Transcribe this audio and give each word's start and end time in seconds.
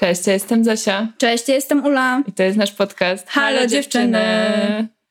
Cześć, 0.00 0.26
ja 0.26 0.32
jestem 0.32 0.64
Zosia 0.64 1.08
Cześć, 1.18 1.48
ja 1.48 1.54
jestem 1.54 1.86
Ula. 1.86 2.22
i 2.26 2.32
to 2.32 2.42
jest 2.42 2.58
nasz 2.58 2.72
podcast 2.72 3.28
Halo, 3.28 3.66
dziewczyny. 3.66 4.20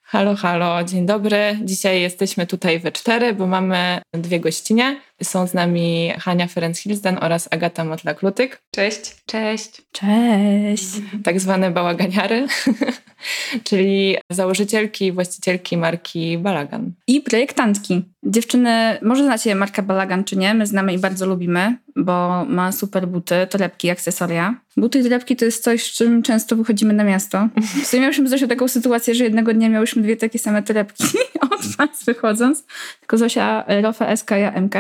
Halo, 0.04 0.36
halo, 0.36 0.84
dzień 0.84 1.06
dobry. 1.06 1.58
Dzisiaj 1.64 2.02
jesteśmy 2.02 2.48
tutaj 2.48 2.80
we 2.80 2.92
cztery, 2.92 3.34
bo 3.34 3.48
mamy 3.48 4.02
dwie 4.14 4.40
gościnie. 4.40 5.02
Są 5.24 5.48
z 5.48 5.54
nami 5.54 6.12
Hania 6.20 6.48
Ferenc-Hilsden 6.48 7.18
oraz 7.22 7.48
Agata 7.52 7.86
Motlak-Lutyk. 7.86 8.50
Cześć. 8.72 9.16
Cześć. 9.26 9.82
Cześć. 9.92 10.88
tak 11.24 11.40
zwane 11.40 11.72
bałaganiary, 11.72 12.48
czyli 13.68 14.18
założycielki 14.30 15.06
i 15.06 15.12
właścicielki 15.12 15.78
marki 15.78 16.38
Balagan. 16.38 16.92
I 17.08 17.22
projektantki. 17.22 18.04
Dziewczyny, 18.24 18.98
może 19.02 19.24
znacie 19.24 19.56
markę 19.56 19.84
Balagan 19.84 20.24
czy 20.24 20.38
nie? 20.38 20.54
My 20.54 20.66
znamy 20.66 20.94
i 20.94 21.00
bardzo 21.00 21.26
lubimy, 21.26 21.78
bo 21.96 22.46
ma 22.46 22.72
super 22.72 23.08
buty, 23.08 23.48
torebki, 23.50 23.90
akcesoria. 23.90 24.56
Buty 24.78 25.00
i 25.00 25.04
torebki 25.04 25.36
to 25.36 25.46
jest 25.46 25.64
coś, 25.64 25.84
z 25.84 25.96
czym 25.96 26.24
często 26.24 26.56
wychodzimy 26.56 26.94
na 26.94 27.04
miasto. 27.04 27.48
W 27.84 27.86
sumie 27.88 28.02
miałyśmy 28.02 28.30
Zosiu 28.30 28.48
taką 28.48 28.68
sytuację, 28.68 29.16
że 29.16 29.24
jednego 29.24 29.54
dnia 29.54 29.70
miałyśmy 29.70 30.02
dwie 30.02 30.18
takie 30.18 30.40
same 30.40 30.64
torebki 30.64 31.04
od 31.52 31.66
was 31.66 32.04
wychodząc. 32.06 32.64
Tylko 33.00 33.18
Zosia 33.18 33.66
Rofa 33.82 34.16
SK, 34.16 34.32
ja 34.32 34.62
MK. 34.62 34.76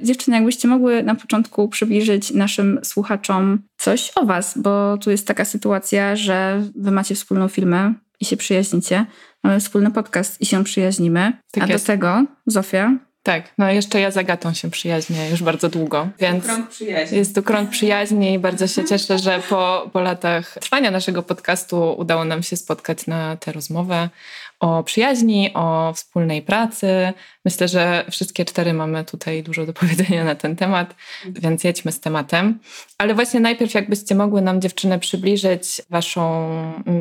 Dziewczyny, 0.00 0.36
jakbyście 0.36 0.68
mogły 0.68 1.02
na 1.02 1.14
początku 1.14 1.68
przybliżyć 1.68 2.30
naszym 2.30 2.80
słuchaczom 2.82 3.58
coś 3.76 4.12
o 4.14 4.26
was, 4.26 4.58
bo 4.58 4.98
tu 4.98 5.10
jest 5.10 5.26
taka 5.26 5.44
sytuacja, 5.44 6.16
że 6.16 6.62
wy 6.74 6.90
macie 6.90 7.14
wspólną 7.14 7.48
firmę 7.48 7.94
i 8.20 8.24
się 8.24 8.36
przyjaźnicie. 8.36 9.06
Mamy 9.44 9.60
wspólny 9.60 9.90
podcast 9.90 10.40
i 10.40 10.46
się 10.46 10.64
przyjaźnimy. 10.64 11.32
Tak 11.52 11.64
A 11.64 11.66
jest. 11.66 11.84
do 11.84 11.86
tego, 11.86 12.24
Zofia, 12.46 12.98
Tak, 13.28 13.52
no 13.58 13.70
jeszcze 13.70 14.00
ja 14.00 14.10
z 14.10 14.16
Agatą 14.16 14.54
się 14.54 14.70
przyjaźnię 14.70 15.30
już 15.30 15.42
bardzo 15.42 15.68
długo, 15.68 16.08
więc 16.18 16.44
przyjaźni. 16.70 17.18
jest 17.18 17.34
tu 17.34 17.42
krąg 17.42 17.70
przyjaźni 17.70 18.32
i 18.32 18.38
bardzo 18.38 18.66
się 18.66 18.84
cieszę, 18.84 19.18
że 19.18 19.42
po, 19.48 19.90
po 19.92 20.00
latach 20.00 20.54
trwania 20.60 20.90
naszego 20.90 21.22
podcastu 21.22 21.94
udało 21.98 22.24
nam 22.24 22.42
się 22.42 22.56
spotkać 22.56 23.06
na 23.06 23.36
tę 23.36 23.52
rozmowę 23.52 24.08
o 24.60 24.82
przyjaźni, 24.82 25.50
o 25.54 25.92
wspólnej 25.96 26.42
pracy. 26.42 27.12
Myślę, 27.44 27.68
że 27.68 28.04
wszystkie 28.10 28.44
cztery 28.44 28.72
mamy 28.72 29.04
tutaj 29.04 29.42
dużo 29.42 29.66
do 29.66 29.72
powiedzenia 29.72 30.24
na 30.24 30.34
ten 30.34 30.56
temat, 30.56 30.94
więc 31.26 31.64
jedźmy 31.64 31.92
z 31.92 32.00
tematem. 32.00 32.58
Ale 32.98 33.14
właśnie 33.14 33.40
najpierw 33.40 33.74
jakbyście 33.74 34.14
mogły 34.14 34.42
nam 34.42 34.60
dziewczyny 34.60 34.98
przybliżyć 34.98 35.82
waszą 35.90 36.50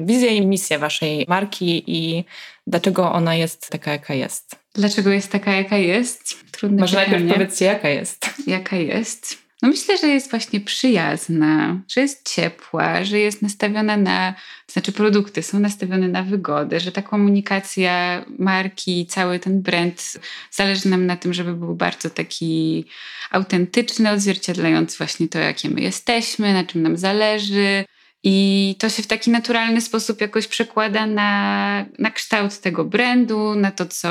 wizję 0.06 0.36
i 0.36 0.48
misję 0.48 0.80
waszej 0.80 1.26
marki 1.28 1.84
i 1.88 2.26
dlaczego 2.68 3.12
ona 3.12 3.36
jest 3.36 3.70
taka, 3.70 3.92
jaka 3.92 4.14
jest. 4.14 4.67
Dlaczego 4.78 5.10
jest 5.10 5.32
taka, 5.32 5.52
jaka 5.52 5.78
jest? 5.78 6.52
Trudne 6.52 6.82
Może 6.82 6.96
najpierw 6.96 7.18
pytanie. 7.18 7.34
powiedzcie, 7.34 7.66
jaka 7.66 7.90
jest. 7.90 8.26
Jaka 8.48 8.76
jest? 8.76 9.48
No 9.62 9.70
myślę, 9.70 9.98
że 9.98 10.08
jest 10.08 10.30
właśnie 10.30 10.60
przyjazna, 10.62 11.82
że 11.88 12.02
jest 12.02 12.34
ciepła, 12.34 13.04
że 13.04 13.20
jest 13.20 13.42
nastawiona 13.42 13.98
na, 13.98 14.34
to 14.68 14.74
znaczy 14.74 14.92
produkty 14.92 15.44
są 15.44 15.60
nastawione 15.60 16.08
na 16.08 16.24
wygodę, 16.24 16.80
że 16.80 16.92
ta 16.92 17.02
komunikacja 17.02 18.26
marki, 18.40 19.06
cały 19.06 19.40
ten 19.40 19.62
brand, 19.62 20.20
zależy 20.52 20.90
nam 20.90 21.06
na 21.06 21.18
tym, 21.18 21.34
żeby 21.34 21.54
był 21.54 21.76
bardzo 21.76 22.10
taki 22.10 22.86
autentyczny, 23.32 24.12
odzwierciedlający 24.12 24.98
właśnie 24.98 25.28
to, 25.28 25.40
jakie 25.40 25.70
my 25.70 25.82
jesteśmy, 25.82 26.54
na 26.54 26.64
czym 26.64 26.82
nam 26.82 26.98
zależy. 26.98 27.86
I 28.30 28.76
to 28.80 28.90
się 28.90 29.04
w 29.04 29.08
taki 29.08 29.32
naturalny 29.32 29.82
sposób 29.82 30.22
jakoś 30.22 30.48
przekłada 30.48 31.06
na, 31.06 31.86
na 32.00 32.12
kształt 32.12 32.60
tego 32.60 32.86
brandu, 32.86 33.56
na 33.56 33.72
to, 33.72 33.86
co 33.86 34.10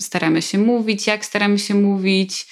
staramy 0.00 0.42
się 0.42 0.58
mówić, 0.58 1.06
jak 1.06 1.24
staramy 1.24 1.58
się 1.58 1.74
mówić, 1.74 2.46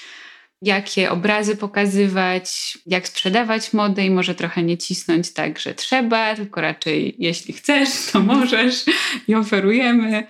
jakie 0.63 1.11
obrazy 1.11 1.57
pokazywać, 1.57 2.79
jak 2.87 3.09
sprzedawać 3.09 3.73
modę 3.73 4.07
i 4.07 4.11
może 4.11 4.35
trochę 4.35 4.63
nie 4.63 4.79
cisnąć 4.79 5.33
tak, 5.33 5.59
że 5.59 5.75
trzeba, 5.75 6.37
tylko 6.37 6.61
raczej 6.61 7.17
jeśli 7.19 7.55
chcesz, 7.55 7.89
to 8.13 8.21
możesz 8.21 8.85
i 9.29 9.35
oferujemy, 9.35 10.27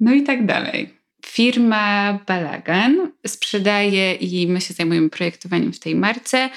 no 0.00 0.14
i 0.14 0.22
tak 0.22 0.46
dalej. 0.46 0.94
Firma 1.26 2.18
Balagan 2.26 3.12
sprzedaje 3.26 4.14
i 4.14 4.46
my 4.46 4.60
się 4.60 4.74
zajmujemy 4.74 5.10
projektowaniem 5.10 5.72
w 5.72 5.80
tej 5.80 5.94
marce 5.94 6.50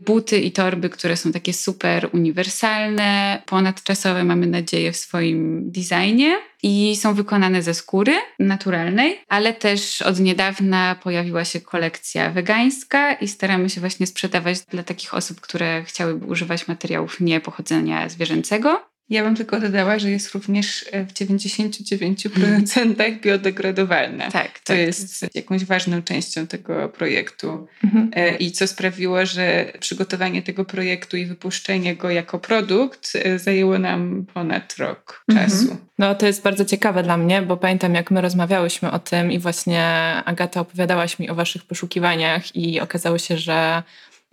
buty 0.00 0.40
i 0.40 0.52
torby, 0.52 0.90
które 0.90 1.16
są 1.16 1.32
takie 1.32 1.52
super 1.52 2.08
uniwersalne, 2.12 3.42
ponadczasowe, 3.46 4.24
mamy 4.24 4.46
nadzieję, 4.46 4.92
w 4.92 4.96
swoim 4.96 5.70
designie 5.70 6.36
i 6.62 6.96
są 6.96 7.14
wykonane 7.14 7.62
ze 7.62 7.74
skóry 7.74 8.12
naturalnej, 8.38 9.20
ale 9.28 9.52
też 9.52 10.02
od 10.02 10.20
niedawna 10.20 10.94
pojawiła 11.02 11.44
się 11.44 11.60
kolekcja 11.60 12.30
wegańska 12.30 13.12
i 13.12 13.28
staramy 13.28 13.70
się 13.70 13.80
właśnie 13.80 14.06
sprzedawać 14.06 14.60
dla 14.60 14.82
takich 14.82 15.14
osób, 15.14 15.40
które 15.40 15.84
chciałyby 15.84 16.26
używać 16.26 16.68
materiałów 16.68 17.20
nie 17.20 17.40
pochodzenia 17.40 18.08
zwierzęcego. 18.08 18.93
Ja 19.10 19.24
bym 19.24 19.36
tylko 19.36 19.60
dodała, 19.60 19.98
że 19.98 20.10
jest 20.10 20.34
również 20.34 20.84
e, 20.92 21.04
w 21.04 21.12
99% 21.12 23.20
biodegradowalna. 23.20 24.30
Tak, 24.30 24.58
To 24.58 24.74
jest 24.74 25.26
jakąś 25.34 25.64
ważną 25.64 26.02
częścią 26.02 26.46
tego 26.46 26.88
projektu. 26.88 27.66
Mhm. 27.84 28.10
E, 28.14 28.36
I 28.36 28.52
co 28.52 28.66
sprawiło, 28.66 29.26
że 29.26 29.72
przygotowanie 29.80 30.42
tego 30.42 30.64
projektu 30.64 31.16
i 31.16 31.26
wypuszczenie 31.26 31.96
go 31.96 32.10
jako 32.10 32.38
produkt 32.38 33.12
e, 33.16 33.38
zajęło 33.38 33.78
nam 33.78 34.26
ponad 34.34 34.76
rok 34.78 35.24
Mhm. 35.28 35.50
czasu. 35.50 35.76
No 35.98 36.14
to 36.14 36.26
jest 36.26 36.42
bardzo 36.42 36.64
ciekawe 36.64 37.02
dla 37.02 37.16
mnie, 37.16 37.42
bo 37.42 37.56
pamiętam 37.56 37.94
jak 37.94 38.10
my 38.10 38.20
rozmawiałyśmy 38.20 38.90
o 38.90 38.98
tym 38.98 39.32
i 39.32 39.38
właśnie 39.38 39.82
Agata 40.24 40.60
opowiadałaś 40.60 41.18
mi 41.18 41.30
o 41.30 41.34
waszych 41.34 41.64
poszukiwaniach 41.64 42.56
i 42.56 42.80
okazało 42.80 43.18
się, 43.18 43.36
że 43.36 43.82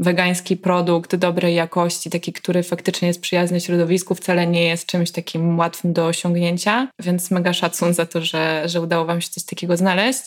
wegański 0.02 0.58
produkt 0.58 1.16
dobrej 1.16 1.56
jakości, 1.56 2.10
taki, 2.10 2.34
który 2.34 2.64
faktycznie 2.64 3.08
jest 3.08 3.22
przyjazny 3.22 3.62
środowisku, 3.62 4.16
wcale 4.16 4.48
nie 4.48 4.64
jest 4.64 4.86
czymś 4.86 5.12
takim 5.12 5.60
łatwym 5.60 5.94
do 5.94 6.06
osiągnięcia, 6.06 6.88
więc 7.00 7.32
mega 7.32 7.54
szacun 7.54 7.94
za 7.94 8.06
to, 8.06 8.22
że, 8.22 8.64
że 8.66 8.82
udało 8.82 9.06
wam 9.06 9.22
się 9.22 9.30
coś 9.30 9.44
takiego 9.44 9.78
znaleźć. 9.78 10.22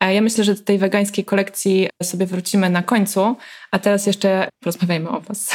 Ja 0.00 0.20
myślę, 0.20 0.44
że 0.44 0.54
do 0.54 0.62
tej 0.62 0.78
wegańskiej 0.78 1.24
kolekcji 1.24 1.88
sobie 2.02 2.26
wrócimy 2.26 2.70
na 2.70 2.82
końcu, 2.82 3.36
a 3.70 3.78
teraz 3.78 4.06
jeszcze 4.06 4.48
porozmawiajmy 4.60 5.08
o 5.08 5.20
was. 5.20 5.50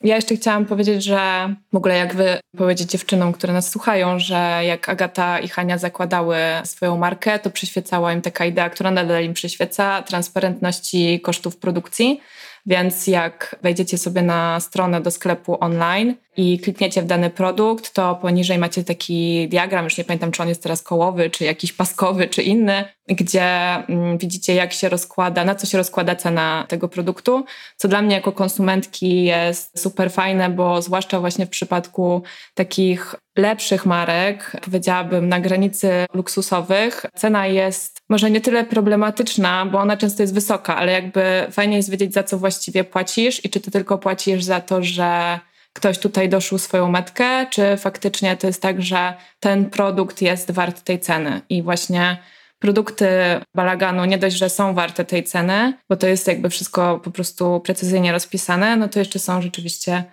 Ja 0.00 0.16
jeszcze 0.16 0.36
chciałam 0.36 0.66
powiedzieć, 0.66 1.04
że 1.04 1.54
w 1.72 1.76
ogóle 1.76 1.96
jak 1.96 2.14
wy 2.14 2.40
powiedzieć 2.56 2.90
dziewczynom, 2.90 3.32
które 3.32 3.52
nas 3.52 3.70
słuchają, 3.70 4.18
że 4.18 4.60
jak 4.64 4.88
Agata 4.88 5.38
i 5.38 5.48
Hania 5.48 5.78
zakładały 5.78 6.36
swoją 6.64 6.96
markę, 6.96 7.38
to 7.38 7.50
przyświecała 7.50 8.12
im 8.12 8.22
taka 8.22 8.44
idea, 8.44 8.70
która 8.70 8.90
nadal 8.90 9.24
im 9.24 9.34
przyświeca, 9.34 10.02
transparentności 10.02 11.20
kosztów 11.20 11.56
produkcji. 11.56 12.20
Więc 12.66 13.06
jak 13.06 13.56
wejdziecie 13.62 13.98
sobie 13.98 14.22
na 14.22 14.60
stronę 14.60 15.00
do 15.00 15.10
sklepu 15.10 15.56
online 15.64 16.14
i 16.36 16.58
klikniecie 16.58 17.02
w 17.02 17.06
dany 17.06 17.30
produkt, 17.30 17.94
to 17.94 18.14
poniżej 18.14 18.58
macie 18.58 18.84
taki 18.84 19.48
diagram, 19.48 19.84
już 19.84 19.98
nie 19.98 20.04
pamiętam, 20.04 20.30
czy 20.30 20.42
on 20.42 20.48
jest 20.48 20.62
teraz 20.62 20.82
kołowy, 20.82 21.30
czy 21.30 21.44
jakiś 21.44 21.72
paskowy, 21.72 22.28
czy 22.28 22.42
inny, 22.42 22.84
gdzie 23.08 23.44
mm, 23.88 24.18
widzicie, 24.18 24.54
jak 24.54 24.72
się 24.72 24.88
rozkłada, 24.88 25.44
na 25.44 25.54
co 25.54 25.66
się 25.66 25.78
rozkłada 25.78 26.16
cena 26.16 26.66
tego 26.68 26.88
produktu, 26.88 27.44
co 27.76 27.88
dla 27.88 28.02
mnie 28.02 28.14
jako 28.14 28.32
konsumentki 28.32 29.24
jest 29.24 29.82
super 29.82 30.10
fajne, 30.10 30.50
bo 30.50 30.82
zwłaszcza 30.82 31.20
właśnie 31.20 31.46
w 31.46 31.50
przypadku 31.50 32.22
takich 32.54 33.14
lepszych 33.36 33.86
marek, 33.86 34.56
powiedziałabym 34.64 35.28
na 35.28 35.40
granicy 35.40 35.90
luksusowych, 36.14 37.06
cena 37.14 37.46
jest 37.46 38.00
może 38.08 38.30
nie 38.30 38.40
tyle 38.40 38.64
problematyczna, 38.64 39.66
bo 39.66 39.78
ona 39.78 39.96
często 39.96 40.22
jest 40.22 40.34
wysoka, 40.34 40.76
ale 40.76 40.92
jakby 40.92 41.46
fajnie 41.50 41.76
jest 41.76 41.90
wiedzieć, 41.90 42.12
za 42.12 42.22
co 42.22 42.38
właściwie 42.38 42.84
płacisz 42.84 43.44
i 43.44 43.50
czy 43.50 43.60
ty 43.60 43.70
tylko 43.70 43.98
płacisz 43.98 44.44
za 44.44 44.60
to, 44.60 44.82
że 44.82 45.40
ktoś 45.76 45.98
tutaj 45.98 46.28
doszył 46.28 46.58
swoją 46.58 46.90
metkę, 46.90 47.46
czy 47.50 47.76
faktycznie 47.76 48.36
to 48.36 48.46
jest 48.46 48.62
tak, 48.62 48.82
że 48.82 49.14
ten 49.40 49.70
produkt 49.70 50.22
jest 50.22 50.50
wart 50.50 50.82
tej 50.82 51.00
ceny 51.00 51.40
i 51.48 51.62
właśnie 51.62 52.16
produkty 52.58 53.08
balaganu 53.54 54.04
nie 54.04 54.18
dość, 54.18 54.36
że 54.36 54.50
są 54.50 54.74
warte 54.74 55.04
tej 55.04 55.24
ceny, 55.24 55.72
bo 55.88 55.96
to 55.96 56.06
jest 56.06 56.26
jakby 56.26 56.50
wszystko 56.50 57.00
po 57.04 57.10
prostu 57.10 57.60
precyzyjnie 57.60 58.12
rozpisane, 58.12 58.76
no 58.76 58.88
to 58.88 58.98
jeszcze 58.98 59.18
są 59.18 59.42
rzeczywiście 59.42 60.04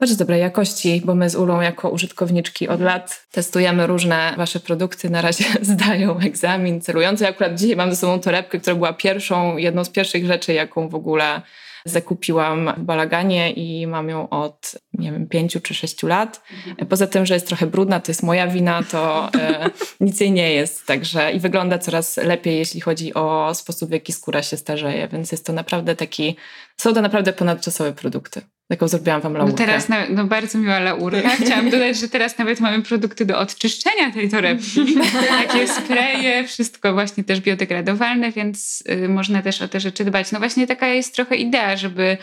bardzo 0.00 0.16
dobrej 0.16 0.40
jakości, 0.40 1.02
bo 1.04 1.14
my 1.14 1.30
z 1.30 1.36
Ulą 1.36 1.60
jako 1.60 1.90
użytkowniczki 1.90 2.68
od 2.68 2.80
lat 2.80 3.26
testujemy 3.30 3.86
różne 3.86 4.34
wasze 4.36 4.60
produkty. 4.60 5.10
Na 5.10 5.22
razie 5.22 5.44
zdają 5.72 6.18
egzamin 6.18 6.80
celujący. 6.80 7.28
Akurat 7.28 7.54
dzisiaj 7.54 7.76
mam 7.76 7.90
ze 7.90 7.96
sobą 7.96 8.20
torebkę, 8.20 8.60
która 8.60 8.76
była 8.76 8.92
pierwszą, 8.92 9.56
jedną 9.56 9.84
z 9.84 9.90
pierwszych 9.90 10.26
rzeczy, 10.26 10.52
jaką 10.52 10.88
w 10.88 10.94
ogóle 10.94 11.42
zakupiłam 11.84 12.74
w 12.76 12.80
balaganie 12.80 13.52
i 13.52 13.86
mam 13.86 14.08
ją 14.08 14.28
od, 14.28 14.74
nie 14.92 15.12
wiem, 15.12 15.28
pięciu 15.28 15.60
czy 15.60 15.74
sześciu 15.74 16.06
lat. 16.06 16.42
Poza 16.88 17.06
tym, 17.06 17.26
że 17.26 17.34
jest 17.34 17.46
trochę 17.46 17.66
brudna, 17.66 18.00
to 18.00 18.10
jest 18.10 18.22
moja 18.22 18.46
wina, 18.46 18.82
to 18.82 19.30
e, 19.34 19.70
nic 20.00 20.20
jej 20.20 20.32
nie 20.32 20.52
jest. 20.52 20.86
Także 20.86 21.32
i 21.32 21.40
wygląda 21.40 21.78
coraz 21.78 22.16
lepiej, 22.16 22.58
jeśli 22.58 22.80
chodzi 22.80 23.14
o 23.14 23.54
sposób, 23.54 23.88
w 23.88 23.92
jaki 23.92 24.12
skóra 24.12 24.42
się 24.42 24.56
starzeje. 24.56 25.08
Więc 25.08 25.32
jest 25.32 25.46
to 25.46 25.52
naprawdę 25.52 25.96
taki, 25.96 26.36
są 26.76 26.94
to 26.94 27.02
naprawdę 27.02 27.32
ponadczasowe 27.32 27.92
produkty. 27.92 28.40
Taką 28.68 28.88
zrobiłam 28.88 29.20
wam 29.20 29.32
laurkę. 29.32 29.52
No 29.52 29.56
teraz 29.56 29.88
nawet, 29.88 30.10
no 30.10 30.24
bardzo 30.24 30.58
miła 30.58 30.78
laurka. 30.80 31.30
Chciałam 31.44 31.70
dodać, 31.70 31.96
że 31.96 32.08
teraz 32.08 32.38
nawet 32.38 32.60
mamy 32.60 32.82
produkty 32.82 33.26
do 33.26 33.38
odczyszczenia 33.38 34.12
tej 34.12 34.30
torebki. 34.30 34.96
Takie 35.46 35.68
spreje, 35.68 36.44
wszystko 36.44 36.92
właśnie 36.92 37.24
też 37.24 37.40
biodegradowalne, 37.40 38.32
więc 38.32 38.84
y, 39.04 39.08
można 39.08 39.42
też 39.42 39.62
o 39.62 39.68
te 39.68 39.80
rzeczy 39.80 40.04
dbać. 40.04 40.32
No 40.32 40.38
właśnie 40.38 40.66
taka 40.66 40.88
jest 40.88 41.14
trochę 41.14 41.36
idea, 41.36 41.76
żeby 41.76 42.16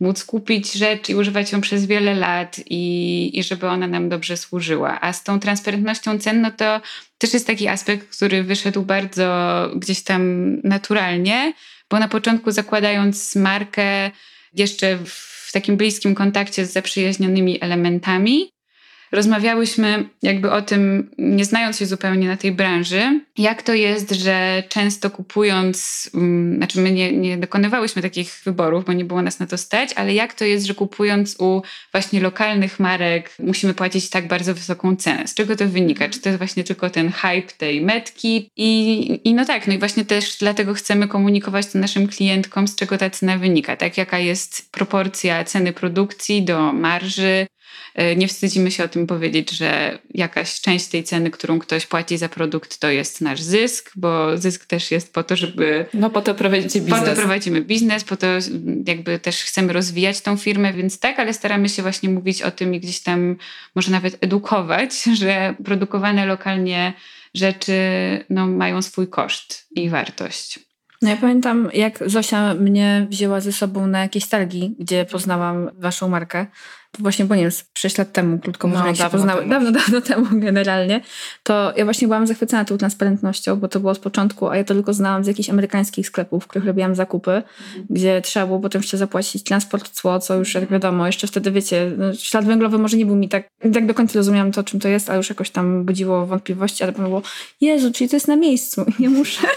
móc 0.00 0.24
kupić 0.24 0.72
rzecz 0.72 1.08
i 1.08 1.14
używać 1.14 1.52
ją 1.52 1.60
przez 1.60 1.86
wiele 1.86 2.14
lat 2.14 2.56
i, 2.66 3.38
i 3.38 3.42
żeby 3.42 3.68
ona 3.68 3.86
nam 3.86 4.08
dobrze 4.08 4.36
służyła. 4.36 5.00
A 5.00 5.12
z 5.12 5.24
tą 5.24 5.40
transparentnością 5.40 6.18
cen, 6.18 6.40
no 6.40 6.50
to 6.50 6.80
też 7.18 7.34
jest 7.34 7.46
taki 7.46 7.68
aspekt, 7.68 8.16
który 8.16 8.42
wyszedł 8.42 8.82
bardzo 8.82 9.70
gdzieś 9.76 10.02
tam 10.02 10.52
naturalnie, 10.64 11.52
bo 11.90 11.98
na 11.98 12.08
początku 12.08 12.50
zakładając 12.50 13.36
markę 13.36 14.10
jeszcze 14.54 14.98
w 15.04 15.27
w 15.48 15.52
takim 15.52 15.76
bliskim 15.76 16.14
kontakcie 16.14 16.66
z 16.66 16.72
zaprzyjaźnionymi 16.72 17.58
elementami. 17.60 18.50
Rozmawiałyśmy 19.12 20.08
jakby 20.22 20.50
o 20.50 20.62
tym, 20.62 21.10
nie 21.18 21.44
znając 21.44 21.78
się 21.78 21.86
zupełnie 21.86 22.28
na 22.28 22.36
tej 22.36 22.52
branży, 22.52 23.20
jak 23.38 23.62
to 23.62 23.74
jest, 23.74 24.10
że 24.10 24.62
często 24.68 25.10
kupując, 25.10 26.10
um, 26.14 26.56
znaczy 26.56 26.80
my 26.80 26.92
nie, 26.92 27.12
nie 27.12 27.36
dokonywałyśmy 27.36 28.02
takich 28.02 28.40
wyborów, 28.44 28.84
bo 28.84 28.92
nie 28.92 29.04
było 29.04 29.22
nas 29.22 29.40
na 29.40 29.46
to 29.46 29.58
stać, 29.58 29.90
ale 29.96 30.14
jak 30.14 30.34
to 30.34 30.44
jest, 30.44 30.66
że 30.66 30.74
kupując 30.74 31.36
u 31.38 31.62
właśnie 31.92 32.20
lokalnych 32.20 32.80
marek 32.80 33.30
musimy 33.38 33.74
płacić 33.74 34.10
tak 34.10 34.28
bardzo 34.28 34.54
wysoką 34.54 34.96
cenę? 34.96 35.26
Z 35.26 35.34
czego 35.34 35.56
to 35.56 35.68
wynika? 35.68 36.08
Czy 36.08 36.20
to 36.20 36.28
jest 36.28 36.38
właśnie 36.38 36.64
tylko 36.64 36.90
ten 36.90 37.12
hype 37.12 37.52
tej 37.58 37.80
metki? 37.80 38.50
I, 38.56 39.20
i 39.24 39.34
no 39.34 39.44
tak, 39.44 39.66
no 39.66 39.74
i 39.74 39.78
właśnie 39.78 40.04
też 40.04 40.36
dlatego 40.38 40.74
chcemy 40.74 41.08
komunikować 41.08 41.66
to 41.66 41.78
naszym 41.78 42.08
klientkom, 42.08 42.68
z 42.68 42.76
czego 42.76 42.98
ta 42.98 43.10
cena 43.10 43.38
wynika, 43.38 43.76
tak? 43.76 43.98
Jaka 43.98 44.18
jest 44.18 44.72
proporcja 44.72 45.44
ceny 45.44 45.72
produkcji 45.72 46.42
do 46.42 46.72
marży, 46.72 47.46
nie 48.16 48.28
wstydzimy 48.28 48.70
się 48.70 48.84
o 48.84 48.88
tym 48.88 49.06
powiedzieć, 49.06 49.50
że 49.50 49.98
jakaś 50.14 50.60
część 50.60 50.86
tej 50.86 51.04
ceny, 51.04 51.30
którą 51.30 51.58
ktoś 51.58 51.86
płaci 51.86 52.18
za 52.18 52.28
produkt, 52.28 52.78
to 52.78 52.90
jest 52.90 53.20
nasz 53.20 53.42
zysk, 53.42 53.92
bo 53.96 54.38
zysk 54.38 54.66
też 54.66 54.90
jest 54.90 55.12
po 55.12 55.22
to, 55.22 55.36
żeby. 55.36 55.86
No 55.94 56.10
po 56.10 56.22
to 56.22 56.34
prowadzicie 56.34 56.80
biznes. 56.80 57.00
Po 57.00 57.06
to 57.06 57.16
prowadzimy 57.16 57.62
biznes, 57.62 58.04
po 58.04 58.16
to 58.16 58.26
jakby 58.86 59.18
też 59.18 59.42
chcemy 59.42 59.72
rozwijać 59.72 60.20
tą 60.20 60.36
firmę, 60.36 60.72
więc 60.72 61.00
tak, 61.00 61.18
ale 61.18 61.34
staramy 61.34 61.68
się 61.68 61.82
właśnie 61.82 62.08
mówić 62.08 62.42
o 62.42 62.50
tym 62.50 62.74
i 62.74 62.80
gdzieś 62.80 63.00
tam 63.00 63.36
może 63.74 63.90
nawet 63.90 64.18
edukować, 64.20 65.02
że 65.20 65.54
produkowane 65.64 66.26
lokalnie 66.26 66.92
rzeczy 67.34 67.74
no, 68.30 68.46
mają 68.46 68.82
swój 68.82 69.08
koszt 69.08 69.66
i 69.70 69.90
wartość. 69.90 70.68
No 71.02 71.10
ja 71.10 71.16
pamiętam, 71.16 71.68
jak 71.74 71.98
Zosia 72.06 72.54
mnie 72.54 73.06
wzięła 73.10 73.40
ze 73.40 73.52
sobą 73.52 73.86
na 73.86 74.00
jakieś 74.00 74.28
targi, 74.28 74.74
gdzie 74.78 75.04
poznałam 75.04 75.70
waszą 75.74 76.08
markę. 76.08 76.46
Właśnie, 76.98 77.24
bo 77.24 77.34
nie 77.34 77.42
wiem, 77.42 77.50
6 77.74 77.98
lat 77.98 78.12
temu, 78.12 78.38
krótko 78.38 78.68
mówiąc, 78.68 78.84
no, 78.84 78.88
jak 78.88 78.96
się 78.96 79.10
poznały. 79.10 79.40
Temu. 79.40 79.50
Dawno, 79.50 79.72
dawno 79.72 80.00
temu 80.00 80.26
generalnie. 80.46 81.00
To 81.42 81.72
ja 81.76 81.84
właśnie 81.84 82.08
byłam 82.08 82.26
zachwycona 82.26 82.64
tą 82.64 82.78
transparentnością, 82.78 83.56
bo 83.56 83.68
to 83.68 83.80
było 83.80 83.94
z 83.94 83.98
początku, 83.98 84.48
a 84.48 84.56
ja 84.56 84.64
to 84.64 84.74
tylko 84.74 84.94
znałam 84.94 85.24
z 85.24 85.26
jakichś 85.26 85.50
amerykańskich 85.50 86.06
sklepów, 86.06 86.44
w 86.44 86.46
których 86.46 86.66
robiłam 86.66 86.94
zakupy, 86.94 87.30
mhm. 87.30 87.86
gdzie 87.90 88.20
trzeba 88.20 88.46
było 88.46 88.60
potem 88.60 88.82
jeszcze 88.82 88.98
zapłacić 88.98 89.42
transport, 89.44 89.90
cło, 89.90 90.18
co 90.18 90.34
już 90.34 90.54
jak 90.54 90.70
wiadomo, 90.70 91.06
jeszcze 91.06 91.26
wtedy 91.26 91.50
wiecie, 91.50 91.92
no, 91.96 92.14
ślad 92.14 92.44
węglowy 92.44 92.78
może 92.78 92.96
nie 92.96 93.06
był 93.06 93.16
mi 93.16 93.28
tak, 93.28 93.48
tak 93.74 93.86
do 93.86 93.94
końca 93.94 94.18
rozumiałam 94.18 94.52
to, 94.52 94.64
czym 94.64 94.80
to 94.80 94.88
jest, 94.88 95.10
ale 95.10 95.16
już 95.16 95.28
jakoś 95.28 95.50
tam 95.50 95.84
budziło 95.84 96.26
wątpliwości, 96.26 96.84
ale 96.84 96.92
było, 96.92 97.22
Jezu, 97.60 97.92
czyli 97.92 98.10
to 98.10 98.16
jest 98.16 98.28
na 98.28 98.36
miejscu, 98.36 98.84
nie 98.98 99.08
muszę 99.08 99.48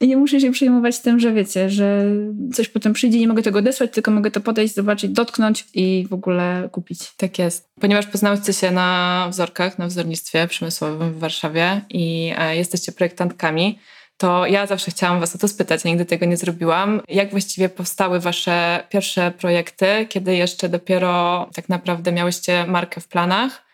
i 0.00 0.08
nie 0.08 0.16
muszę 0.16 0.40
się 0.40 0.52
przejmować 0.52 0.98
tym, 0.98 1.20
że 1.20 1.32
wiecie, 1.32 1.70
że 1.70 2.04
coś 2.54 2.68
potem 2.68 2.92
przyjdzie, 2.92 3.18
nie 3.18 3.28
mogę 3.28 3.42
tego 3.42 3.58
odesłać, 3.58 3.90
tylko 3.92 4.10
mogę 4.10 4.30
to 4.30 4.40
podejść, 4.40 4.74
zobaczyć, 4.74 5.10
dotknąć 5.10 5.66
i 5.74 6.06
w 6.10 6.12
ogóle 6.12 6.68
kupić. 6.72 7.12
Tak 7.16 7.38
jest. 7.38 7.70
Ponieważ 7.80 8.06
poznałyście 8.06 8.52
się 8.52 8.70
na 8.70 9.26
wzorkach, 9.30 9.78
na 9.78 9.86
wzornictwie 9.86 10.46
przemysłowym 10.46 11.12
w 11.12 11.18
Warszawie 11.18 11.80
i 11.90 12.32
e, 12.38 12.56
jesteście 12.56 12.92
projektantkami, 12.92 13.78
to 14.16 14.46
ja 14.46 14.66
zawsze 14.66 14.90
chciałam 14.90 15.20
Was 15.20 15.34
o 15.34 15.38
to 15.38 15.48
spytać, 15.48 15.84
nigdy 15.84 16.04
tego 16.04 16.26
nie 16.26 16.36
zrobiłam. 16.36 17.00
Jak 17.08 17.30
właściwie 17.30 17.68
powstały 17.68 18.20
Wasze 18.20 18.86
pierwsze 18.88 19.30
projekty, 19.38 20.06
kiedy 20.08 20.36
jeszcze 20.36 20.68
dopiero 20.68 21.48
tak 21.54 21.68
naprawdę 21.68 22.12
miałyście 22.12 22.66
markę 22.66 23.00
w 23.00 23.08
planach? 23.08 23.64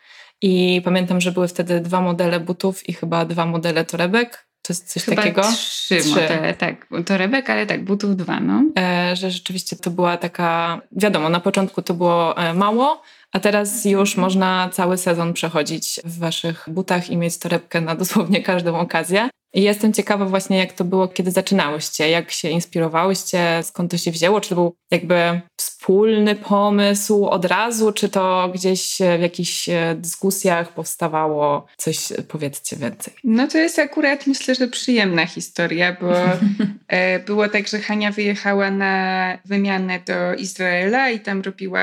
I 0.43 0.83
pamiętam, 0.85 1.21
że 1.21 1.33
były 1.33 1.49
wtedy 1.49 1.81
dwa 1.81 2.01
modele 2.01 2.41
butów 2.41 2.89
i 2.89 2.93
chyba 2.93 3.25
dwa 3.25 3.47
modele 3.47 3.85
torebek. 3.85 4.46
To 4.67 4.73
jest 4.73 4.93
coś 4.93 5.05
Chyba 5.05 5.17
takiego? 5.17 5.43
Trzy, 5.43 5.97
trzy. 5.97 6.09
modele, 6.09 6.55
tak. 6.55 6.87
Torebek, 7.07 7.51
ale 7.51 7.67
tak, 7.67 7.85
butów 7.85 8.17
dwa, 8.17 8.41
no. 8.41 8.63
E, 8.79 9.17
że 9.17 9.31
rzeczywiście 9.31 9.77
to 9.77 9.91
była 9.91 10.17
taka, 10.17 10.81
wiadomo, 10.93 11.29
na 11.29 11.41
początku 11.41 11.83
to 11.83 11.95
było 11.95 12.37
e, 12.37 12.55
mało, 12.55 13.03
a 13.33 13.41
teraz 13.41 13.85
już 13.85 14.17
można 14.17 14.69
cały 14.73 14.99
sezon 14.99 15.33
przechodzić 15.33 16.01
w 16.05 16.19
waszych 16.19 16.65
butach 16.69 17.11
i 17.11 17.17
mieć 17.17 17.39
torebkę 17.39 17.81
na 17.81 17.95
dosłownie 17.95 18.43
każdą 18.43 18.79
okazję. 18.79 19.29
I 19.57 19.63
jestem 19.63 19.93
ciekawa 19.93 20.25
właśnie, 20.25 20.59
jak 20.59 20.73
to 20.73 20.85
było, 20.85 21.09
kiedy 21.09 21.31
zaczynałyście, 21.31 22.11
jak 22.11 22.31
się 22.31 22.49
inspirowałyście, 22.49 23.61
skąd 23.63 23.91
to 23.91 23.99
się 23.99 24.11
wzięło, 24.11 24.41
czy 24.41 24.49
to 24.49 24.55
był 24.55 24.77
jakby 24.91 25.41
wspólny 25.57 26.35
pomysł 26.35 27.27
od 27.27 27.45
razu, 27.45 27.93
czy 27.93 28.09
to 28.09 28.51
gdzieś 28.55 28.99
w 29.19 29.23
jakichś 29.23 29.69
e, 29.69 29.97
dyskusjach 29.99 30.75
powstawało 30.75 31.67
coś, 31.77 32.13
powiedzcie 32.29 32.77
więcej. 32.77 33.15
No 33.25 33.49
to 33.49 33.59
jest 33.59 33.79
akurat 33.79 34.27
myślę, 34.27 34.55
że 34.55 34.69
przyjemna 34.69 35.27
historia, 35.27 35.97
bo 36.01 36.13
e, 36.89 37.19
było 37.19 37.49
tak, 37.49 37.69
że 37.69 37.79
Hania 37.79 38.13
wyjechała 38.13 38.71
na 38.71 39.39
wymianę 39.45 40.01
do 40.07 40.35
Izraela 40.35 41.11
i 41.11 41.21
tam 41.21 41.41
robiła 41.41 41.83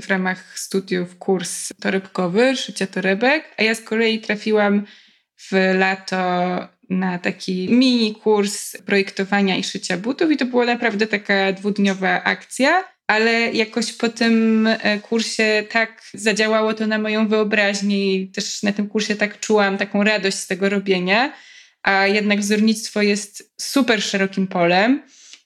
w 0.00 0.08
ramach 0.08 0.58
studiów 0.58 1.18
kurs 1.18 1.68
torebkowy, 1.80 2.56
szycia 2.56 2.86
torebek, 2.86 3.44
a 3.58 3.62
ja 3.62 3.74
z 3.74 3.80
kolei 3.80 4.20
trafiłam 4.20 4.86
w 5.50 5.74
lato 5.74 6.16
na 6.98 7.18
taki 7.18 7.68
mini 7.70 8.14
kurs 8.14 8.76
projektowania 8.86 9.56
i 9.56 9.64
szycia 9.64 9.96
butów 9.96 10.30
i 10.30 10.36
to 10.36 10.44
była 10.46 10.64
naprawdę 10.64 11.06
taka 11.06 11.52
dwudniowa 11.52 12.24
akcja, 12.24 12.84
ale 13.06 13.52
jakoś 13.52 13.92
po 13.92 14.08
tym 14.08 14.66
e, 14.66 14.98
kursie 14.98 15.64
tak 15.70 16.02
zadziałało 16.14 16.74
to 16.74 16.86
na 16.86 16.98
moją 16.98 17.28
wyobraźnię 17.28 18.14
i 18.14 18.28
też 18.28 18.62
na 18.62 18.72
tym 18.72 18.88
kursie 18.88 19.16
tak 19.16 19.40
czułam 19.40 19.78
taką 19.78 20.04
radość 20.04 20.36
z 20.36 20.46
tego 20.46 20.68
robienia, 20.68 21.32
a 21.82 22.06
jednak 22.06 22.40
wzornictwo 22.40 23.02
jest 23.02 23.52
super 23.60 24.02
szerokim 24.02 24.46
polem 24.46 25.02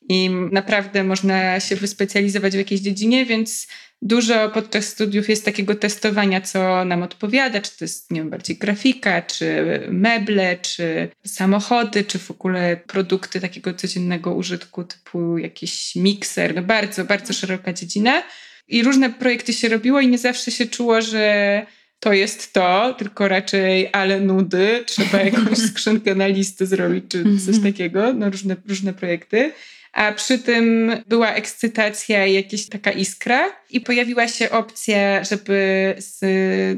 i 0.09 0.31
naprawdę 0.53 1.05
można 1.05 1.61
się 1.61 1.77
wyspecjalizować 1.77 2.55
w 2.55 2.59
jakiejś 2.59 2.81
dziedzinie, 2.81 3.27
więc 3.27 3.69
dużo 4.03 4.51
podczas 4.51 4.87
studiów 4.87 5.29
jest 5.29 5.45
takiego 5.45 5.75
testowania, 5.75 6.41
co 6.41 6.85
nam 6.85 7.03
odpowiada, 7.03 7.61
czy 7.61 7.79
to 7.79 7.85
jest 7.85 8.11
nie 8.11 8.21
wiem, 8.21 8.31
bardziej 8.31 8.57
grafika, 8.57 9.23
czy 9.23 9.65
meble, 9.91 10.57
czy 10.57 11.09
samochody, 11.27 12.05
czy 12.05 12.19
w 12.19 12.31
ogóle 12.31 12.77
produkty 12.87 13.41
takiego 13.41 13.75
codziennego 13.75 14.35
użytku, 14.35 14.85
typu 14.85 15.39
jakiś 15.39 15.97
mikser. 15.97 16.55
No 16.55 16.63
bardzo, 16.63 17.05
bardzo 17.05 17.33
szeroka 17.33 17.73
dziedzina. 17.73 18.23
I 18.69 18.83
różne 18.83 19.11
projekty 19.11 19.53
się 19.53 19.69
robiło 19.69 20.01
i 20.01 20.09
nie 20.09 20.19
zawsze 20.19 20.51
się 20.51 20.67
czuło, 20.67 21.03
że 21.03 21.67
to 22.01 22.13
jest 22.13 22.53
to, 22.53 22.95
tylko 22.99 23.29
raczej 23.29 23.89
ale 23.93 24.21
nudy, 24.21 24.85
trzeba 24.87 25.23
jakąś 25.23 25.59
skrzynkę 25.71 26.15
na 26.15 26.27
listy 26.27 26.67
zrobić, 26.67 27.05
czy 27.09 27.25
coś 27.25 27.55
mhm. 27.55 27.73
takiego, 27.73 28.13
no 28.13 28.31
różne, 28.31 28.57
różne 28.69 28.93
projekty 28.93 29.53
a 29.97 30.13
przy 30.13 30.39
tym 30.39 30.93
była 31.07 31.35
ekscytacja 31.35 32.27
i 32.27 32.33
jakaś 32.33 32.67
taka 32.67 32.93
iskra. 32.93 33.53
I 33.71 33.81
pojawiła 33.81 34.29
się 34.29 34.51
opcja, 34.51 35.25
żeby 35.25 35.95
z 35.99 36.21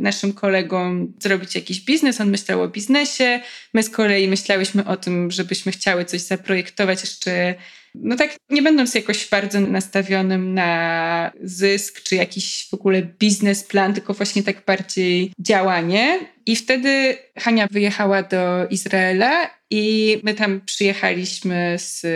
naszym 0.01 0.33
kolegą 0.33 1.07
zrobić 1.23 1.55
jakiś 1.55 1.81
biznes. 1.81 2.21
On 2.21 2.31
myślał 2.31 2.63
o 2.63 2.69
biznesie. 2.69 3.41
My 3.75 3.83
z 3.83 3.91
kolei 3.91 4.29
myślałyśmy 4.29 4.85
o 4.85 4.97
tym, 4.97 5.31
żebyśmy 5.31 5.73
chciały 5.73 6.05
coś 6.05 6.21
zaprojektować 6.21 7.01
jeszcze 7.01 7.55
no 8.03 8.17
tak, 8.17 8.37
nie 8.51 8.63
będąc 8.63 8.95
jakoś 8.95 9.29
bardzo 9.29 9.61
nastawionym 9.61 10.55
na 10.55 11.33
zysk, 11.43 12.03
czy 12.03 12.17
jakiś 12.17 12.69
w 12.71 12.75
ogóle 12.75 13.03
biznesplan, 13.03 13.95
tylko 13.95 14.15
właśnie 14.15 14.43
tak 14.43 14.65
bardziej 14.67 15.33
działanie. 15.39 16.19
I 16.47 16.57
wtedy 16.57 17.19
Hania 17.39 17.69
wyjechała 17.71 18.23
do 18.23 18.67
Izraela 18.71 19.51
i 19.71 20.17
my 20.23 20.35
tam 20.35 20.61
przyjechaliśmy 20.61 21.77
z 21.79 22.07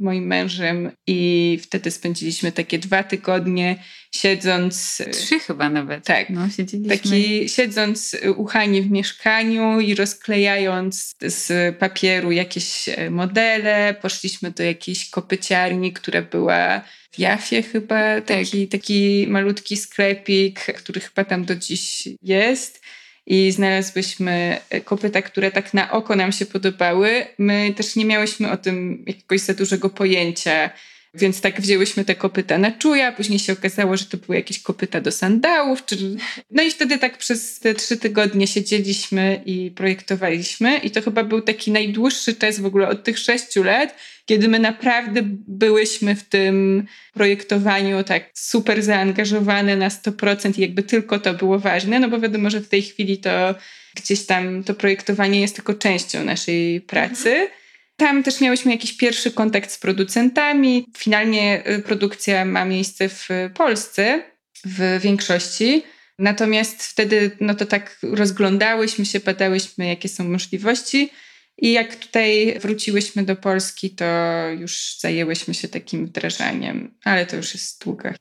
moim 0.00 0.26
mężem 0.26 0.90
i 1.06 1.58
wtedy 1.62 1.90
spędziliśmy 1.90 2.52
takie 2.52 2.78
dwa 2.78 3.02
tygodnie 3.02 3.76
siedząc... 4.14 5.02
Trzy 5.12 5.38
chyba 5.38 5.68
nawet. 5.68 6.04
Tak. 6.04 6.30
No, 6.30 6.48
siedzieliśmy. 6.48 6.96
Taki 6.96 7.48
siedząc 7.48 8.16
u 8.36 8.44
Hani 8.44 8.82
w 8.82 8.90
mieszkaniu 8.90 9.80
i 9.80 9.94
rozklejając 9.94 11.14
z 11.20 11.76
papieru 11.76 12.32
jakieś 12.32 12.88
modele. 13.10 13.94
Poszliśmy 14.02 14.50
do 14.50 14.62
jakiejś 14.62 15.10
kopyciarni, 15.10 15.92
która 15.92 16.22
była 16.22 16.80
w 17.10 17.18
Jafie 17.18 17.62
chyba. 17.62 18.20
Taki, 18.20 18.68
tak. 18.68 18.80
taki 18.80 19.26
malutki 19.28 19.76
sklepik, 19.76 20.60
który 20.60 21.00
chyba 21.00 21.24
tam 21.24 21.44
do 21.44 21.54
dziś 21.54 22.08
jest 22.22 22.80
i 23.26 23.52
znalazłyśmy 23.52 24.60
kopyta, 24.84 25.22
które 25.22 25.50
tak 25.50 25.74
na 25.74 25.90
oko 25.90 26.16
nam 26.16 26.32
się 26.32 26.46
podobały. 26.46 27.26
My 27.38 27.74
też 27.76 27.96
nie 27.96 28.04
miałyśmy 28.04 28.50
o 28.50 28.56
tym 28.56 29.04
jakiegoś 29.06 29.40
za 29.40 29.54
dużego 29.54 29.90
pojęcia, 29.90 30.70
więc 31.14 31.40
tak 31.40 31.60
wzięłyśmy 31.60 32.04
te 32.04 32.14
kopyta 32.14 32.58
na 32.58 32.70
czuja, 32.70 33.12
później 33.12 33.38
się 33.38 33.52
okazało, 33.52 33.96
że 33.96 34.04
to 34.04 34.16
były 34.16 34.36
jakieś 34.36 34.62
kopyta 34.62 35.00
do 35.00 35.12
sandałów. 35.12 35.84
Czy... 35.84 35.96
No 36.50 36.62
i 36.62 36.70
wtedy 36.70 36.98
tak 36.98 37.18
przez 37.18 37.58
te 37.58 37.74
trzy 37.74 37.96
tygodnie 37.96 38.46
siedzieliśmy 38.46 39.42
i 39.46 39.70
projektowaliśmy 39.70 40.78
i 40.78 40.90
to 40.90 41.02
chyba 41.02 41.24
był 41.24 41.40
taki 41.40 41.70
najdłuższy 41.70 42.34
czas 42.34 42.60
w 42.60 42.66
ogóle 42.66 42.88
od 42.88 43.04
tych 43.04 43.18
sześciu 43.18 43.62
lat, 43.62 43.96
kiedy 44.26 44.48
my 44.48 44.58
naprawdę 44.58 45.20
byłyśmy 45.48 46.16
w 46.16 46.22
tym 46.22 46.86
projektowaniu 47.14 48.04
tak 48.04 48.30
super 48.34 48.82
zaangażowane 48.82 49.76
na 49.76 49.88
100% 49.88 50.58
i 50.58 50.60
jakby 50.60 50.82
tylko 50.82 51.18
to 51.18 51.34
było 51.34 51.58
ważne, 51.58 52.00
no 52.00 52.08
bo 52.08 52.20
wiadomo, 52.20 52.50
że 52.50 52.60
w 52.60 52.68
tej 52.68 52.82
chwili 52.82 53.18
to 53.18 53.54
gdzieś 53.96 54.26
tam 54.26 54.64
to 54.64 54.74
projektowanie 54.74 55.40
jest 55.40 55.54
tylko 55.54 55.74
częścią 55.74 56.24
naszej 56.24 56.80
pracy. 56.80 57.48
Tam 58.00 58.22
też 58.22 58.40
miałyśmy 58.40 58.72
jakiś 58.72 58.96
pierwszy 58.96 59.30
kontakt 59.30 59.70
z 59.70 59.78
producentami. 59.78 60.86
Finalnie 60.96 61.62
y, 61.68 61.82
produkcja 61.82 62.44
ma 62.44 62.64
miejsce 62.64 63.08
w 63.08 63.28
Polsce 63.54 64.22
w 64.64 64.98
większości. 65.00 65.82
Natomiast 66.18 66.82
wtedy 66.82 67.30
no 67.40 67.54
to 67.54 67.66
tak 67.66 67.98
rozglądałyśmy 68.02 69.06
się, 69.06 69.20
badałyśmy, 69.20 69.86
jakie 69.86 70.08
są 70.08 70.24
możliwości. 70.24 71.10
I 71.58 71.72
jak 71.72 71.96
tutaj 71.96 72.58
wróciłyśmy 72.60 73.22
do 73.22 73.36
Polski, 73.36 73.90
to 73.90 74.04
już 74.58 74.96
zajęłyśmy 74.98 75.54
się 75.54 75.68
takim 75.68 76.06
wdrażaniem, 76.06 76.94
ale 77.04 77.26
to 77.26 77.36
już 77.36 77.54
jest 77.54 77.84
długa 77.84 78.14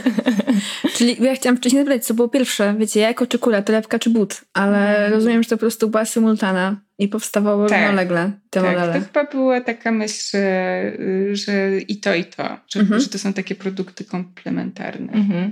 Czyli 0.96 1.16
ja 1.20 1.34
chciałam 1.34 1.56
wcześniej 1.56 1.84
zapytać, 1.84 2.06
co 2.06 2.14
było 2.14 2.28
pierwsze, 2.28 2.74
wiecie, 2.78 3.00
jajko 3.00 3.26
czy 3.26 3.38
kula, 3.38 3.62
torebka 3.62 3.98
czy 3.98 4.10
but, 4.10 4.40
ale 4.52 4.98
mm. 4.98 5.12
rozumiem, 5.12 5.42
że 5.42 5.48
to 5.48 5.56
po 5.56 5.60
prostu 5.60 5.88
była 5.88 6.04
symultana 6.04 6.85
i 6.98 7.08
powstawały 7.08 7.68
tak, 7.68 7.78
równolegle 7.78 8.32
te 8.50 8.62
tak, 8.62 8.70
modele. 8.70 9.00
to 9.00 9.06
chyba 9.06 9.24
była 9.24 9.60
taka 9.60 9.92
myśl, 9.92 10.36
że, 10.36 10.92
że 11.32 11.78
i 11.78 12.00
to, 12.00 12.14
i 12.14 12.24
to, 12.24 12.56
że, 12.68 12.84
-hmm. 12.84 13.00
że 13.00 13.08
to 13.08 13.18
są 13.18 13.32
takie 13.32 13.54
produkty 13.54 14.04
komplementarne. 14.04 15.12
-hmm. 15.12 15.50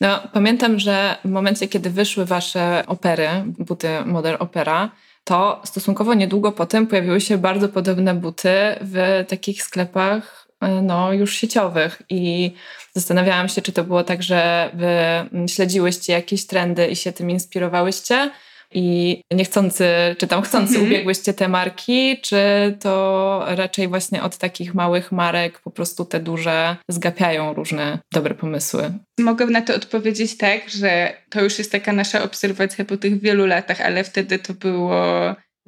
No, 0.00 0.28
pamiętam, 0.32 0.78
że 0.78 1.16
w 1.24 1.30
momencie, 1.30 1.68
kiedy 1.68 1.90
wyszły 1.90 2.24
wasze 2.24 2.84
opery, 2.86 3.28
buty 3.46 3.88
Model 4.04 4.36
Opera, 4.38 4.90
to 5.24 5.62
stosunkowo 5.64 6.14
niedługo 6.14 6.52
potem 6.52 6.86
pojawiły 6.86 7.20
się 7.20 7.38
bardzo 7.38 7.68
podobne 7.68 8.14
buty 8.14 8.50
w 8.80 9.24
takich 9.28 9.62
sklepach 9.62 10.48
e, 10.60 10.82
no, 10.82 11.12
już 11.12 11.36
sieciowych 11.36 12.02
i 12.10 12.52
zastanawiałam 12.92 13.48
się, 13.48 13.62
czy 13.62 13.72
to 13.72 13.84
było 13.84 14.04
tak, 14.04 14.22
że 14.22 14.70
wy 14.74 15.48
śledziłyście 15.48 16.12
jakieś 16.12 16.46
trendy 16.46 16.86
i 16.86 16.96
się 16.96 17.12
tym 17.12 17.30
inspirowałyście, 17.30 18.30
i 18.74 19.20
niechcący, 19.32 19.86
czy 20.18 20.26
tam 20.26 20.42
chcący 20.42 20.74
mhm. 20.74 20.86
ubiegłyście 20.86 21.34
te 21.34 21.48
marki, 21.48 22.20
czy 22.20 22.36
to 22.80 23.44
raczej 23.48 23.88
właśnie 23.88 24.22
od 24.22 24.36
takich 24.36 24.74
małych 24.74 25.12
marek 25.12 25.60
po 25.60 25.70
prostu 25.70 26.04
te 26.04 26.20
duże 26.20 26.76
zgapiają 26.88 27.54
różne 27.54 27.98
dobre 28.12 28.34
pomysły? 28.34 28.92
Mogę 29.18 29.46
na 29.46 29.60
to 29.60 29.74
odpowiedzieć 29.74 30.36
tak, 30.36 30.70
że 30.70 31.12
to 31.30 31.42
już 31.42 31.58
jest 31.58 31.72
taka 31.72 31.92
nasza 31.92 32.22
obserwacja 32.22 32.84
po 32.84 32.96
tych 32.96 33.20
wielu 33.20 33.46
latach, 33.46 33.80
ale 33.80 34.04
wtedy 34.04 34.38
to 34.38 34.54
było 34.54 34.96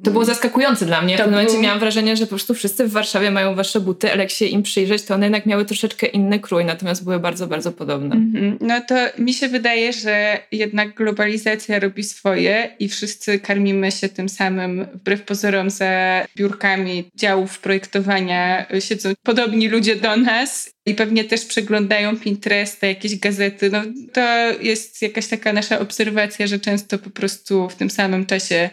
to 0.03 0.11
było 0.11 0.25
zaskakujące 0.25 0.85
dla 0.85 1.01
mnie. 1.01 1.15
W 1.15 1.21
tym 1.21 1.29
momencie 1.29 1.57
miałam 1.57 1.79
wrażenie, 1.79 2.17
że 2.17 2.25
po 2.25 2.29
prostu 2.29 2.53
wszyscy 2.53 2.85
w 2.85 2.91
Warszawie 2.91 3.31
mają 3.31 3.55
wasze 3.55 3.79
buty, 3.79 4.11
ale 4.11 4.23
jak 4.23 4.31
się 4.31 4.45
im 4.45 4.63
przyjrzeć, 4.63 5.03
to 5.03 5.15
one 5.15 5.25
jednak 5.25 5.45
miały 5.45 5.65
troszeczkę 5.65 6.07
inny 6.07 6.39
krój, 6.39 6.65
natomiast 6.65 7.03
były 7.03 7.19
bardzo, 7.19 7.47
bardzo 7.47 7.71
podobne. 7.71 8.15
Mm 8.15 8.31
-hmm. 8.33 8.57
No 8.61 8.81
to 8.81 8.95
mi 9.17 9.33
się 9.33 9.47
wydaje, 9.47 9.93
że 9.93 10.39
jednak 10.51 10.95
globalizacja 10.95 11.79
robi 11.79 12.03
swoje 12.03 12.75
i 12.79 12.89
wszyscy 12.89 13.39
karmimy 13.39 13.91
się 13.91 14.09
tym 14.09 14.29
samym, 14.29 14.87
wbrew 14.93 15.21
pozorom, 15.23 15.69
za 15.69 16.25
biurkami 16.37 17.09
działów 17.15 17.59
projektowania 17.59 18.65
siedzą 18.79 19.09
podobni 19.23 19.67
ludzie 19.67 19.95
do 19.95 20.15
nas 20.17 20.71
i 20.85 20.93
pewnie 20.93 21.23
też 21.23 21.45
przeglądają 21.45 22.17
Pinteresta, 22.17 22.87
jakieś 22.87 23.19
gazety. 23.19 23.69
No, 23.69 23.81
to 24.13 24.21
jest 24.61 25.01
jakaś 25.01 25.27
taka 25.27 25.53
nasza 25.53 25.79
obserwacja, 25.79 26.47
że 26.47 26.59
często 26.59 26.97
po 26.97 27.09
prostu 27.09 27.69
w 27.69 27.75
tym 27.75 27.89
samym 27.89 28.25
czasie 28.25 28.69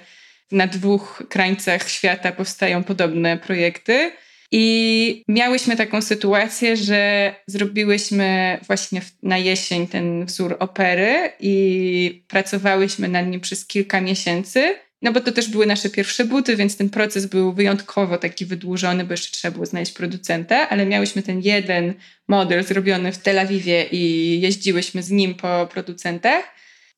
na 0.53 0.67
dwóch 0.67 1.23
krańcach 1.29 1.89
świata 1.89 2.33
powstają 2.33 2.85
podobne 2.85 3.37
projekty. 3.37 4.13
I 4.53 5.25
miałyśmy 5.29 5.77
taką 5.77 6.03
sytuację, 6.03 6.77
że 6.77 7.35
zrobiłyśmy 7.47 8.59
właśnie 8.67 9.01
na 9.23 9.39
jesień 9.39 9.87
ten 9.87 10.27
wzór 10.27 10.57
opery 10.59 11.33
i 11.41 12.25
pracowałyśmy 12.29 13.09
nad 13.09 13.27
nim 13.27 13.41
przez 13.41 13.67
kilka 13.67 14.01
miesięcy. 14.01 14.75
No 15.03 15.13
bo 15.13 15.21
to 15.21 15.33
też 15.33 15.49
były 15.49 15.67
nasze 15.67 15.91
pierwsze 15.91 16.25
buty, 16.25 16.57
więc 16.57 16.77
ten 16.77 16.91
proces 16.91 17.27
był 17.27 17.53
wyjątkowo 17.53 18.19
taki 18.19 18.47
wydłużony, 18.47 19.05
bo 19.05 19.13
jeszcze 19.13 19.33
trzeba 19.33 19.53
było 19.53 19.67
znaleźć 19.67 19.93
producenta, 19.93 20.69
ale 20.69 20.87
miałyśmy 20.87 21.23
ten 21.23 21.41
jeden 21.41 21.95
model 22.29 22.65
zrobiony 22.65 23.13
w 23.13 23.19
Tel 23.19 23.39
Awiwie 23.39 23.87
i 23.93 24.41
jeździłyśmy 24.41 25.03
z 25.03 25.11
nim 25.11 25.35
po 25.35 25.69
producentach. 25.73 26.45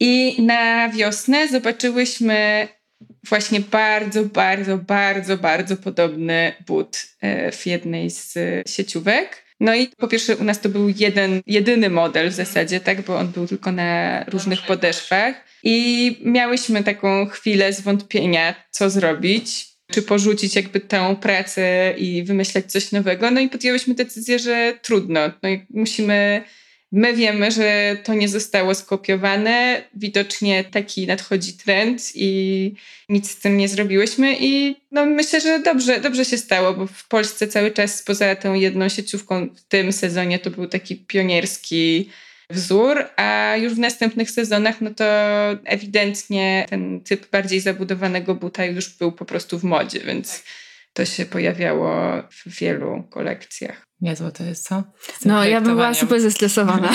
I 0.01 0.43
na 0.43 0.89
wiosnę 0.89 1.49
zobaczyłyśmy 1.49 2.69
właśnie 3.29 3.61
bardzo, 3.61 4.25
bardzo, 4.25 4.79
bardzo, 4.79 5.37
bardzo 5.37 5.77
podobny 5.77 6.53
but 6.67 7.07
e, 7.21 7.53
w 7.53 7.67
jednej 7.67 8.11
z 8.11 8.35
sieciówek. 8.69 9.49
No 9.61 9.75
i 9.75 9.87
po 9.87 10.09
pierwsze 10.09 10.37
u 10.37 10.45
nas 10.45 10.61
to 10.61 10.69
był 10.69 10.89
jeden, 10.89 11.41
jedyny 11.47 11.91
model 11.91 12.31
w 12.31 12.35
zasadzie, 12.35 12.81
tak, 12.81 13.03
bo 13.03 13.19
on 13.19 13.29
był 13.29 13.47
tylko 13.47 13.73
na 13.73 14.25
różnych 14.25 14.63
podeszwach 14.63 15.35
i 15.63 16.17
miałyśmy 16.25 16.85
taką 16.85 17.27
chwilę 17.27 17.73
zwątpienia, 17.73 18.55
co 18.71 18.91
zrobić, 18.91 19.67
czy 19.93 20.03
porzucić 20.03 20.57
jakby 20.57 20.81
tę 20.81 21.17
pracę 21.21 21.95
i 21.97 22.25
wymyślać 22.25 22.73
coś 22.73 22.93
nowego. 22.93 23.31
No 23.31 23.41
i 23.41 23.49
podjęłyśmy 23.49 23.95
decyzję, 23.95 24.39
że 24.39 24.79
trudno. 24.83 25.21
No 25.43 25.49
i 25.49 25.67
musimy 25.71 26.43
My 26.93 27.15
wiemy, 27.15 27.51
że 27.51 27.97
to 28.05 28.15
nie 28.15 28.29
zostało 28.29 28.75
skopiowane. 28.75 29.83
Widocznie 29.95 30.65
taki 30.65 31.07
nadchodzi 31.07 31.53
trend 31.53 32.03
i 32.15 32.75
nic 33.09 33.31
z 33.31 33.37
tym 33.37 33.57
nie 33.57 33.69
zrobiłyśmy. 33.69 34.37
I 34.41 34.77
no 34.91 35.07
myślę, 35.07 35.41
że 35.41 35.59
dobrze, 35.59 36.01
dobrze 36.01 36.25
się 36.25 36.39
stało, 36.39 36.75
bo 36.75 36.87
w 36.87 37.09
Polsce 37.09 37.49
cały 37.49 37.71
czas 37.71 38.03
poza 38.03 38.37
tą 38.37 38.55
jedną 38.55 38.89
sieciówką 38.89 39.49
w 39.55 39.65
tym 39.65 39.93
sezonie 39.93 40.39
to 40.39 40.51
był 40.51 40.67
taki 40.67 40.97
pionierski 40.97 42.11
wzór, 42.51 43.05
a 43.17 43.57
już 43.57 43.75
w 43.75 43.79
następnych 43.79 44.31
sezonach, 44.31 44.81
no 44.81 44.91
to 44.95 45.05
ewidentnie 45.65 46.67
ten 46.71 47.01
typ 47.01 47.31
bardziej 47.31 47.61
zabudowanego 47.61 48.35
buta 48.35 48.65
już 48.65 48.89
był 48.89 49.13
po 49.13 49.25
prostu 49.25 49.59
w 49.59 49.65
modzie, 49.65 50.01
więc 50.01 50.45
to 50.93 51.05
się 51.05 51.27
pojawiało 51.27 52.23
w 52.31 52.59
wielu 52.61 53.03
kolekcjach. 53.11 53.88
Niezłe 54.01 54.33
to 54.33 54.45
jest, 54.45 54.69
co? 54.69 54.83
No, 55.25 55.45
ja 55.45 55.61
bym 55.61 55.75
była 55.75 55.95
super 55.95 56.21
zestresowana. 56.21 56.91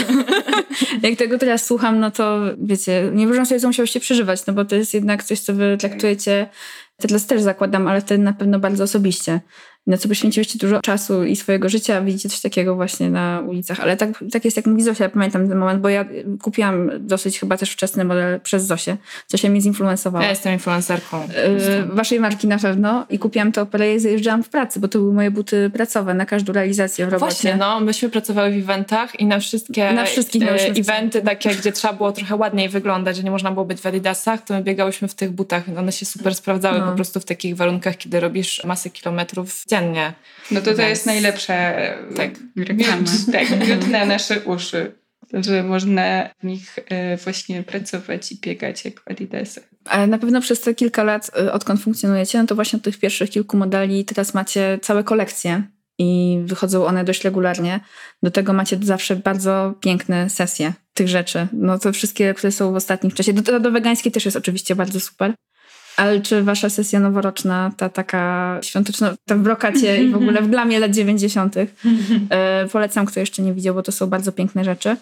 Jak 1.03 1.15
tego 1.15 1.37
teraz 1.37 1.65
słucham, 1.65 1.99
no 1.99 2.11
to 2.11 2.39
wiecie, 2.61 3.09
nie 3.13 3.25
wyobrażam 3.25 3.45
sobie, 3.45 3.59
co 3.59 3.67
musiałyście 3.67 3.99
przeżywać, 3.99 4.45
no 4.45 4.53
bo 4.53 4.65
to 4.65 4.75
jest 4.75 4.93
jednak 4.93 5.23
coś, 5.23 5.39
co 5.39 5.53
wy 5.53 5.77
traktujecie, 5.79 6.49
teraz 6.97 7.25
też 7.25 7.41
zakładam, 7.41 7.87
ale 7.87 8.01
wtedy 8.01 8.23
na 8.23 8.33
pewno 8.33 8.59
bardzo 8.59 8.83
osobiście 8.83 9.41
na 9.87 9.97
co 9.97 10.07
poświęciłyście 10.09 10.59
dużo 10.59 10.81
czasu 10.81 11.23
i 11.23 11.35
swojego 11.35 11.69
życia, 11.69 12.01
widzicie 12.01 12.29
coś 12.29 12.41
takiego 12.41 12.75
właśnie 12.75 13.09
na 13.09 13.43
ulicach. 13.47 13.79
Ale 13.79 13.97
tak, 13.97 14.09
tak 14.31 14.45
jest, 14.45 14.57
jak 14.57 14.65
mówi 14.65 14.83
Zosia, 14.83 15.03
ja 15.03 15.09
pamiętam 15.09 15.49
ten 15.49 15.57
moment, 15.57 15.81
bo 15.81 15.89
ja 15.89 16.05
kupiłam 16.41 16.89
dosyć 16.99 17.39
chyba 17.39 17.57
też 17.57 17.71
wczesny 17.71 18.03
model 18.05 18.39
przez 18.39 18.65
Zosię. 18.65 18.97
Zosia 19.27 19.49
mnie 19.49 19.61
zinfluencowała. 19.61 20.23
Ja 20.23 20.29
jestem 20.29 20.53
influencerką. 20.53 21.27
Yy, 21.27 21.95
waszej 21.95 22.19
marki 22.19 22.47
na 22.47 22.59
pewno. 22.59 23.05
I 23.09 23.19
kupiłam 23.19 23.51
to 23.51 23.61
operę 23.61 23.95
i 23.95 23.99
zajeżdżałam 23.99 24.43
w 24.43 24.49
pracy, 24.49 24.79
bo 24.79 24.87
to 24.87 24.99
były 24.99 25.13
moje 25.13 25.31
buty 25.31 25.69
pracowe 25.73 26.13
na 26.13 26.25
każdą 26.25 26.53
realizację 26.53 27.05
w 27.05 27.09
robocie. 27.09 27.31
Właśnie, 27.31 27.55
no. 27.55 27.79
Myśmy 27.79 28.09
pracowały 28.09 28.51
w 28.51 28.57
eventach 28.57 29.19
i 29.19 29.25
na 29.25 29.39
wszystkie 29.39 29.93
na 29.93 30.05
wszystkich 30.05 30.43
e, 30.43 30.65
eventy 30.65 31.21
takie, 31.21 31.55
gdzie 31.55 31.71
trzeba 31.71 31.93
było 31.93 32.11
trochę 32.11 32.35
ładniej 32.35 32.69
wyglądać, 32.69 33.17
że 33.17 33.23
nie 33.23 33.31
można 33.31 33.51
było 33.51 33.65
być 33.65 33.79
w 33.81 33.85
adidasach, 33.85 34.41
to 34.41 34.53
my 34.53 34.63
biegałyśmy 34.63 35.07
w 35.07 35.15
tych 35.15 35.31
butach. 35.31 35.63
One 35.77 35.91
się 35.91 36.05
super 36.05 36.35
sprawdzały 36.35 36.79
no. 36.79 36.89
po 36.89 36.95
prostu 36.95 37.19
w 37.19 37.25
takich 37.25 37.55
warunkach, 37.55 37.97
kiedy 37.97 38.19
robisz 38.19 38.63
masę 38.63 38.89
kilometrów 38.89 39.63
dziennie. 39.73 40.13
No 40.51 40.61
to 40.61 40.73
to 40.73 40.81
jest 40.81 41.05
najlepsza 41.05 41.53
tak, 42.15 42.31
reklama. 42.57 43.03
tak, 43.31 43.49
miód 43.67 43.87
na 43.89 44.05
nasze 44.05 44.41
uszy. 44.41 44.91
że 45.33 45.63
można 45.63 46.29
w 46.39 46.43
nich 46.43 46.79
e, 46.89 47.17
właśnie 47.17 47.63
pracować 47.63 48.31
i 48.31 48.39
biegać 48.39 48.85
jak 48.85 48.99
w 48.99 49.07
Adidasach. 49.07 49.63
Ale 49.85 50.07
na 50.07 50.17
pewno 50.17 50.41
przez 50.41 50.61
te 50.61 50.73
kilka 50.75 51.03
lat, 51.03 51.31
y, 51.39 51.51
odkąd 51.51 51.81
funkcjonujecie, 51.81 52.39
no 52.39 52.45
to 52.45 52.55
właśnie 52.55 52.77
od 52.77 52.83
tych 52.83 52.99
pierwszych 52.99 53.29
kilku 53.29 53.57
modeli 53.57 54.05
teraz 54.05 54.33
macie 54.33 54.79
całe 54.81 55.03
kolekcje 55.03 55.63
i 55.99 56.39
wychodzą 56.45 56.85
one 56.85 57.03
dość 57.03 57.23
regularnie. 57.23 57.79
Do 58.23 58.31
tego 58.31 58.53
macie 58.53 58.77
zawsze 58.81 59.15
bardzo 59.15 59.73
piękne 59.79 60.29
sesje 60.29 60.73
tych 60.93 61.07
rzeczy. 61.07 61.47
No 61.53 61.79
to 61.79 61.93
wszystkie, 61.93 62.33
które 62.33 62.51
są 62.51 62.73
w 62.73 62.75
ostatnim 62.75 63.11
czasie. 63.11 63.33
Do, 63.33 63.59
do 63.59 63.71
wegańskiej 63.71 64.11
też 64.11 64.25
jest 64.25 64.37
oczywiście 64.37 64.75
bardzo 64.75 64.99
super. 64.99 65.33
Ale 65.97 66.21
czy 66.21 66.43
wasza 66.43 66.69
sesja 66.69 66.99
noworoczna, 66.99 67.71
ta 67.77 67.89
taka 67.89 68.59
świąteczna, 68.61 69.15
ta 69.25 69.35
w 69.35 69.39
brokacie 69.39 70.03
i 70.03 70.09
w 70.09 70.15
ogóle 70.15 70.41
w 70.41 70.49
glamie 70.49 70.79
lat 70.79 70.91
90. 70.91 71.55
Yy, 71.55 71.67
polecam, 72.71 73.05
kto 73.05 73.19
jeszcze 73.19 73.41
nie 73.41 73.53
widział, 73.53 73.75
bo 73.75 73.83
to 73.83 73.91
są 73.91 74.07
bardzo 74.07 74.31
piękne 74.31 74.63
rzeczy. 74.63 74.95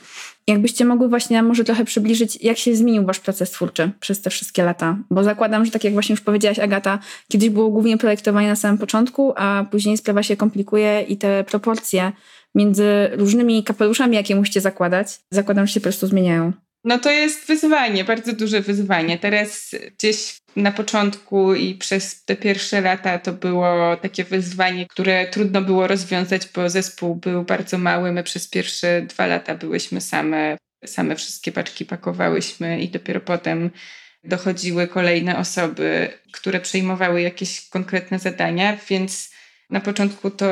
Jakbyście 0.48 0.86
mogły 0.86 1.10
właśnie 1.10 1.44
może 1.44 1.64
trochę 1.64 1.86
przybliżyć, 1.86 2.44
jak 2.44 2.58
się 2.58 2.76
zmienił 2.76 3.06
wasz 3.06 3.20
proces 3.20 3.52
twórczy 3.52 3.92
przez 4.00 4.22
te 4.22 4.30
wszystkie 4.30 4.64
lata? 4.64 4.98
Bo 5.10 5.24
zakładam, 5.24 5.66
że 5.66 5.72
tak 5.72 5.84
jak 5.84 5.94
właśnie 5.94 6.14
już 6.14 6.22
powiedziałaś 6.22 6.60
Agata, 6.60 7.00
kiedyś 7.28 7.50
było 7.50 7.70
głównie 7.70 7.98
projektowanie 7.98 8.48
na 8.48 8.56
samym 8.56 8.78
początku, 8.78 9.34
a 9.36 9.66
później 9.72 9.98
sprawa 9.98 10.24
się 10.24 10.38
komplikuje 10.38 11.06
i 11.08 11.18
te 11.18 11.44
proporcje 11.44 12.12
między 12.56 13.10
różnymi 13.12 13.64
kapeluszami, 13.64 14.16
jakie 14.16 14.36
musicie 14.36 14.62
zakładać, 14.62 15.20
zakładam, 15.32 15.68
że 15.68 15.74
się 15.74 15.80
po 15.80 15.84
prostu 15.84 16.08
zmieniają. 16.08 16.52
No 16.84 17.00
to 17.00 17.12
jest 17.12 17.48
wyzwanie, 17.48 18.04
bardzo 18.04 18.34
duże 18.34 18.62
wyzwanie. 18.62 19.18
Teraz 19.18 19.76
gdzieś 19.98 20.38
na 20.56 20.72
początku 20.72 21.56
i 21.56 21.76
przez 21.76 22.26
te 22.26 22.36
pierwsze 22.36 22.82
lata 22.82 23.20
to 23.20 23.34
było 23.34 23.98
takie 23.98 24.24
wyzwanie, 24.24 24.86
które 24.88 25.28
trudno 25.28 25.62
było 25.62 25.88
rozwiązać, 25.88 26.48
bo 26.56 26.70
zespół 26.70 27.16
był 27.16 27.44
bardzo 27.44 27.78
mały. 27.78 28.12
My 28.12 28.24
przez 28.24 28.48
pierwsze 28.48 29.02
dwa 29.02 29.28
lata 29.28 29.56
byłyśmy 29.56 30.02
same, 30.02 30.58
same 30.86 31.16
wszystkie 31.16 31.52
paczki 31.52 31.86
pakowałyśmy 31.86 32.82
i 32.82 32.90
dopiero 32.90 33.20
potem 33.20 33.72
dochodziły 34.24 34.88
kolejne 34.88 35.38
osoby, 35.38 36.10
które 36.32 36.60
przejmowały 36.60 37.22
jakieś 37.22 37.70
konkretne 37.70 38.20
zadania, 38.20 38.78
więc 38.90 39.32
na 39.70 39.82
początku 39.82 40.32
to, 40.32 40.50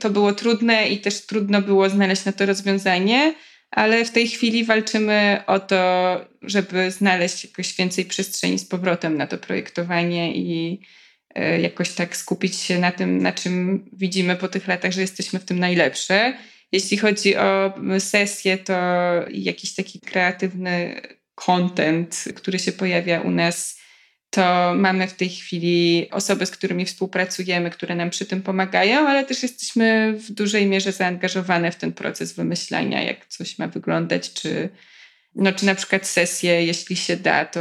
to 0.00 0.10
było 0.10 0.32
trudne 0.32 0.88
i 0.88 1.00
też 1.00 1.26
trudno 1.26 1.62
było 1.62 1.88
znaleźć 1.88 2.24
na 2.24 2.32
to 2.32 2.46
rozwiązanie 2.46 3.34
ale 3.70 4.04
w 4.04 4.10
tej 4.10 4.28
chwili 4.28 4.64
walczymy 4.64 5.42
o 5.46 5.60
to, 5.60 6.20
żeby 6.42 6.90
znaleźć 6.90 7.44
jakoś 7.44 7.76
więcej 7.76 8.04
przestrzeni 8.04 8.58
z 8.58 8.64
powrotem 8.64 9.16
na 9.16 9.26
to 9.26 9.38
projektowanie 9.38 10.36
i 10.36 10.80
e, 11.34 11.60
jakoś 11.60 11.92
tak 11.92 12.16
skupić 12.16 12.56
się 12.56 12.78
na 12.78 12.92
tym, 12.92 13.22
na 13.22 13.32
czym 13.32 13.84
widzimy 13.92 14.36
po 14.36 14.48
tych 14.48 14.68
latach, 14.68 14.92
że 14.92 15.00
jesteśmy 15.00 15.38
w 15.38 15.44
tym 15.44 15.58
najlepsze. 15.58 16.38
Jeśli 16.72 16.96
chodzi 16.96 17.36
o 17.36 17.74
sesję, 17.98 18.58
to 18.58 18.74
jakiś 19.30 19.74
taki 19.74 20.00
kreatywny 20.00 21.00
content, 21.34 22.24
który 22.34 22.58
się 22.58 22.72
pojawia 22.72 23.20
u 23.20 23.30
nas 23.30 23.80
to 24.36 24.74
mamy 24.74 25.08
w 25.08 25.14
tej 25.14 25.28
chwili 25.28 26.08
osoby, 26.10 26.46
z 26.46 26.50
którymi 26.50 26.86
współpracujemy, 26.86 27.70
które 27.70 27.94
nam 27.94 28.10
przy 28.10 28.26
tym 28.26 28.42
pomagają, 28.42 29.08
ale 29.08 29.24
też 29.24 29.42
jesteśmy 29.42 30.14
w 30.18 30.30
dużej 30.30 30.66
mierze 30.66 30.92
zaangażowane 30.92 31.72
w 31.72 31.76
ten 31.76 31.92
proces 31.92 32.32
wymyślania, 32.32 33.02
jak 33.02 33.26
coś 33.26 33.58
ma 33.58 33.68
wyglądać, 33.68 34.32
czy 34.32 34.68
no, 35.36 35.52
czy 35.52 35.66
na 35.66 35.74
przykład 35.74 36.06
sesje, 36.06 36.66
jeśli 36.66 36.96
się 36.96 37.16
da, 37.16 37.44
to 37.44 37.60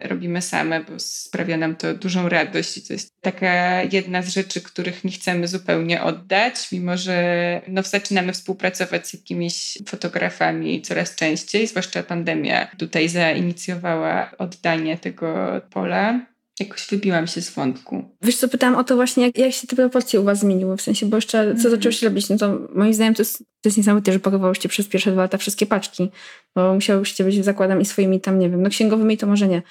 robimy 0.00 0.42
same, 0.42 0.80
bo 0.80 0.98
sprawia 0.98 1.56
nam 1.56 1.76
to 1.76 1.94
dużą 1.94 2.28
radość 2.28 2.76
i 2.76 2.82
to 2.82 2.92
jest 2.92 3.20
taka 3.20 3.82
jedna 3.82 4.22
z 4.22 4.28
rzeczy, 4.28 4.60
których 4.60 5.04
nie 5.04 5.10
chcemy 5.10 5.48
zupełnie 5.48 6.02
oddać, 6.02 6.72
mimo 6.72 6.96
że 6.96 7.60
no, 7.68 7.82
zaczynamy 7.82 8.32
współpracować 8.32 9.08
z 9.08 9.14
jakimiś 9.14 9.78
fotografami 9.86 10.82
coraz 10.82 11.14
częściej, 11.14 11.66
zwłaszcza 11.66 12.02
pandemia 12.02 12.70
tutaj 12.78 13.08
zainicjowała 13.08 14.30
oddanie 14.38 14.98
tego 14.98 15.60
pola 15.70 16.26
jakoś 16.60 16.86
wybiłam 16.86 17.26
się 17.26 17.42
z 17.42 17.50
wątku. 17.50 18.04
Wiesz 18.22 18.36
co, 18.36 18.48
pytałam 18.48 18.76
o 18.76 18.84
to 18.84 18.96
właśnie, 18.96 19.26
jak, 19.26 19.38
jak 19.38 19.52
się 19.52 19.66
te 19.66 19.76
proporcje 19.76 20.20
u 20.20 20.24
was 20.24 20.38
zmieniły, 20.38 20.76
w 20.76 20.82
sensie, 20.82 21.06
bo 21.06 21.16
jeszcze 21.16 21.38
co 21.38 21.68
mm. 21.68 21.70
zaczęło 21.70 21.92
się 21.92 22.08
robić, 22.08 22.28
no 22.28 22.36
to 22.36 22.58
moim 22.74 22.94
zdaniem 22.94 23.14
to 23.14 23.22
jest, 23.22 23.38
to 23.38 23.68
jest 23.68 23.76
niesamowite, 23.76 24.12
że 24.12 24.20
pakowałyście 24.20 24.68
przez 24.68 24.88
pierwsze 24.88 25.12
dwa 25.12 25.22
lata 25.22 25.38
wszystkie 25.38 25.66
paczki, 25.66 26.10
bo 26.54 26.74
musiałyście 26.74 27.24
być, 27.24 27.44
zakładam, 27.44 27.80
i 27.80 27.84
swoimi 27.84 28.20
tam, 28.20 28.38
nie 28.38 28.50
wiem, 28.50 28.62
no 28.62 28.70
księgowymi 28.70 29.16
to 29.16 29.26
może 29.26 29.48
nie, 29.48 29.62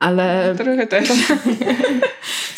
ale... 0.00 0.54
No, 0.58 0.64
trochę 0.64 0.86
też. 0.86 1.08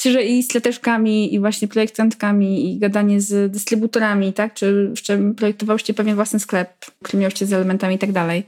Że 0.03 0.23
i 0.23 0.43
z 0.43 0.55
leteczkami, 0.55 1.35
i 1.35 1.41
właśnie 1.41 1.69
projektantkami, 1.69 2.73
i 2.73 2.79
gadanie 2.79 3.21
z 3.21 3.53
dystrybutorami, 3.53 4.33
tak? 4.33 4.55
Czy 4.55 4.87
jeszcze 4.91 5.33
projektowałyście 5.37 5.95
pewnie 5.95 6.15
własny 6.15 6.41
sklep, 6.41 6.85
który 7.03 7.21
miałyście 7.21 7.47
z 7.47 7.53
elementami 7.53 7.95
i 7.95 7.99
tak 7.99 8.13
dalej 8.13 8.47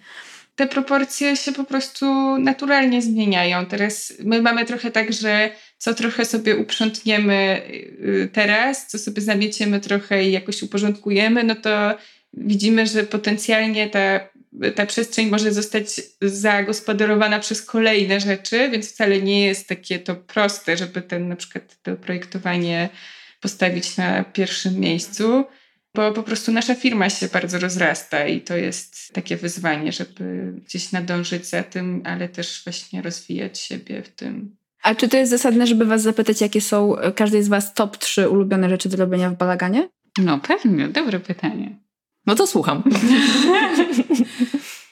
te 0.59 0.67
proporcje 0.67 1.37
się 1.37 1.53
po 1.53 1.65
prostu 1.65 2.39
naturalnie 2.39 3.03
zmieniają. 3.03 3.67
Teraz 3.67 4.13
my 4.25 4.43
mamy 4.43 4.65
trochę 4.65 4.91
tak, 4.91 5.13
że 5.13 5.51
co 5.79 5.95
trochę 5.95 6.25
sobie 6.25 6.57
uprzątniemy 6.57 7.63
y, 7.71 8.29
teraz, 8.33 8.87
co 8.87 8.99
sobie 8.99 9.23
zamieciemy 9.23 9.81
trochę 9.81 10.25
i 10.25 10.33
jakoś 10.33 10.63
uporządkujemy, 10.63 11.45
no 11.45 11.55
to 11.55 11.99
widzimy, 12.33 12.87
że 12.87 13.03
potencjalnie 13.05 13.91
ta, 13.91 14.21
ta 14.75 14.87
przestrzeń 14.87 15.29
może 15.29 15.53
zostać 15.53 15.87
zagospodarowana 16.23 17.39
przez 17.39 17.63
kolejne 17.63 18.21
rzeczy, 18.21 18.71
więc 18.71 18.93
wcale 18.93 19.23
nie 19.23 19.47
jest 19.47 19.69
takie 19.69 19.99
to 19.99 20.17
proste, 20.17 20.77
żeby 20.77 21.03
ten 21.03 21.29
na 21.29 21.37
przykład 21.37 21.77
to 21.83 21.97
projektowanie 21.97 22.89
postawić 23.41 23.97
na 23.97 24.25
pierwszym 24.25 24.81
miejscu 24.81 25.45
bo 25.95 26.13
po 26.13 26.23
prostu 26.23 26.53
nasza 26.53 26.75
firma 26.75 27.11
się 27.11 27.29
bardzo 27.29 27.59
rozrasta 27.59 28.27
i 28.27 28.41
to 28.41 28.57
jest 28.57 29.13
takie 29.13 29.37
wyzwanie, 29.37 29.93
żeby 29.93 30.53
gdzieś 30.67 30.93
nadążyć 30.93 31.47
za 31.47 31.63
tym, 31.63 32.03
ale 32.05 32.29
też 32.29 32.63
właśnie 32.65 33.03
rozwijać 33.03 33.61
siebie 33.61 34.03
w 34.03 34.09
tym. 34.09 34.57
A 34.83 34.95
czy 34.95 35.09
to 35.09 35.17
jest 35.17 35.31
zasadne, 35.31 35.67
żeby 35.67 35.85
was 35.85 36.03
zapytać, 36.03 36.41
jakie 36.41 36.61
są 36.61 36.99
e, 36.99 37.13
każdej 37.13 37.43
z 37.43 37.49
was 37.49 37.75
top 37.75 37.97
3 37.97 38.29
ulubione 38.29 38.69
rzeczy 38.69 38.89
do 38.89 38.97
robienia 38.97 39.31
w 39.31 39.37
balaganie? 39.37 39.89
No 40.19 40.39
pewnie, 40.39 40.89
dobre 40.89 41.21
pytanie. 41.21 41.79
No 42.27 42.35
to 42.35 42.47
słucham. 42.47 42.83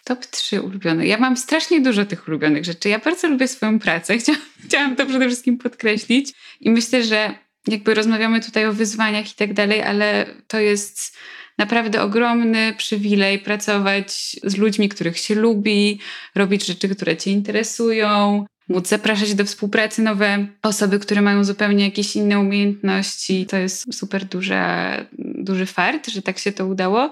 Top 0.04 0.26
3 0.26 0.62
ulubione. 0.62 1.06
Ja 1.06 1.18
mam 1.18 1.36
strasznie 1.36 1.80
dużo 1.80 2.04
tych 2.04 2.28
ulubionych 2.28 2.64
rzeczy. 2.64 2.88
Ja 2.88 2.98
bardzo 2.98 3.28
lubię 3.28 3.48
swoją 3.48 3.78
pracę. 3.78 4.16
Chciałam, 4.18 4.40
chciałam 4.64 4.96
to 4.96 5.06
przede 5.06 5.26
wszystkim 5.26 5.58
podkreślić. 5.58 6.32
I 6.60 6.70
myślę, 6.70 7.04
że 7.04 7.34
jakby 7.66 7.94
rozmawiamy 7.94 8.40
tutaj 8.40 8.66
o 8.66 8.72
wyzwaniach 8.72 9.32
i 9.32 9.34
tak 9.34 9.54
dalej, 9.54 9.82
ale 9.82 10.26
to 10.48 10.60
jest 10.60 11.16
naprawdę 11.58 12.02
ogromny 12.02 12.74
przywilej 12.78 13.38
pracować 13.38 14.36
z 14.44 14.56
ludźmi, 14.56 14.88
których 14.88 15.18
się 15.18 15.34
lubi, 15.34 16.00
robić 16.34 16.66
rzeczy, 16.66 16.88
które 16.88 17.16
cię 17.16 17.30
interesują, 17.30 18.46
móc 18.68 18.88
zapraszać 18.88 19.34
do 19.34 19.44
współpracy 19.44 20.02
nowe 20.02 20.46
osoby, 20.62 20.98
które 20.98 21.22
mają 21.22 21.44
zupełnie 21.44 21.84
jakieś 21.84 22.16
inne 22.16 22.40
umiejętności. 22.40 23.46
To 23.46 23.56
jest 23.56 23.94
super 23.94 24.24
duża, 24.24 24.96
duży 25.18 25.66
fart, 25.66 26.08
że 26.08 26.22
tak 26.22 26.38
się 26.38 26.52
to 26.52 26.66
udało. 26.66 27.10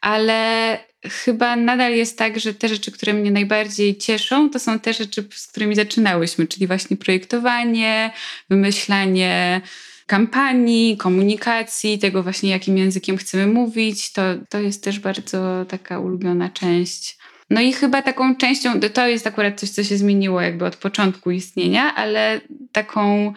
Ale 0.00 0.78
chyba 1.04 1.56
nadal 1.56 1.92
jest 1.92 2.18
tak, 2.18 2.40
że 2.40 2.54
te 2.54 2.68
rzeczy, 2.68 2.92
które 2.92 3.14
mnie 3.14 3.30
najbardziej 3.30 3.96
cieszą, 3.96 4.50
to 4.50 4.58
są 4.58 4.78
te 4.78 4.92
rzeczy, 4.92 5.28
z 5.34 5.46
którymi 5.46 5.74
zaczynałyśmy, 5.74 6.46
czyli 6.46 6.66
właśnie 6.66 6.96
projektowanie, 6.96 8.10
wymyślanie 8.50 9.60
kampanii, 10.06 10.96
komunikacji, 10.96 11.98
tego 11.98 12.22
właśnie 12.22 12.50
jakim 12.50 12.78
językiem 12.78 13.16
chcemy 13.16 13.46
mówić. 13.46 14.12
To, 14.12 14.22
to 14.48 14.60
jest 14.60 14.84
też 14.84 14.98
bardzo 14.98 15.64
taka 15.68 15.98
ulubiona 15.98 16.48
część. 16.48 17.18
No 17.50 17.60
i 17.60 17.72
chyba 17.72 18.02
taką 18.02 18.36
częścią, 18.36 18.80
to 18.80 19.06
jest 19.06 19.26
akurat 19.26 19.60
coś, 19.60 19.70
co 19.70 19.84
się 19.84 19.96
zmieniło 19.96 20.40
jakby 20.40 20.64
od 20.64 20.76
początku 20.76 21.30
istnienia, 21.30 21.94
ale 21.94 22.40
taką 22.72 23.32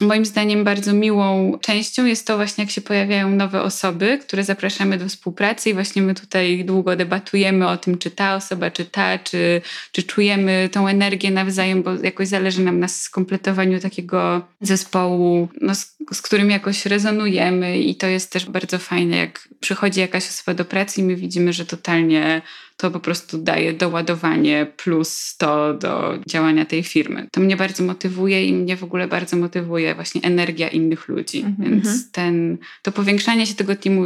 Moim 0.00 0.24
zdaniem 0.24 0.64
bardzo 0.64 0.92
miłą 0.92 1.58
częścią 1.60 2.04
jest 2.04 2.26
to 2.26 2.36
właśnie, 2.36 2.64
jak 2.64 2.70
się 2.70 2.80
pojawiają 2.80 3.30
nowe 3.30 3.62
osoby, 3.62 4.18
które 4.22 4.44
zapraszamy 4.44 4.98
do 4.98 5.08
współpracy 5.08 5.70
i 5.70 5.74
właśnie 5.74 6.02
my 6.02 6.14
tutaj 6.14 6.64
długo 6.64 6.96
debatujemy 6.96 7.68
o 7.68 7.76
tym, 7.76 7.98
czy 7.98 8.10
ta 8.10 8.34
osoba, 8.34 8.70
czy 8.70 8.84
ta, 8.84 9.18
czy, 9.18 9.62
czy 9.92 10.02
czujemy 10.02 10.68
tą 10.72 10.88
energię 10.88 11.30
nawzajem, 11.30 11.82
bo 11.82 11.94
jakoś 11.94 12.28
zależy 12.28 12.62
nam 12.62 12.80
na 12.80 12.88
skompletowaniu 12.88 13.80
takiego 13.80 14.46
zespołu, 14.60 15.48
no, 15.60 15.74
z, 15.74 15.96
z 16.12 16.22
którym 16.22 16.50
jakoś 16.50 16.86
rezonujemy 16.86 17.78
i 17.78 17.94
to 17.94 18.06
jest 18.06 18.32
też 18.32 18.46
bardzo 18.46 18.78
fajne, 18.78 19.16
jak 19.16 19.48
przychodzi 19.60 20.00
jakaś 20.00 20.28
osoba 20.28 20.54
do 20.54 20.64
pracy 20.64 21.00
i 21.00 21.04
my 21.04 21.16
widzimy, 21.16 21.52
że 21.52 21.66
totalnie 21.66 22.42
to 22.80 22.90
po 22.90 23.00
prostu 23.00 23.38
daje 23.38 23.72
doładowanie 23.72 24.66
plus 24.76 25.36
to 25.36 25.74
do 25.74 26.18
działania 26.26 26.64
tej 26.64 26.82
firmy. 26.82 27.28
To 27.32 27.40
mnie 27.40 27.56
bardzo 27.56 27.84
motywuje 27.84 28.44
i 28.44 28.52
mnie 28.52 28.76
w 28.76 28.84
ogóle 28.84 29.08
bardzo 29.08 29.36
motywuje 29.36 29.94
właśnie 29.94 30.20
energia 30.22 30.68
innych 30.68 31.08
ludzi. 31.08 31.40
Mm 31.40 31.54
-hmm. 31.54 31.70
Więc 31.70 32.10
ten, 32.10 32.58
to 32.82 32.92
powiększanie 32.92 33.46
się 33.46 33.54
tego 33.54 33.76
teamu 33.76 34.02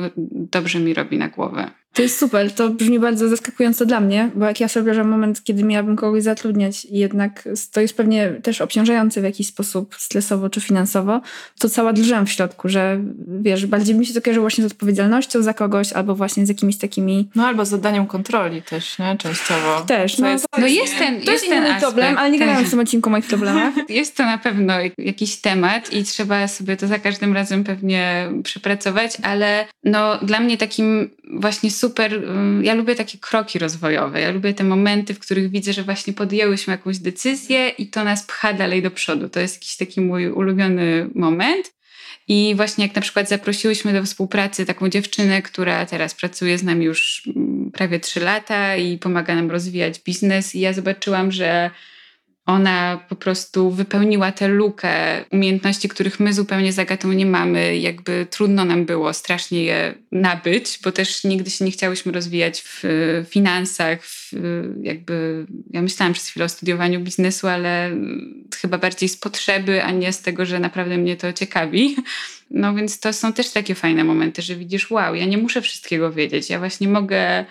dobrze 0.50 0.80
mi 0.80 0.94
robi 0.94 1.18
na 1.18 1.28
głowę. 1.28 1.70
To 1.94 2.02
jest 2.02 2.18
super, 2.18 2.52
to 2.52 2.70
brzmi 2.70 2.98
bardzo 2.98 3.28
zaskakująco 3.28 3.86
dla 3.86 4.00
mnie, 4.00 4.30
bo 4.34 4.46
jak 4.46 4.60
ja 4.60 4.68
sobie 4.68 4.84
wyobrażam 4.84 5.10
moment, 5.10 5.44
kiedy 5.44 5.64
miałabym 5.64 5.96
kogoś 5.96 6.22
zatrudniać 6.22 6.84
i 6.84 6.98
jednak 6.98 7.48
to 7.72 7.80
jest 7.80 7.96
pewnie 7.96 8.30
też 8.42 8.60
obciążające 8.60 9.20
w 9.20 9.24
jakiś 9.24 9.46
sposób 9.46 9.94
stresowo 9.98 10.50
czy 10.50 10.60
finansowo, 10.60 11.20
to 11.58 11.68
cała 11.68 11.92
drżę 11.92 12.24
w 12.24 12.28
środku, 12.28 12.68
że 12.68 13.00
wiesz, 13.28 13.66
bardziej 13.66 13.94
mi 13.94 14.06
się 14.06 14.14
to 14.14 14.22
kojarzy 14.22 14.40
właśnie 14.40 14.64
z 14.68 14.72
odpowiedzialnością 14.72 15.42
za 15.42 15.54
kogoś 15.54 15.92
albo 15.92 16.14
właśnie 16.14 16.46
z 16.46 16.48
jakimiś 16.48 16.78
takimi... 16.78 17.30
No 17.34 17.46
albo 17.46 17.64
z 17.64 17.74
oddaniem 17.74 18.06
kontroli 18.06 18.62
też, 18.62 18.98
nie? 18.98 19.16
Częściowo. 19.18 19.80
Też, 19.80 20.18
no, 20.18 20.28
jest, 20.28 20.46
no 20.58 20.66
jest 20.66 20.98
ten, 20.98 21.22
to 21.22 21.32
jest, 21.32 21.44
jest 21.44 21.56
inny 21.56 21.80
problem, 21.80 22.18
ale 22.18 22.30
nie 22.30 22.38
gadamy 22.38 22.58
tak. 22.58 22.66
w 22.66 22.70
tym 22.70 22.80
odcinku 22.80 23.08
o 23.08 23.12
moich 23.12 23.26
problemach. 23.26 23.74
Jest 23.88 24.16
to 24.16 24.24
na 24.24 24.38
pewno 24.38 24.74
jakiś 24.98 25.36
temat 25.36 25.92
i 25.92 26.04
trzeba 26.04 26.48
sobie 26.48 26.76
to 26.76 26.86
za 26.86 26.98
każdym 26.98 27.34
razem 27.34 27.64
pewnie 27.64 28.28
przepracować, 28.42 29.16
ale 29.22 29.66
no 29.84 30.18
dla 30.22 30.40
mnie 30.40 30.58
takim 30.58 31.10
właśnie 31.32 31.70
super, 31.70 31.83
ja 32.62 32.74
lubię 32.74 32.94
takie 32.94 33.18
kroki 33.18 33.58
rozwojowe, 33.58 34.20
ja 34.20 34.30
lubię 34.30 34.54
te 34.54 34.64
momenty, 34.64 35.14
w 35.14 35.18
których 35.18 35.50
widzę, 35.50 35.72
że 35.72 35.82
właśnie 35.82 36.12
podjęłyśmy 36.12 36.70
jakąś 36.70 36.98
decyzję 36.98 37.68
i 37.68 37.86
to 37.86 38.04
nas 38.04 38.26
pcha 38.26 38.52
dalej 38.52 38.82
do 38.82 38.90
przodu. 38.90 39.28
To 39.28 39.40
jest 39.40 39.54
jakiś 39.54 39.76
taki 39.76 40.00
mój 40.00 40.28
ulubiony 40.28 41.10
moment. 41.14 41.74
I 42.28 42.54
właśnie 42.56 42.86
jak 42.86 42.96
na 42.96 43.02
przykład 43.02 43.28
zaprosiłyśmy 43.28 43.92
do 43.92 44.02
współpracy 44.02 44.66
taką 44.66 44.88
dziewczynę, 44.88 45.42
która 45.42 45.86
teraz 45.86 46.14
pracuje 46.14 46.58
z 46.58 46.62
nami 46.62 46.84
już 46.84 47.28
prawie 47.72 48.00
trzy 48.00 48.20
lata 48.20 48.76
i 48.76 48.98
pomaga 48.98 49.34
nam 49.34 49.50
rozwijać 49.50 50.00
biznes, 50.00 50.54
i 50.54 50.60
ja 50.60 50.72
zobaczyłam, 50.72 51.32
że 51.32 51.70
ona 52.46 53.00
po 53.08 53.16
prostu 53.16 53.70
wypełniła 53.70 54.32
tę 54.32 54.48
lukę 54.48 55.24
umiejętności, 55.30 55.88
których 55.88 56.20
my 56.20 56.32
zupełnie 56.32 56.72
z 56.72 56.78
Agatą 56.78 57.12
nie 57.12 57.26
mamy. 57.26 57.78
Jakby 57.78 58.26
trudno 58.30 58.64
nam 58.64 58.84
było 58.84 59.12
strasznie 59.12 59.64
je 59.64 59.94
nabyć, 60.12 60.78
bo 60.84 60.92
też 60.92 61.24
nigdy 61.24 61.50
się 61.50 61.64
nie 61.64 61.70
chciałyśmy 61.70 62.12
rozwijać 62.12 62.62
w 62.66 62.82
finansach, 63.30 64.02
w 64.02 64.32
jakby... 64.82 65.46
Ja 65.70 65.82
myślałam 65.82 66.12
przez 66.12 66.28
chwilę 66.28 66.44
o 66.46 66.48
studiowaniu 66.48 67.00
biznesu, 67.00 67.48
ale 67.48 67.90
chyba 68.60 68.78
bardziej 68.78 69.08
z 69.08 69.16
potrzeby, 69.16 69.82
a 69.82 69.90
nie 69.90 70.12
z 70.12 70.22
tego, 70.22 70.46
że 70.46 70.58
naprawdę 70.60 70.98
mnie 70.98 71.16
to 71.16 71.32
ciekawi. 71.32 71.96
No 72.50 72.74
więc 72.74 73.00
to 73.00 73.12
są 73.12 73.32
też 73.32 73.50
takie 73.50 73.74
fajne 73.74 74.04
momenty, 74.04 74.42
że 74.42 74.56
widzisz, 74.56 74.90
wow, 74.90 75.14
ja 75.14 75.24
nie 75.24 75.38
muszę 75.38 75.62
wszystkiego 75.62 76.12
wiedzieć. 76.12 76.50
Ja 76.50 76.58
właśnie 76.58 76.88
mogę 76.88 77.44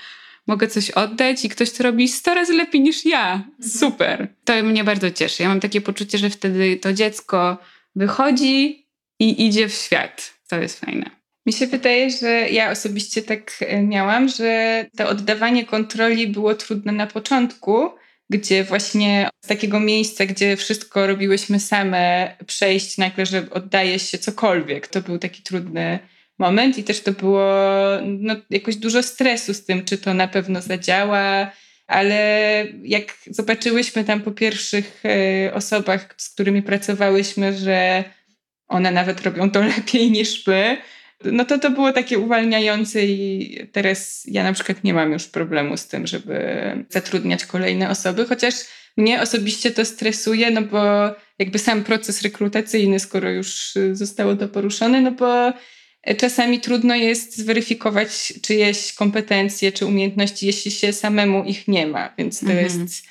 mogę 0.48 0.68
coś 0.68 0.92
oddać 0.92 1.46
i 1.46 1.50
ktoś 1.50 1.72
to 1.72 1.84
robi 1.84 2.08
100 2.08 2.34
razy 2.34 2.54
lepiej 2.54 2.82
niż 2.82 3.06
ja. 3.06 3.34
Mhm. 3.34 3.70
Super. 3.70 4.28
To 4.44 4.64
mnie 4.64 4.84
bardzo 4.84 5.12
cieszy. 5.12 5.44
Ja 5.44 5.50
mam 5.50 5.60
takie 5.60 5.82
poczucie, 5.82 6.18
że 6.18 6.30
wtedy 6.30 6.78
to 6.78 6.94
dziecko 6.94 7.58
wychodzi 7.96 8.88
i 9.20 9.46
idzie 9.46 9.70
w 9.70 9.74
świat. 9.74 10.34
To 10.50 10.60
jest 10.60 10.80
fajne. 10.86 11.10
Mi 11.46 11.54
się 11.54 11.68
wydaje, 11.68 12.12
że 12.12 12.50
ja 12.50 12.72
osobiście 12.72 13.22
tak 13.22 13.52
e, 13.60 13.84
miałam, 13.84 14.30
że 14.30 14.86
to 14.98 15.10
oddawanie 15.10 15.66
kontroli 15.66 16.28
było 16.28 16.56
trudne 16.56 16.92
na 16.92 17.08
początku, 17.08 17.90
gdzie 18.30 18.64
właśnie 18.64 19.30
z 19.46 19.48
takiego 19.48 19.80
miejsca, 19.80 20.26
gdzie 20.26 20.58
wszystko 20.58 21.08
robiłyśmy 21.08 21.60
same, 21.60 22.36
przejść 22.48 22.98
nagle, 22.98 23.26
że 23.26 23.48
oddaje 23.52 24.00
się 24.00 24.18
cokolwiek. 24.18 24.88
To 24.88 25.02
był 25.02 25.20
taki 25.20 25.42
trudny 25.42 26.00
moment 26.40 26.78
i 26.78 26.84
też 26.84 27.02
to 27.02 27.12
było 27.12 27.50
no, 28.04 28.36
jakoś 28.50 28.76
dużo 28.76 29.04
stresu 29.04 29.54
z 29.54 29.66
tym, 29.66 29.86
czy 29.86 29.98
to 29.98 30.14
na 30.14 30.28
pewno 30.28 30.62
zadziała, 30.62 31.52
ale 31.88 32.66
jak 32.84 33.18
zobaczyłyśmy 33.28 34.04
tam 34.04 34.22
po 34.22 34.32
pierwszych 34.32 35.04
e, 35.06 35.54
osobach, 35.54 36.16
z 36.18 36.30
którymi 36.30 36.62
pracowałyśmy, 36.62 37.58
że 37.58 38.04
one 38.68 38.92
nawet 38.92 39.22
robią 39.22 39.52
to 39.52 39.62
lepiej 39.78 40.12
niż 40.12 40.48
my, 40.48 40.78
no 41.24 41.46
to 41.46 41.60
to 41.60 41.72
było 41.72 41.94
takie 41.94 42.20
uwalniające 42.20 43.06
i 43.06 43.58
teraz 43.72 44.24
ja 44.26 44.44
na 44.44 44.54
przykład 44.54 44.84
nie 44.84 44.94
mam 44.94 45.12
już 45.12 45.28
problemu 45.28 45.78
z 45.78 45.88
tym, 45.88 46.08
żeby 46.08 46.38
zatrudniać 46.90 47.46
kolejne 47.46 47.90
osoby, 47.90 48.26
chociaż 48.26 48.54
mnie 48.98 49.22
osobiście 49.22 49.72
to 49.72 49.86
stresuje, 49.86 50.52
no 50.52 50.62
bo 50.62 50.82
jakby 51.40 51.60
sam 51.60 51.84
proces 51.84 52.22
rekrutacyjny, 52.22 53.00
skoro 53.00 53.30
już 53.30 53.74
zostało 53.92 54.36
to 54.36 54.48
poruszone, 54.48 55.02
no 55.02 55.12
bo 55.12 55.54
Czasami 56.18 56.60
trudno 56.60 56.96
jest 56.96 57.38
zweryfikować 57.38 58.34
czyjeś 58.42 58.94
kompetencje 58.94 59.72
czy 59.72 59.86
umiejętności, 59.86 60.46
jeśli 60.46 60.72
się 60.72 60.94
samemu 60.94 61.44
ich 61.44 61.68
nie 61.68 61.88
ma, 61.88 62.14
więc 62.18 62.40
to 62.40 62.46
mhm. 62.46 62.64
jest 62.64 63.04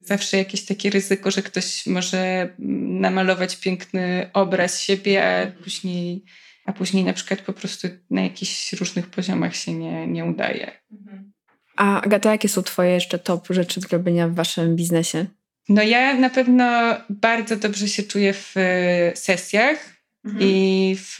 zawsze 0.00 0.36
jakieś 0.36 0.64
takie 0.64 0.90
ryzyko, 0.90 1.30
że 1.30 1.42
ktoś 1.42 1.86
może 1.86 2.48
namalować 2.58 3.56
piękny 3.56 4.30
obraz 4.32 4.80
siebie, 4.80 5.24
a 5.28 5.62
później, 5.62 6.24
a 6.64 6.72
później 6.72 7.04
na 7.04 7.12
przykład 7.12 7.40
po 7.40 7.52
prostu 7.52 7.88
na 8.10 8.22
jakichś 8.22 8.72
różnych 8.72 9.06
poziomach 9.06 9.56
się 9.56 9.72
nie, 9.72 10.06
nie 10.06 10.24
udaje. 10.24 10.70
A 11.76 12.00
Agata, 12.02 12.32
jakie 12.32 12.48
są 12.48 12.62
Twoje 12.62 12.90
jeszcze 12.90 13.18
top 13.18 13.46
rzeczy 13.50 13.80
do 13.80 13.88
robienia 13.88 14.28
w 14.28 14.34
Waszym 14.34 14.76
biznesie? 14.76 15.26
No 15.68 15.82
ja 15.82 16.14
na 16.14 16.30
pewno 16.30 16.96
bardzo 17.10 17.56
dobrze 17.56 17.88
się 17.88 18.02
czuję 18.02 18.32
w 18.32 18.54
sesjach, 19.14 19.97
Mhm. 20.24 20.44
I 20.44 20.96
w 20.98 21.18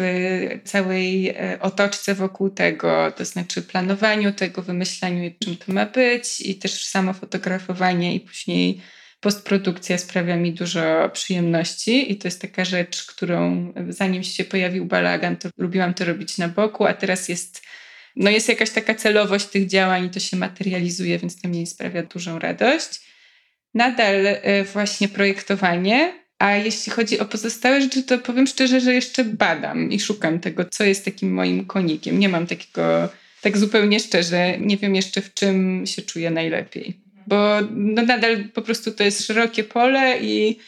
całej 0.65 1.29
e, 1.29 1.59
otoczce 1.61 2.15
wokół 2.15 2.51
tego, 2.51 3.13
to 3.17 3.25
znaczy 3.25 3.63
planowaniu 3.63 4.33
tego, 4.33 4.63
wymyślaniu, 4.63 5.31
czym 5.45 5.57
to 5.57 5.73
ma 5.73 5.87
być, 5.87 6.41
i 6.41 6.55
też 6.55 6.87
samo 6.87 7.13
fotografowanie, 7.13 8.15
i 8.15 8.21
później 8.21 8.81
postprodukcja 9.21 9.99
sprawia 9.99 10.37
mi 10.37 10.53
dużo 10.53 11.11
przyjemności. 11.13 12.13
I 12.13 12.17
to 12.17 12.29
jest 12.29 12.41
taka 12.41 12.65
rzecz, 12.65 13.07
którą 13.07 13.73
zanim 13.89 14.25
się 14.25 14.45
pojawił 14.45 14.85
balagan, 14.85 15.37
to 15.37 15.49
lubiłam 15.57 15.95
to 15.95 16.05
robić 16.05 16.39
na 16.39 16.49
boku, 16.49 16.87
a 16.87 16.95
teraz 16.95 17.29
jest, 17.29 17.63
no 18.17 18.31
jest 18.31 18.49
jakaś 18.49 18.71
taka 18.71 18.95
celowość 18.95 19.47
tych 19.47 19.67
działań 19.67 20.05
i 20.05 20.11
to 20.11 20.21
się 20.21 20.37
materializuje, 20.37 21.19
więc 21.19 21.41
to 21.41 21.49
mi 21.49 21.67
sprawia 21.67 22.03
dużą 22.03 22.39
radość. 22.39 23.01
Nadal 23.75 24.27
e, 24.27 24.65
właśnie 24.65 25.09
projektowanie, 25.09 26.28
a 26.39 26.57
jeśli 26.57 26.93
chodzi 26.93 27.19
o 27.19 27.25
pozostałe 27.25 27.83
rzeczy, 27.83 28.03
to 28.03 28.19
powiem 28.19 28.47
szczerze, 28.47 28.81
że 28.81 28.95
jeszcze 28.95 29.25
badam 29.25 29.93
i 29.93 30.01
szukam 30.01 30.41
tego, 30.41 30.65
co 30.65 30.85
jest 30.85 31.05
takim 31.05 31.35
moim 31.35 31.65
konikiem. 31.65 32.19
Nie 32.19 32.29
mam 32.29 32.47
takiego, 32.47 33.09
tak 33.41 33.59
zupełnie 33.59 34.01
szczerze, 34.01 34.59
nie 34.61 34.77
wiem 34.77 34.95
jeszcze 34.95 35.21
w 35.21 35.35
czym 35.35 35.87
się 35.87 36.03
czuję 36.03 36.31
najlepiej. 36.31 36.97
Bo 37.27 37.59
no 37.71 38.03
nadal 38.03 38.45
po 38.55 38.63
prostu 38.63 38.93
to 38.93 39.05
jest 39.05 39.27
szerokie 39.27 39.65
pole 39.65 40.19
i 40.23 40.59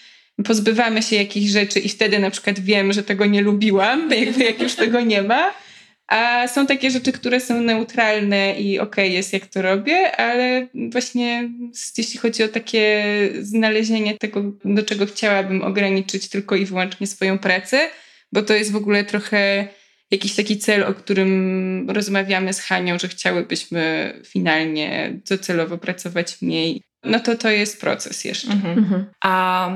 pozbywamy 0.45 1.03
się 1.03 1.17
jakichś 1.17 1.51
rzeczy 1.51 1.81
i 1.81 1.89
wtedy 1.89 2.19
na 2.19 2.31
przykład 2.31 2.61
wiem, 2.61 2.93
że 2.93 3.03
tego 3.03 3.27
nie 3.27 3.43
lubiłam, 3.43 4.11
jakby 4.25 4.45
jak 4.45 4.61
już 4.61 4.75
tego 4.75 5.01
nie 5.01 5.23
ma. 5.23 5.51
A 6.11 6.49
są 6.49 6.67
takie 6.67 6.91
rzeczy, 6.91 7.13
które 7.13 7.41
są 7.41 7.61
neutralne 7.61 8.61
i 8.61 8.79
okej 8.79 9.05
okay, 9.05 9.17
jest 9.17 9.33
jak 9.33 9.47
to 9.47 9.63
robię, 9.63 10.17
ale 10.17 10.67
właśnie 10.93 11.51
jeśli 11.99 12.19
chodzi 12.19 12.43
o 12.43 12.49
takie 12.49 13.05
znalezienie 13.41 14.19
tego, 14.19 14.43
do 14.65 14.83
czego 14.83 15.07
chciałabym 15.07 15.63
ograniczyć 15.63 16.29
tylko 16.29 16.57
i 16.57 16.65
wyłącznie 16.65 17.07
swoją 17.07 17.39
pracę, 17.39 17.91
bo 18.33 18.43
to 18.43 18.55
jest 18.55 18.73
w 18.73 18.77
ogóle 18.77 19.05
trochę 19.05 19.69
jakiś 20.11 20.35
taki 20.35 20.59
cel, 20.59 20.85
o 20.85 20.95
którym 20.95 21.91
rozmawiamy 21.91 22.53
z 22.53 22.61
Hanią, 22.61 22.99
że 22.99 23.09
chciałybyśmy 23.09 24.13
finalnie 24.27 25.21
docelowo 25.29 25.79
pracować 25.79 26.43
mniej. 26.43 26.83
No 27.05 27.21
to 27.21 27.37
to 27.37 27.51
jest 27.51 27.81
proces 27.81 28.25
jeszcze. 28.25 28.53
Mhm. 28.53 28.79
Mhm. 28.79 29.05
A 29.21 29.71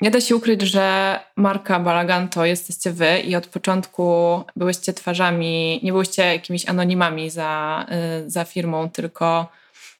nie 0.00 0.10
da 0.10 0.20
się 0.20 0.36
ukryć, 0.36 0.62
że 0.62 1.18
marka 1.36 1.80
Balagan 1.80 2.28
to 2.28 2.44
jesteście 2.44 2.92
wy 2.92 3.20
i 3.20 3.36
od 3.36 3.46
początku 3.46 4.40
byłyście 4.56 4.92
twarzami, 4.92 5.80
nie 5.82 5.92
byłyście 5.92 6.22
jakimiś 6.22 6.68
anonimami 6.68 7.30
za, 7.30 7.86
y, 8.26 8.30
za 8.30 8.44
firmą, 8.44 8.90
tylko 8.90 9.48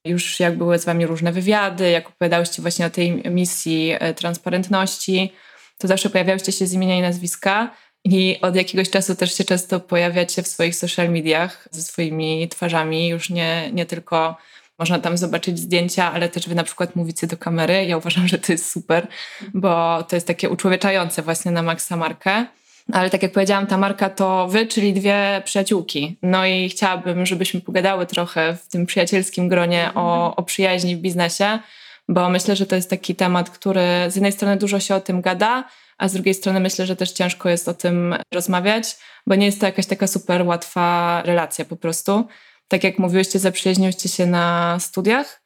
już 0.05 0.41
jak 0.41 0.59
były 0.59 0.79
z 0.79 0.85
wami 0.85 1.07
różne 1.07 1.33
wywiady, 1.33 1.91
jak 1.91 2.09
opowiadałyście 2.09 2.63
właśnie 2.63 2.87
o 2.87 2.91
tej 2.91 3.31
misji 3.31 3.95
y, 3.95 4.15
transparentności, 4.15 5.33
to 5.79 5.89
zawsze 5.89 6.11
pojawiałyście 6.11 6.53
się 6.53 6.67
z 6.67 6.73
imienia 6.73 6.99
i 6.99 7.03
nazwiska 7.03 7.71
i 8.05 8.39
od 8.43 8.57
jakiegoś 8.57 8.91
czasu 8.91 9.15
też 9.15 9.35
się 9.35 9.45
często 9.45 9.81
pojawiacie 9.81 10.43
w 10.43 10.49
swoich 10.49 10.77
social 10.77 11.11
mediach 11.11 11.69
ze 11.71 11.83
swoimi 11.83 12.49
twarzami, 12.49 13.09
już 13.09 13.31
nie, 13.31 13.71
nie 13.73 13.87
tylko 13.87 14.37
można 14.81 14.99
tam 14.99 15.19
zobaczyć 15.19 15.59
zdjęcia, 15.59 16.13
ale 16.13 16.29
też 16.29 16.49
wy 16.49 16.55
na 16.55 16.65
przykład 16.65 16.97
mówicie 16.97 17.27
do 17.27 17.37
kamery. 17.37 17.85
Ja 17.85 17.97
uważam, 17.97 18.29
że 18.29 18.39
to 18.39 18.53
jest 18.53 18.71
super, 18.71 19.07
bo 19.55 20.03
to 20.03 20.17
jest 20.17 20.27
takie 20.27 20.51
uczłowieczające 20.51 21.23
właśnie 21.23 21.51
na 21.51 21.63
maksa 21.63 21.97
markę. 21.97 22.47
Ale 22.93 23.11
tak 23.11 23.23
jak 23.23 23.33
powiedziałam, 23.33 23.67
ta 23.67 23.79
marka 23.79 24.11
to 24.11 24.49
wy, 24.49 24.67
czyli 24.67 24.93
dwie 24.93 25.43
przyjaciółki. 25.45 26.19
No 26.23 26.47
i 26.47 26.69
chciałabym, 26.69 27.27
żebyśmy 27.27 27.61
pogadały 27.61 28.07
trochę 28.07 28.57
w 28.57 28.69
tym 28.69 28.87
przyjacielskim 28.87 29.49
gronie 29.49 29.91
o, 29.95 30.37
o 30.37 30.43
przyjaźni 30.43 30.97
w 30.97 31.01
biznesie, 31.01 31.59
bo 32.09 32.31
myślę, 32.31 32.57
że 32.57 32.67
to 32.67 32.77
jest 32.77 32.91
taki 32.91 33.15
temat, 33.15 33.51
który 33.51 33.81
z 34.09 34.15
jednej 34.15 34.33
strony 34.33 34.57
dużo 34.57 34.81
się 34.81 34.95
o 34.95 35.01
tym 35.01 35.21
gada, 35.21 35.65
a 35.99 36.09
z 36.09 36.13
drugiej 36.13 36.35
strony 36.35 36.61
myślę, 36.61 36.87
że 36.87 36.97
też 36.97 37.13
ciężko 37.13 37.49
jest 37.49 37.69
o 37.69 37.75
tym 37.75 38.15
rozmawiać, 38.35 38.97
bo 39.27 39.35
nie 39.35 39.47
jest 39.47 39.61
to 39.61 39.67
jakaś 39.67 39.87
taka 39.87 40.07
super 40.07 40.47
łatwa 40.47 41.23
relacja 41.25 41.65
po 41.65 41.77
prostu 41.77 42.25
tak 42.71 42.85
jak 42.85 42.99
mówiłyście, 42.99 43.39
zaprzyjaźniłyście 43.39 44.09
się 44.09 44.27
na 44.27 44.77
studiach 44.81 45.43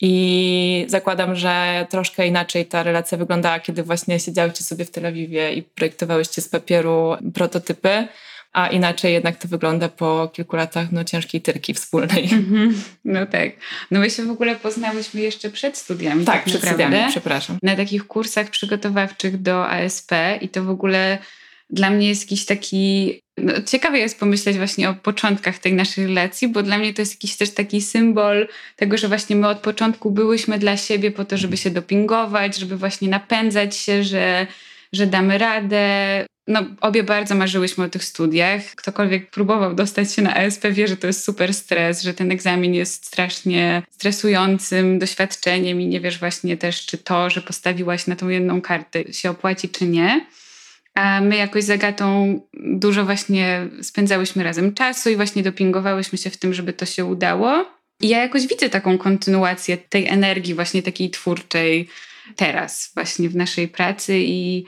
i 0.00 0.84
zakładam, 0.88 1.36
że 1.36 1.86
troszkę 1.90 2.26
inaczej 2.26 2.66
ta 2.66 2.82
relacja 2.82 3.18
wyglądała, 3.18 3.60
kiedy 3.60 3.82
właśnie 3.82 4.20
siedziałyście 4.20 4.64
sobie 4.64 4.84
w 4.84 4.90
Tel 4.90 5.06
Awiwie 5.06 5.52
i 5.52 5.62
projektowałyście 5.62 6.42
z 6.42 6.48
papieru 6.48 7.16
prototypy, 7.34 8.08
a 8.52 8.68
inaczej 8.68 9.12
jednak 9.12 9.36
to 9.36 9.48
wygląda 9.48 9.88
po 9.88 10.30
kilku 10.32 10.56
latach 10.56 10.92
no, 10.92 11.04
ciężkiej 11.04 11.40
tyrki 11.40 11.74
wspólnej. 11.74 12.28
Mhm. 12.32 12.82
No 13.04 13.26
tak. 13.26 13.50
No 13.90 14.00
my 14.00 14.10
się 14.10 14.24
w 14.24 14.30
ogóle 14.30 14.56
poznałyśmy 14.56 15.20
jeszcze 15.20 15.50
przed 15.50 15.76
studiami. 15.76 16.24
Tak, 16.24 16.44
przed 16.44 16.62
naprawdę. 16.62 16.84
studiami, 16.84 17.10
przepraszam. 17.10 17.58
Na 17.62 17.76
takich 17.76 18.06
kursach 18.06 18.50
przygotowawczych 18.50 19.42
do 19.42 19.68
ASP 19.68 20.12
i 20.40 20.48
to 20.48 20.64
w 20.64 20.70
ogóle 20.70 21.18
dla 21.70 21.90
mnie 21.90 22.08
jest 22.08 22.22
jakiś 22.22 22.44
taki. 22.44 23.20
No, 23.42 23.52
ciekawe 23.66 23.98
jest 23.98 24.20
pomyśleć 24.20 24.56
właśnie 24.56 24.90
o 24.90 24.94
początkach 24.94 25.58
tej 25.58 25.72
naszej 25.72 26.06
relacji, 26.06 26.48
bo 26.48 26.62
dla 26.62 26.78
mnie 26.78 26.94
to 26.94 27.02
jest 27.02 27.14
jakiś 27.14 27.36
też 27.36 27.50
taki 27.50 27.82
symbol 27.82 28.48
tego, 28.76 28.98
że 28.98 29.08
właśnie 29.08 29.36
my 29.36 29.48
od 29.48 29.58
początku 29.58 30.10
byłyśmy 30.10 30.58
dla 30.58 30.76
siebie 30.76 31.10
po 31.10 31.24
to, 31.24 31.36
żeby 31.36 31.56
się 31.56 31.70
dopingować, 31.70 32.56
żeby 32.56 32.76
właśnie 32.76 33.08
napędzać 33.08 33.76
się, 33.76 34.04
że, 34.04 34.46
że 34.92 35.06
damy 35.06 35.38
radę. 35.38 36.26
No, 36.46 36.64
obie 36.80 37.02
bardzo 37.02 37.34
marzyłyśmy 37.34 37.84
o 37.84 37.88
tych 37.88 38.04
studiach. 38.04 38.62
Ktokolwiek 38.62 39.30
próbował 39.30 39.74
dostać 39.74 40.12
się 40.12 40.22
na 40.22 40.36
ASP 40.36 40.64
wie, 40.70 40.88
że 40.88 40.96
to 40.96 41.06
jest 41.06 41.24
super 41.24 41.54
stres, 41.54 42.02
że 42.02 42.14
ten 42.14 42.32
egzamin 42.32 42.74
jest 42.74 43.06
strasznie 43.06 43.82
stresującym 43.90 44.98
doświadczeniem 44.98 45.80
i 45.80 45.86
nie 45.86 46.00
wiesz 46.00 46.18
właśnie 46.18 46.56
też, 46.56 46.86
czy 46.86 46.98
to, 46.98 47.30
że 47.30 47.42
postawiłaś 47.42 48.06
na 48.06 48.16
tą 48.16 48.28
jedną 48.28 48.60
kartę 48.60 49.12
się 49.12 49.30
opłaci, 49.30 49.68
czy 49.68 49.84
nie. 49.84 50.26
A 50.98 51.20
my 51.20 51.36
jakoś 51.36 51.64
z 51.64 51.70
Agatą 51.70 52.40
dużo 52.54 53.04
właśnie 53.04 53.68
spędzałyśmy 53.82 54.44
razem 54.44 54.74
czasu 54.74 55.10
i 55.10 55.16
właśnie 55.16 55.42
dopingowałyśmy 55.42 56.18
się 56.18 56.30
w 56.30 56.36
tym, 56.36 56.54
żeby 56.54 56.72
to 56.72 56.86
się 56.86 57.04
udało. 57.04 57.66
I 58.00 58.08
ja 58.08 58.18
jakoś 58.18 58.46
widzę 58.46 58.68
taką 58.68 58.98
kontynuację 58.98 59.76
tej 59.76 60.08
energii 60.08 60.54
właśnie 60.54 60.82
takiej 60.82 61.10
twórczej 61.10 61.88
teraz 62.36 62.90
właśnie 62.94 63.28
w 63.28 63.36
naszej 63.36 63.68
pracy 63.68 64.18
i 64.18 64.64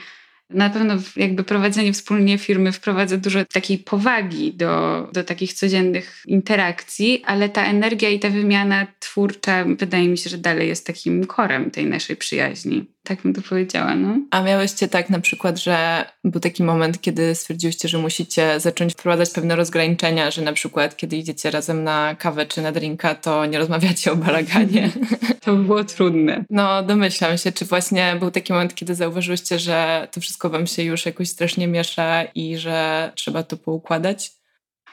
na 0.50 0.70
pewno 0.70 0.94
jakby 1.16 1.44
prowadzenie 1.44 1.92
wspólnie 1.92 2.38
firmy 2.38 2.72
wprowadza 2.72 3.16
dużo 3.16 3.44
takiej 3.44 3.78
powagi 3.78 4.52
do, 4.52 5.08
do 5.12 5.24
takich 5.24 5.52
codziennych 5.52 6.22
interakcji, 6.26 7.22
ale 7.26 7.48
ta 7.48 7.64
energia 7.64 8.08
i 8.08 8.18
ta 8.18 8.30
wymiana 8.30 8.86
twórcza 8.98 9.64
wydaje 9.64 10.08
mi 10.08 10.18
się, 10.18 10.30
że 10.30 10.38
dalej 10.38 10.68
jest 10.68 10.86
takim 10.86 11.26
korem 11.26 11.70
tej 11.70 11.86
naszej 11.86 12.16
przyjaźni. 12.16 12.86
Tak 13.02 13.22
bym 13.22 13.34
to 13.34 13.42
powiedziała, 13.42 13.94
no. 13.94 14.18
A 14.30 14.42
miałyście 14.42 14.88
tak 14.88 15.10
na 15.10 15.20
przykład, 15.20 15.58
że 15.58 16.04
był 16.24 16.40
taki 16.40 16.62
moment, 16.62 17.00
kiedy 17.00 17.34
stwierdziłyście, 17.34 17.88
że 17.88 17.98
musicie 17.98 18.60
zacząć 18.60 18.92
wprowadzać 18.92 19.30
pewne 19.30 19.56
rozgraniczenia, 19.56 20.30
że 20.30 20.42
na 20.42 20.52
przykład 20.52 20.96
kiedy 20.96 21.16
idziecie 21.16 21.50
razem 21.50 21.84
na 21.84 22.16
kawę 22.18 22.46
czy 22.46 22.62
na 22.62 22.72
drinka, 22.72 23.14
to 23.14 23.46
nie 23.46 23.58
rozmawiacie 23.58 24.12
o 24.12 24.16
balaganie. 24.16 24.90
To 25.40 25.56
było 25.56 25.84
trudne. 25.84 26.44
No 26.50 26.82
domyślam 26.82 27.38
się, 27.38 27.52
czy 27.52 27.64
właśnie 27.64 28.16
był 28.18 28.30
taki 28.30 28.52
moment, 28.52 28.74
kiedy 28.74 28.94
zauważyłyście, 28.94 29.58
że 29.58 30.08
to 30.12 30.20
wszystko 30.20 30.50
wam 30.50 30.66
się 30.66 30.82
już 30.82 31.06
jakoś 31.06 31.28
strasznie 31.28 31.68
miesza 31.68 32.24
i 32.24 32.56
że 32.56 33.12
trzeba 33.14 33.42
to 33.42 33.56
poukładać? 33.56 34.39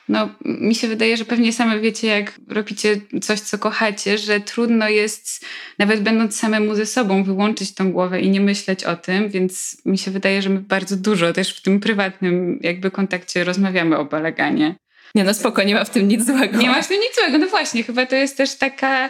No, 0.10 0.30
mi 0.46 0.76
się 0.76 0.88
wydaje, 0.88 1.18
że 1.18 1.26
pewnie 1.26 1.54
same 1.54 1.80
wiecie, 1.80 2.08
jak 2.08 2.40
robicie 2.48 3.02
coś, 3.22 3.40
co 3.40 3.58
kochacie, 3.58 4.18
że 4.18 4.40
trudno 4.40 4.90
jest, 4.90 5.46
nawet 5.80 6.02
będąc 6.02 6.40
samemu 6.40 6.76
ze 6.76 6.86
sobą, 6.86 7.24
wyłączyć 7.24 7.74
tą 7.74 7.92
głowę 7.92 8.22
i 8.22 8.30
nie 8.30 8.42
myśleć 8.42 8.84
o 8.84 8.96
tym, 8.96 9.30
więc 9.30 9.78
mi 9.86 9.98
się 9.98 10.12
wydaje, 10.12 10.42
że 10.42 10.50
my 10.50 10.60
bardzo 10.60 10.98
dużo 10.98 11.34
też 11.34 11.58
w 11.58 11.62
tym 11.62 11.80
prywatnym 11.80 12.60
jakby 12.62 12.92
kontakcie 12.92 13.44
rozmawiamy 13.44 13.98
o 13.98 14.06
balaganie. 14.06 14.76
Nie 15.16 15.24
no 15.24 15.34
spoko, 15.34 15.64
nie 15.64 15.76
ma 15.76 15.84
w 15.84 15.90
tym 15.90 16.08
nic 16.08 16.26
złego. 16.26 16.58
Nie 16.58 16.70
ma 16.70 16.82
w 16.82 16.88
tym 16.88 17.00
nic 17.00 17.16
złego, 17.16 17.38
no 17.38 17.48
właśnie, 17.48 17.84
chyba 17.84 18.06
to 18.06 18.16
jest 18.16 18.38
też 18.38 18.56
taka 18.56 19.10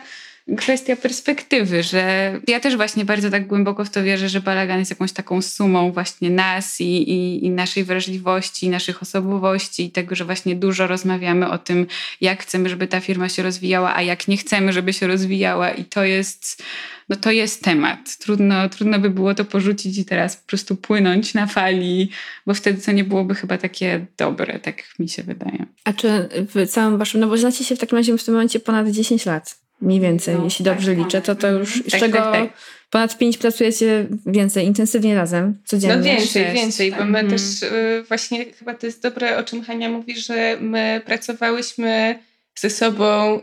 kwestia 0.55 0.95
perspektywy, 0.95 1.83
że 1.83 2.33
ja 2.47 2.59
też 2.59 2.75
właśnie 2.75 3.05
bardzo 3.05 3.29
tak 3.29 3.47
głęboko 3.47 3.85
w 3.85 3.89
to 3.89 4.03
wierzę, 4.03 4.29
że 4.29 4.41
balagan 4.41 4.79
jest 4.79 4.91
jakąś 4.91 5.11
taką 5.11 5.41
sumą 5.41 5.91
właśnie 5.91 6.29
nas 6.29 6.81
i, 6.81 7.11
i, 7.11 7.45
i 7.45 7.49
naszej 7.49 7.83
wrażliwości, 7.83 8.65
i 8.65 8.69
naszych 8.69 9.01
osobowości 9.01 9.85
i 9.85 9.91
tego, 9.91 10.15
że 10.15 10.25
właśnie 10.25 10.55
dużo 10.55 10.87
rozmawiamy 10.87 11.49
o 11.49 11.57
tym, 11.57 11.87
jak 12.21 12.41
chcemy, 12.41 12.69
żeby 12.69 12.87
ta 12.87 12.99
firma 12.99 13.29
się 13.29 13.43
rozwijała, 13.43 13.95
a 13.95 14.01
jak 14.01 14.27
nie 14.27 14.37
chcemy, 14.37 14.73
żeby 14.73 14.93
się 14.93 15.07
rozwijała 15.07 15.71
i 15.71 15.85
to 15.85 16.03
jest 16.03 16.63
no 17.09 17.15
to 17.15 17.31
jest 17.31 17.63
temat. 17.63 18.17
Trudno, 18.17 18.69
trudno 18.69 18.99
by 18.99 19.09
było 19.09 19.35
to 19.35 19.45
porzucić 19.45 19.97
i 19.97 20.05
teraz 20.05 20.37
po 20.37 20.47
prostu 20.47 20.75
płynąć 20.75 21.33
na 21.33 21.47
fali, 21.47 22.09
bo 22.45 22.53
wtedy 22.53 22.81
to 22.81 22.91
nie 22.91 23.03
byłoby 23.03 23.35
chyba 23.35 23.57
takie 23.57 24.05
dobre, 24.17 24.59
tak 24.59 24.83
mi 24.99 25.09
się 25.09 25.23
wydaje. 25.23 25.65
A 25.83 25.93
czy 25.93 26.29
w 26.55 26.67
całym 26.67 26.97
waszym, 26.97 27.21
no 27.21 27.27
bo 27.27 27.37
znacie 27.37 27.63
się 27.63 27.75
w 27.75 27.79
takim 27.79 27.97
razie 27.97 28.17
w 28.17 28.23
tym 28.23 28.33
momencie 28.33 28.59
ponad 28.59 28.89
10 28.89 29.25
lat, 29.25 29.66
mniej 29.81 29.99
więcej, 29.99 30.35
No, 30.35 30.43
jeśli 30.43 30.65
tak, 30.65 30.73
dobrze 30.73 30.95
tak. 30.95 31.05
liczę, 31.05 31.21
to 31.21 31.35
to 31.35 31.47
już, 31.51 31.75
z 31.87 31.91
Tak, 31.91 31.99
czego 31.99 32.17
tak, 32.17 32.31
tak. 32.33 32.49
ponad 32.89 33.17
5 33.17 33.37
pracujecie 33.37 34.07
więcej, 34.25 34.65
intensywnie 34.65 35.15
razem, 35.15 35.61
codziennie. 35.65 35.97
No 35.97 36.03
więcej, 36.03 36.43
Sześć, 36.43 36.53
więcej, 36.61 36.91
bo 36.91 36.97
tak. 36.97 37.07
my 37.07 37.19
Mhm. 37.19 37.39
też 37.39 37.63
y, 37.63 38.03
właśnie 38.07 38.45
chyba 38.45 38.73
to 38.73 38.85
jest 38.85 39.01
dobre, 39.03 39.37
o 39.37 39.43
czym 39.43 39.63
Hania 39.63 39.89
mówi, 39.89 40.19
że 40.19 40.57
my 40.61 41.01
pracowałyśmy 41.05 42.19
ze 42.55 42.69
sobą 42.69 43.39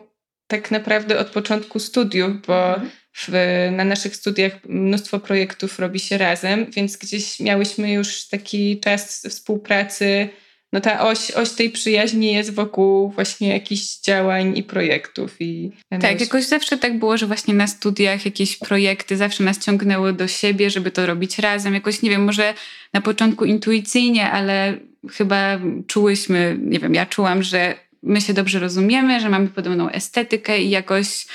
tak 0.47 0.71
naprawdę 0.71 1.19
od 1.19 1.27
początku 1.27 1.79
studiów, 1.79 2.31
bo 2.47 2.75
w, 3.17 3.29
na 3.73 3.85
naszych 3.85 4.17
studiach 4.17 4.53
mnóstwo 4.65 5.19
projektów 5.21 5.79
robi 5.79 6.01
się 6.01 6.19
razem, 6.19 6.67
więc 6.71 6.97
gdzieś 6.97 7.41
miałyśmy 7.41 7.93
już 7.93 8.29
taki 8.29 8.81
czas 8.81 9.27
współpracy. 9.29 10.29
No 10.75 10.81
ta 10.81 11.01
oś, 11.01 11.31
oś 11.31 11.51
tej 11.51 11.71
przyjaźni 11.71 12.33
jest 12.33 12.55
wokół 12.55 13.11
właśnie 13.11 13.49
jakichś 13.49 13.83
działań 14.01 14.59
i 14.59 14.63
projektów. 14.63 15.37
I 15.41 15.71
Tak, 16.01 16.21
jakoś 16.21 16.45
zawsze 16.45 16.79
tak 16.79 16.99
było, 16.99 17.17
że 17.17 17.27
właśnie 17.27 17.55
na 17.55 17.67
studiach 17.67 18.25
jakieś 18.25 18.57
projekty 18.57 19.17
zawsze 19.17 19.45
nas 19.45 19.59
ciągnęły 19.59 20.13
do 20.13 20.29
siebie, 20.29 20.71
żeby 20.71 20.91
to 20.91 21.07
robić 21.07 21.39
razem. 21.39 21.75
Jakoś, 21.75 22.03
nie 22.03 22.11
wiem, 22.11 22.25
może 22.25 22.55
na 22.93 23.01
początku 23.01 23.45
intuicyjnie, 23.45 24.31
ale 24.31 24.79
chyba 25.13 25.61
czułyśmy, 25.87 26.57
nie 26.61 26.79
wiem, 26.79 26.95
ja 26.95 27.07
czułam, 27.07 27.43
że 27.43 27.75
my 28.03 28.21
się 28.21 28.35
dobrze 28.35 28.59
rozumiemy, 28.59 29.21
że 29.21 29.29
mamy 29.29 29.49
podobną 29.49 29.91
estetykę 29.91 30.63
i 30.63 30.71
jakoś 30.71 31.27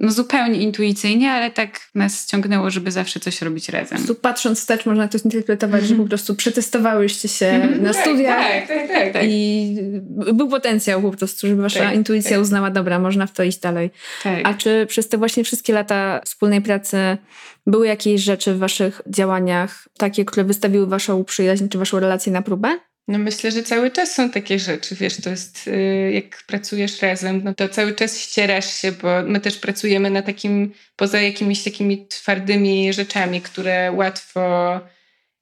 no 0.00 0.10
zupełnie 0.12 0.60
intuicyjnie, 0.62 1.32
ale 1.32 1.50
tak 1.50 1.80
nas 1.94 2.26
ciągnęło, 2.26 2.70
żeby 2.70 2.90
zawsze 2.90 3.20
coś 3.20 3.42
robić 3.42 3.66
Po 3.66 3.72
razem. 3.72 3.98
prostu 3.98 4.14
patrząc 4.14 4.58
wstecz 4.58 4.86
można 4.86 5.08
to 5.08 5.18
zinterpretować, 5.18 5.84
że 5.84 5.94
po 5.94 6.04
prostu 6.04 6.34
przetestowałyście 6.34 7.28
się 7.28 7.68
na 7.80 7.92
tak, 7.92 8.02
studiach 8.02 8.38
Tak, 8.38 8.68
tak, 8.68 8.88
tak. 8.88 9.12
tak. 9.12 9.22
i 9.28 9.76
był 10.34 10.48
potencjał 10.48 11.02
po 11.02 11.10
prostu, 11.10 11.46
żeby 11.48 11.62
wasza 11.62 11.80
Tak, 11.80 11.94
intuicja 11.94 12.30
tak. 12.30 12.40
uznała, 12.40 12.70
dobra, 12.70 12.98
można 12.98 13.26
w 13.26 13.32
to 13.32 13.42
iść 13.42 13.58
dalej. 13.58 13.90
Tak. 14.22 14.40
A 14.44 14.54
czy 14.54 14.86
przez 14.88 15.08
te 15.08 15.18
właśnie 15.18 15.44
wszystkie 15.44 15.72
lata 15.72 16.20
wspólnej 16.24 16.60
pracy 16.62 16.96
były 17.66 17.86
jakieś 17.86 18.20
rzeczy 18.20 18.54
w 18.54 18.58
waszych 18.58 19.02
działaniach 19.06 19.88
takie, 19.98 20.24
które 20.24 20.44
wystawiły 20.44 20.86
waszą 20.86 21.24
przyjaźń 21.24 21.68
czy 21.68 21.78
waszą 21.78 22.00
relację 22.00 22.32
na 22.32 22.42
próbę? 22.42 22.78
No 23.08 23.18
myślę, 23.18 23.50
że 23.50 23.62
cały 23.62 23.90
czas 23.90 24.14
są 24.14 24.30
takie 24.30 24.58
rzeczy, 24.58 24.94
wiesz, 24.94 25.16
to 25.16 25.30
jest 25.30 25.68
y, 25.68 26.10
jak 26.14 26.42
pracujesz 26.46 27.02
razem, 27.02 27.40
no 27.44 27.54
to 27.54 27.68
cały 27.68 27.94
czas 27.94 28.18
ścierasz 28.18 28.74
się, 28.74 28.92
bo 28.92 29.22
my 29.22 29.40
też 29.40 29.56
pracujemy 29.58 30.10
na 30.10 30.22
takim, 30.22 30.72
poza 30.96 31.20
jakimiś 31.20 31.64
takimi 31.64 32.06
twardymi 32.06 32.92
rzeczami, 32.92 33.40
które 33.40 33.92
łatwo 33.92 34.80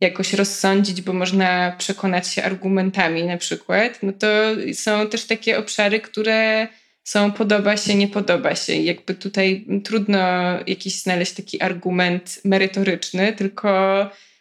jakoś 0.01 0.33
rozsądzić, 0.33 1.03
bo 1.03 1.13
można 1.13 1.77
przekonać 1.79 2.29
się 2.29 2.45
argumentami 2.45 3.25
na 3.25 3.37
przykład, 3.37 3.99
no 4.03 4.13
to 4.13 4.27
są 4.75 5.09
też 5.09 5.25
takie 5.25 5.59
obszary, 5.59 6.01
które 6.01 6.69
są 7.05 7.33
podoba 7.33 7.77
się, 7.77 7.95
nie 7.95 8.09
podoba 8.09 8.55
się. 8.55 8.75
Jakby 8.75 9.15
tutaj 9.15 9.67
trudno 9.85 10.19
jakiś 10.67 11.03
znaleźć 11.03 11.33
taki 11.33 11.63
argument 11.63 12.41
merytoryczny, 12.45 13.33
tylko 13.33 13.71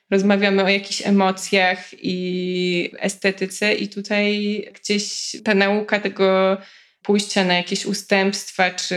rozmawiamy 0.10 0.64
o 0.64 0.70
jakichś 0.70 1.02
emocjach 1.08 1.90
i 1.94 2.92
estetyce, 3.00 3.74
i 3.74 3.90
tutaj 3.90 4.64
gdzieś 4.82 5.36
ta 5.44 5.54
nauka 5.54 6.00
tego 6.00 6.58
pójścia 7.02 7.46
na 7.46 7.54
jakieś 7.54 7.86
ustępstwa, 7.86 8.72
czy 8.72 8.96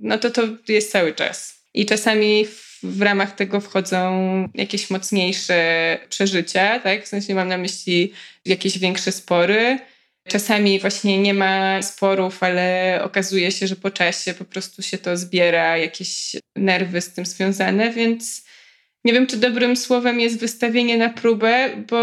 no 0.00 0.18
to 0.18 0.30
to 0.30 0.42
jest 0.68 0.92
cały 0.92 1.14
czas. 1.14 1.62
I 1.74 1.86
czasami 1.86 2.46
w, 2.46 2.78
w 2.82 3.02
ramach 3.02 3.34
tego 3.34 3.60
wchodzą 3.60 4.08
jakieś 4.54 4.90
mocniejsze 4.90 5.98
przeżycia, 6.08 6.78
tak? 6.78 7.04
W 7.04 7.08
sensie 7.08 7.34
mam 7.34 7.48
na 7.48 7.58
myśli 7.58 8.12
jakieś 8.44 8.78
większe 8.78 9.12
spory. 9.12 9.78
Czasami 10.28 10.80
właśnie 10.80 11.18
nie 11.18 11.34
ma 11.34 11.82
sporów, 11.82 12.42
ale 12.42 13.00
okazuje 13.04 13.52
się, 13.52 13.66
że 13.66 13.76
po 13.76 13.90
czasie 13.90 14.34
po 14.34 14.44
prostu 14.44 14.82
się 14.82 14.98
to 14.98 15.16
zbiera, 15.16 15.76
jakieś 15.76 16.36
nerwy 16.56 17.00
z 17.00 17.12
tym 17.12 17.26
związane, 17.26 17.92
więc 17.92 18.47
nie 19.04 19.12
wiem, 19.12 19.26
czy 19.26 19.36
dobrym 19.36 19.76
słowem 19.76 20.20
jest 20.20 20.40
wystawienie 20.40 20.96
na 20.96 21.08
próbę, 21.08 21.70
bo 21.90 21.96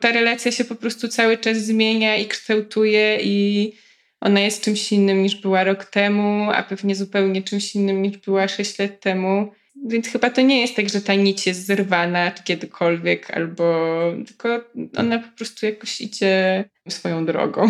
ta 0.00 0.12
relacja 0.12 0.52
się 0.52 0.64
po 0.64 0.74
prostu 0.74 1.08
cały 1.08 1.36
czas 1.36 1.56
zmienia 1.56 2.16
i 2.16 2.26
kształtuje 2.26 3.18
i 3.22 3.72
ona 4.20 4.40
jest 4.40 4.64
czymś 4.64 4.92
innym 4.92 5.22
niż 5.22 5.36
była 5.36 5.64
rok 5.64 5.84
temu, 5.84 6.50
a 6.52 6.62
pewnie 6.62 6.94
zupełnie 6.94 7.42
czymś 7.42 7.74
innym 7.74 8.02
niż 8.02 8.16
była 8.16 8.48
sześć 8.48 8.78
lat 8.78 9.00
temu. 9.00 9.52
Więc 9.86 10.08
chyba 10.08 10.30
to 10.30 10.40
nie 10.40 10.60
jest 10.60 10.76
tak, 10.76 10.88
że 10.88 11.00
ta 11.00 11.14
nić 11.14 11.46
jest 11.46 11.66
zerwana 11.66 12.30
kiedykolwiek, 12.30 13.30
albo 13.30 13.94
tylko 14.26 14.64
ona 14.96 15.18
po 15.18 15.36
prostu 15.36 15.66
jakoś 15.66 16.00
idzie 16.00 16.64
swoją 16.88 17.26
drogą. 17.26 17.68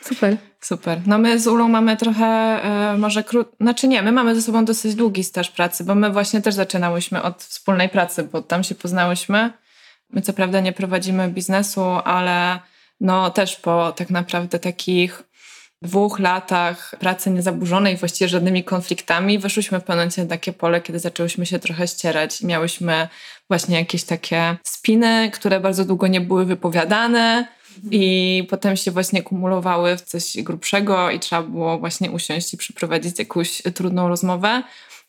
Super. 0.00 0.36
Super. 0.64 1.00
No 1.06 1.18
my 1.18 1.38
z 1.38 1.46
Ulą 1.46 1.68
mamy 1.68 1.96
trochę 1.96 2.26
e, 2.26 2.98
może 2.98 3.24
krót... 3.24 3.48
Znaczy 3.60 3.88
nie, 3.88 4.02
my 4.02 4.12
mamy 4.12 4.34
ze 4.34 4.42
sobą 4.42 4.64
dosyć 4.64 4.94
długi 4.94 5.24
staż 5.24 5.50
pracy, 5.50 5.84
bo 5.84 5.94
my 5.94 6.10
właśnie 6.10 6.42
też 6.42 6.54
zaczynałyśmy 6.54 7.22
od 7.22 7.42
wspólnej 7.42 7.88
pracy, 7.88 8.22
bo 8.32 8.42
tam 8.42 8.64
się 8.64 8.74
poznałyśmy. 8.74 9.52
My 10.10 10.22
co 10.22 10.32
prawda 10.32 10.60
nie 10.60 10.72
prowadzimy 10.72 11.28
biznesu, 11.28 11.82
ale 12.04 12.58
no 13.00 13.30
też 13.30 13.56
po 13.56 13.92
tak 13.92 14.10
naprawdę 14.10 14.58
takich 14.58 15.22
dwóch 15.82 16.18
latach 16.18 16.94
pracy 17.00 17.30
niezaburzonej, 17.30 17.96
właściwie 17.96 18.28
żadnymi 18.28 18.64
konfliktami, 18.64 19.38
weszłyśmy 19.38 19.78
w 19.78 19.82
pewnym 19.82 19.96
momencie 19.96 20.22
na 20.22 20.28
takie 20.28 20.52
pole, 20.52 20.80
kiedy 20.80 20.98
zaczęłyśmy 20.98 21.46
się 21.46 21.58
trochę 21.58 21.88
ścierać. 21.88 22.42
Miałyśmy 22.42 23.08
właśnie 23.48 23.78
jakieś 23.78 24.04
takie 24.04 24.56
spiny, 24.62 25.30
które 25.32 25.60
bardzo 25.60 25.84
długo 25.84 26.06
nie 26.06 26.20
były 26.20 26.44
wypowiadane 26.44 27.48
i 27.90 28.46
potem 28.50 28.76
się 28.76 28.90
właśnie 28.90 29.22
kumulowały 29.22 29.96
w 29.96 30.02
coś 30.02 30.42
grubszego 30.42 31.10
i 31.10 31.20
trzeba 31.20 31.42
było 31.42 31.78
właśnie 31.78 32.10
usiąść 32.10 32.54
i 32.54 32.56
przeprowadzić 32.56 33.18
jakąś 33.18 33.62
trudną 33.74 34.08
rozmowę. 34.08 34.62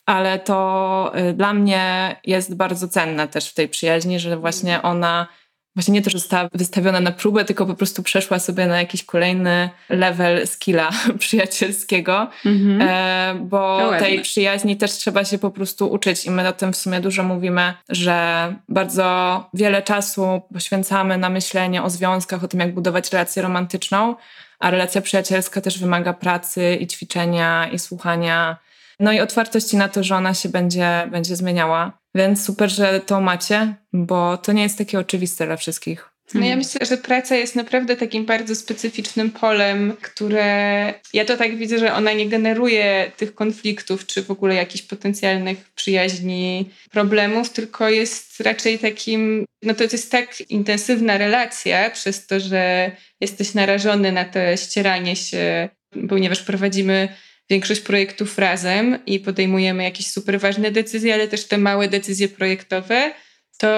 Ale 0.06 0.38
to 0.38 1.12
y, 1.30 1.32
dla 1.32 1.54
mnie 1.54 2.16
jest 2.24 2.54
bardzo 2.54 2.88
cenne 2.88 3.28
też 3.28 3.50
w 3.50 3.54
tej 3.54 3.68
przyjaźni, 3.68 4.20
że 4.20 4.36
właśnie 4.36 4.82
ona 4.82 5.28
właśnie 5.76 5.94
nie 5.94 6.02
to, 6.02 6.10
że 6.10 6.18
została 6.18 6.48
wystawiona 6.54 7.00
na 7.00 7.12
próbę, 7.12 7.44
tylko 7.44 7.66
po 7.66 7.74
prostu 7.74 8.02
przeszła 8.02 8.38
sobie 8.38 8.66
na 8.66 8.78
jakiś 8.78 9.04
kolejny 9.04 9.70
level 9.88 10.46
skilla 10.46 10.90
przyjacielskiego, 11.18 12.30
mhm. 12.44 12.82
e, 12.82 13.40
bo 13.40 13.90
tej 13.98 14.22
przyjaźni 14.22 14.76
też 14.76 14.92
trzeba 14.92 15.24
się 15.24 15.38
po 15.38 15.50
prostu 15.50 15.90
uczyć 15.90 16.24
i 16.24 16.30
my 16.30 16.48
o 16.48 16.52
tym 16.52 16.72
w 16.72 16.76
sumie 16.76 17.00
dużo 17.00 17.22
mówimy, 17.22 17.74
że 17.88 18.54
bardzo 18.68 19.50
wiele 19.54 19.82
czasu 19.82 20.42
poświęcamy 20.52 21.18
na 21.18 21.28
myślenie 21.28 21.82
o 21.82 21.90
związkach, 21.90 22.44
o 22.44 22.48
tym, 22.48 22.60
jak 22.60 22.74
budować 22.74 23.12
relację 23.12 23.42
romantyczną, 23.42 24.14
a 24.58 24.70
relacja 24.70 25.00
przyjacielska 25.00 25.60
też 25.60 25.78
wymaga 25.78 26.12
pracy 26.12 26.78
i 26.80 26.86
ćwiczenia 26.86 27.68
i 27.68 27.78
słuchania 27.78 28.56
no 29.00 29.12
i 29.12 29.20
otwartości 29.20 29.76
na 29.76 29.88
to, 29.88 30.02
że 30.02 30.16
ona 30.16 30.34
się 30.34 30.48
będzie, 30.48 31.08
będzie 31.10 31.36
zmieniała. 31.36 31.92
Więc 32.16 32.44
super, 32.44 32.70
że 32.70 33.00
to 33.00 33.20
macie, 33.20 33.74
bo 33.92 34.36
to 34.36 34.52
nie 34.52 34.62
jest 34.62 34.78
takie 34.78 34.98
oczywiste 34.98 35.46
dla 35.46 35.56
wszystkich. 35.56 36.10
No 36.34 36.46
ja 36.46 36.56
myślę, 36.56 36.86
że 36.86 36.96
praca 36.96 37.36
jest 37.36 37.56
naprawdę 37.56 37.96
takim 37.96 38.26
bardzo 38.26 38.54
specyficznym 38.54 39.30
polem, 39.30 39.96
które 40.02 40.94
ja 41.12 41.24
to 41.24 41.36
tak 41.36 41.56
widzę, 41.56 41.78
że 41.78 41.94
ona 41.94 42.12
nie 42.12 42.28
generuje 42.28 43.12
tych 43.16 43.34
konfliktów, 43.34 44.06
czy 44.06 44.22
w 44.22 44.30
ogóle 44.30 44.54
jakichś 44.54 44.84
potencjalnych 44.84 45.70
przyjaźni, 45.74 46.70
problemów, 46.90 47.50
tylko 47.50 47.88
jest 47.88 48.40
raczej 48.40 48.78
takim, 48.78 49.44
no 49.62 49.74
to 49.74 49.82
jest 49.84 50.10
tak 50.12 50.40
intensywna 50.40 51.18
relacja 51.18 51.90
przez 51.90 52.26
to, 52.26 52.40
że 52.40 52.90
jesteś 53.20 53.54
narażony 53.54 54.12
na 54.12 54.24
to 54.24 54.38
ścieranie 54.56 55.16
się, 55.16 55.68
ponieważ 56.08 56.42
prowadzimy 56.42 57.08
większość 57.50 57.80
projektów 57.80 58.38
razem 58.38 58.98
i 59.06 59.20
podejmujemy 59.20 59.82
jakieś 59.82 60.06
super 60.06 60.40
ważne 60.40 60.70
decyzje, 60.70 61.14
ale 61.14 61.28
też 61.28 61.44
te 61.44 61.58
małe 61.58 61.88
decyzje 61.88 62.28
projektowe, 62.28 63.12
to 63.58 63.70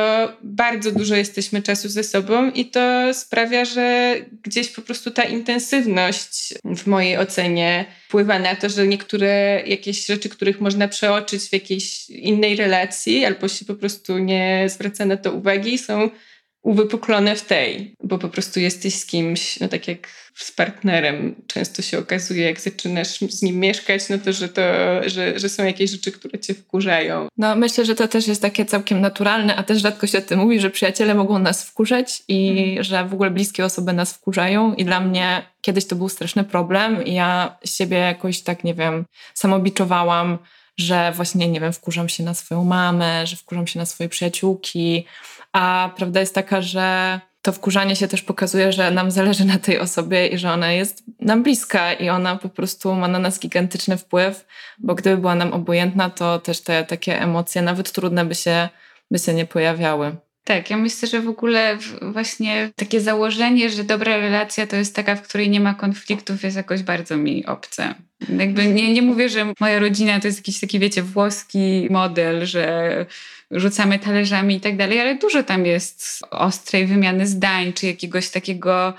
bardzo 0.43 0.93
dużo 0.93 1.17
jesteśmy 1.17 1.63
czasu 1.63 1.89
ze 1.89 2.05
sobą 2.05 2.51
i 2.51 2.65
to 2.65 3.15
sprawia, 3.15 3.65
że 3.65 4.15
gdzieś 4.43 4.69
po 4.69 4.83
prostu 4.83 5.11
ta 5.11 5.23
intensywność 5.23 6.55
w 6.65 6.87
mojej 6.87 7.19
ocenie 7.19 7.85
wpływa 8.09 8.39
na 8.39 8.57
to, 8.57 8.69
że 8.69 8.87
niektóre 8.87 9.63
jakieś 9.67 10.07
rzeczy, 10.07 10.29
których 10.29 10.61
można 10.61 10.89
przeoczyć 10.89 11.43
w 11.43 11.53
jakiejś 11.53 12.11
innej 12.11 12.57
relacji 12.57 13.25
albo 13.25 13.49
się 13.49 13.65
po 13.65 13.75
prostu 13.75 14.19
nie 14.19 14.67
zwraca 14.69 15.05
na 15.05 15.17
to 15.17 15.33
uwagi, 15.33 15.79
są 15.79 16.11
uwypuklone 16.63 17.37
w 17.37 17.43
tej, 17.43 17.95
bo 18.03 18.19
po 18.19 18.29
prostu 18.29 18.61
jesteś 18.61 18.95
z 18.95 19.07
kimś, 19.07 19.61
no 19.61 19.69
tak 19.69 19.89
jak 19.89 20.09
z 20.35 20.53
partnerem 20.53 21.35
często 21.47 21.83
się 21.83 21.99
okazuje, 21.99 22.45
jak 22.45 22.61
zaczynasz 22.61 23.19
z 23.19 23.43
nim 23.43 23.61
mieszkać, 23.61 24.09
no 24.09 24.19
to, 24.19 24.33
że, 24.33 24.49
to 24.49 24.63
że, 25.07 25.39
że 25.39 25.49
są 25.49 25.65
jakieś 25.65 25.91
rzeczy, 25.91 26.13
które 26.13 26.39
cię 26.39 26.55
wkurzają. 26.55 27.29
No 27.37 27.57
myślę, 27.57 27.85
że 27.85 27.95
to 27.95 28.09
też 28.09 28.29
jest 28.29 28.43
takie 28.43 28.65
całkiem 28.65 29.01
naturalne, 29.01 29.57
a 29.57 29.63
też 29.63 29.83
rzadko 29.83 30.07
się 30.07 30.19
o 30.19 30.23
tym 30.23 30.39
mówi, 30.39 30.61
że 30.61 30.71
przyjaciele 30.71 31.15
mogą 31.15 31.39
nas 31.39 31.65
wkurzać 31.65 32.23
i 32.29 32.71
mm. 32.73 32.85
że 32.85 33.05
w 33.05 33.15
ogóle 33.15 33.31
bliskie 33.31 33.65
osoby 33.65 33.93
nas 33.93 34.13
wkurzają 34.13 34.75
i 34.75 34.85
dla 34.85 35.01
mnie 35.01 35.43
kiedyś 35.61 35.87
to 35.87 35.97
był 35.97 36.09
straszny 36.09 36.45
problem 36.45 37.05
i 37.05 37.15
ja 37.15 37.59
siebie 37.65 37.97
jakoś 37.97 38.41
tak, 38.41 38.65
nie 38.65 38.75
wiem, 38.75 39.05
samobiczowałam, 39.35 40.39
że 40.79 41.13
właśnie, 41.13 41.49
nie 41.49 41.61
wiem, 41.61 41.73
wkurzam 41.73 42.09
się 42.09 42.23
na 42.23 42.35
swoją 42.35 42.65
mamę, 42.65 43.27
że 43.27 43.37
wkurzam 43.37 43.67
się 43.67 43.79
na 43.79 43.87
swoje 43.87 44.09
przyjaciółki, 44.09 45.05
a 45.59 45.91
prawda 45.97 46.21
jest 46.21 46.35
taka, 46.35 46.63
że 46.63 47.21
to 47.43 47.53
wkurzanie 47.53 47.97
się 47.97 48.09
też 48.09 48.23
pokazuje, 48.23 48.73
że 48.73 48.91
nam 48.91 49.11
zależy 49.11 49.45
na 49.45 49.59
tej 49.59 49.79
osobie 49.79 50.27
i 50.27 50.39
że 50.39 50.53
ona 50.53 50.73
jest 50.73 51.05
nam 51.21 51.43
bliska 51.43 51.93
i 51.93 52.09
ona 52.09 52.37
po 52.37 52.49
prostu 52.49 52.95
ma 52.95 53.09
na 53.09 53.19
nas 53.19 53.41
gigantyczny 53.41 53.97
wpływ, 53.97 54.47
bo 54.79 54.95
gdyby 54.95 55.17
była 55.17 55.35
nam 55.35 55.53
obojętna, 55.53 56.11
to 56.11 56.39
też 56.39 56.61
te 56.61 56.85
takie 56.85 57.23
emocje, 57.23 57.63
nawet 57.63 57.93
trudne, 57.93 58.25
by 58.25 58.35
się, 58.35 58.69
by 59.11 59.19
się 59.19 59.35
nie 59.35 59.47
pojawiały. 59.47 60.17
Tak, 60.45 60.71
ja 60.71 60.77
myślę, 60.77 61.09
że 61.09 61.21
w 61.21 61.29
ogóle 61.29 61.79
właśnie 62.03 62.71
takie 62.77 63.01
założenie, 63.01 63.71
że 63.71 63.85
dobra 63.85 64.17
relacja 64.17 64.67
to 64.67 64.77
jest 64.77 64.97
taka, 64.97 65.17
w 65.17 65.23
której 65.23 65.51
nie 65.51 65.61
ma 65.61 65.75
konfliktów, 65.75 66.43
jest 66.43 66.57
jakoś 66.57 66.83
bardzo 66.83 67.17
mi 67.17 67.47
obce. 67.47 67.95
Jakby 68.39 68.67
nie, 68.67 68.93
nie 68.93 69.03
mówię, 69.03 69.29
że 69.29 69.53
moja 69.61 69.79
rodzina 69.79 70.21
to 70.21 70.27
jest 70.27 70.39
jakiś 70.39 70.61
taki, 70.61 70.79
wiecie, 70.79 71.03
włoski 71.03 71.89
model, 71.91 72.47
że 72.47 73.07
rzucamy 73.51 73.99
talerzami 73.99 74.55
i 74.55 74.61
tak 74.61 74.77
dalej, 74.77 75.01
ale 75.01 75.15
dużo 75.15 75.43
tam 75.43 75.67
jest 75.67 76.23
ostrej 76.31 76.87
wymiany 76.87 77.27
zdań, 77.27 77.73
czy 77.73 77.87
jakiegoś 77.87 78.31
takiego. 78.31 78.95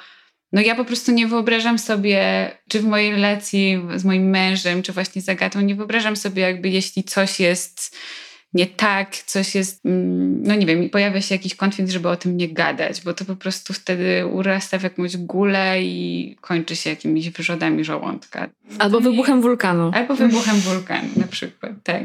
No 0.51 0.61
ja 0.61 0.75
po 0.75 0.85
prostu 0.85 1.11
nie 1.11 1.27
wyobrażam 1.27 1.79
sobie, 1.79 2.51
czy 2.69 2.79
w 2.79 2.85
mojej 2.85 3.11
relacji 3.11 3.81
z 3.95 4.05
moim 4.05 4.29
mężem, 4.29 4.83
czy 4.83 4.93
właśnie 4.93 5.21
z 5.21 5.29
Agatą, 5.29 5.61
nie 5.61 5.75
wyobrażam 5.75 6.15
sobie 6.15 6.41
jakby 6.41 6.69
jeśli 6.69 7.03
coś 7.03 7.39
jest 7.39 7.95
nie 8.53 8.67
tak, 8.67 9.15
coś 9.15 9.55
jest, 9.55 9.85
mm, 9.85 10.43
no 10.43 10.55
nie 10.55 10.65
wiem, 10.65 10.89
pojawia 10.89 11.21
się 11.21 11.35
jakiś 11.35 11.55
konflikt, 11.55 11.91
żeby 11.91 12.09
o 12.09 12.15
tym 12.15 12.37
nie 12.37 12.49
gadać, 12.49 13.01
bo 13.01 13.13
to 13.13 13.25
po 13.25 13.35
prostu 13.35 13.73
wtedy 13.73 14.27
urasta 14.27 14.77
w 14.77 14.83
jakąś 14.83 15.17
gulę 15.17 15.83
i 15.83 16.35
kończy 16.41 16.75
się 16.75 16.89
jakimiś 16.89 17.29
wyrzodami 17.29 17.83
żołądka. 17.83 18.49
Albo 18.79 19.01
wybuchem 19.01 19.41
wulkanu. 19.41 19.91
Albo 19.93 20.15
wybuchem 20.15 20.55
wulkanu 20.55 21.09
na 21.15 21.27
przykład, 21.27 21.71
tak. 21.83 22.03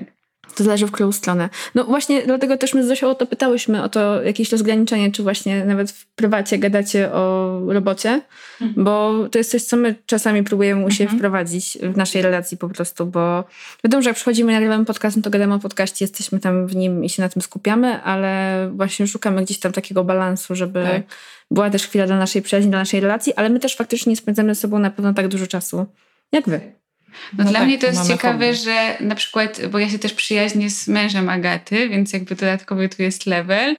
To 0.55 0.65
zależy 0.65 0.87
w 0.87 0.91
którą 0.91 1.13
stronę. 1.13 1.49
No 1.75 1.85
właśnie 1.85 2.23
dlatego 2.23 2.57
też 2.57 2.75
my 2.75 2.85
z 2.85 2.89
Zosią 2.89 3.09
o 3.09 3.15
to 3.15 3.27
pytałyśmy, 3.27 3.83
o 3.83 3.89
to 3.89 4.23
jakieś 4.23 4.53
rozgraniczenie, 4.53 5.13
czy 5.13 5.23
właśnie 5.23 5.65
nawet 5.65 5.91
w 5.91 6.07
prywacie 6.07 6.59
gadacie 6.59 7.13
o 7.13 7.61
robocie, 7.67 8.21
mhm. 8.61 8.85
bo 8.85 9.13
to 9.31 9.39
jest 9.39 9.51
coś, 9.51 9.63
co 9.63 9.77
my 9.77 9.95
czasami 10.07 10.43
próbujemy 10.43 10.85
u 10.85 10.91
siebie 10.91 11.05
mhm. 11.05 11.19
wprowadzić 11.19 11.79
w 11.83 11.97
naszej 11.97 12.23
relacji 12.23 12.57
po 12.57 12.69
prostu, 12.69 13.07
bo 13.07 13.45
wiadomo, 13.85 14.03
że 14.03 14.11
jak 14.11 14.17
przychodzimy, 14.17 14.53
nagrywamy 14.53 14.85
podcast, 14.85 15.17
no 15.17 15.23
to 15.23 15.31
gadamy 15.31 15.55
o 15.55 15.59
podcaście, 15.59 16.05
jesteśmy 16.05 16.41
tam 16.41 16.67
w 16.67 16.77
nim 16.77 17.05
i 17.05 17.09
się 17.09 17.23
na 17.23 17.29
tym 17.29 17.43
skupiamy, 17.43 18.03
ale 18.03 18.71
właśnie 18.75 19.07
szukamy 19.07 19.45
gdzieś 19.45 19.59
tam 19.59 19.73
takiego 19.73 20.05
balansu, 20.05 20.55
żeby 20.55 20.85
tak. 20.85 21.03
była 21.51 21.71
też 21.71 21.87
chwila 21.87 22.07
dla 22.07 22.19
naszej 22.19 22.43
przyjaźni, 22.43 22.71
dla 22.71 22.79
naszej 22.79 23.01
relacji, 23.01 23.35
ale 23.35 23.51
my 23.51 23.61
też 23.61 23.77
faktycznie 23.77 24.11
nie 24.11 24.17
spędzamy 24.17 24.55
z 24.55 24.61
sobą 24.61 24.79
na 24.79 24.91
pewno 24.91 25.15
tak 25.15 25.29
dużo 25.29 25.47
czasu, 25.47 25.87
jak 26.33 26.49
wy. 26.49 26.84
No, 27.39 27.45
no 27.45 27.51
dla 27.51 27.59
tak, 27.59 27.69
mnie 27.69 27.79
to 27.79 27.87
jest 27.87 28.09
ciekawe, 28.09 28.47
hobby. 28.47 28.55
że 28.55 28.97
na 29.01 29.15
przykład, 29.15 29.67
bo 29.67 29.79
ja 29.79 29.91
się 29.91 29.99
też 29.99 30.13
przyjaźnię 30.13 30.71
z 30.71 30.89
mężem 30.89 31.29
Agaty, 31.29 31.89
więc 31.89 32.13
jakby 32.13 32.35
dodatkowy 32.35 32.89
tu 32.89 33.03
jest 33.03 33.27
level. 33.27 33.77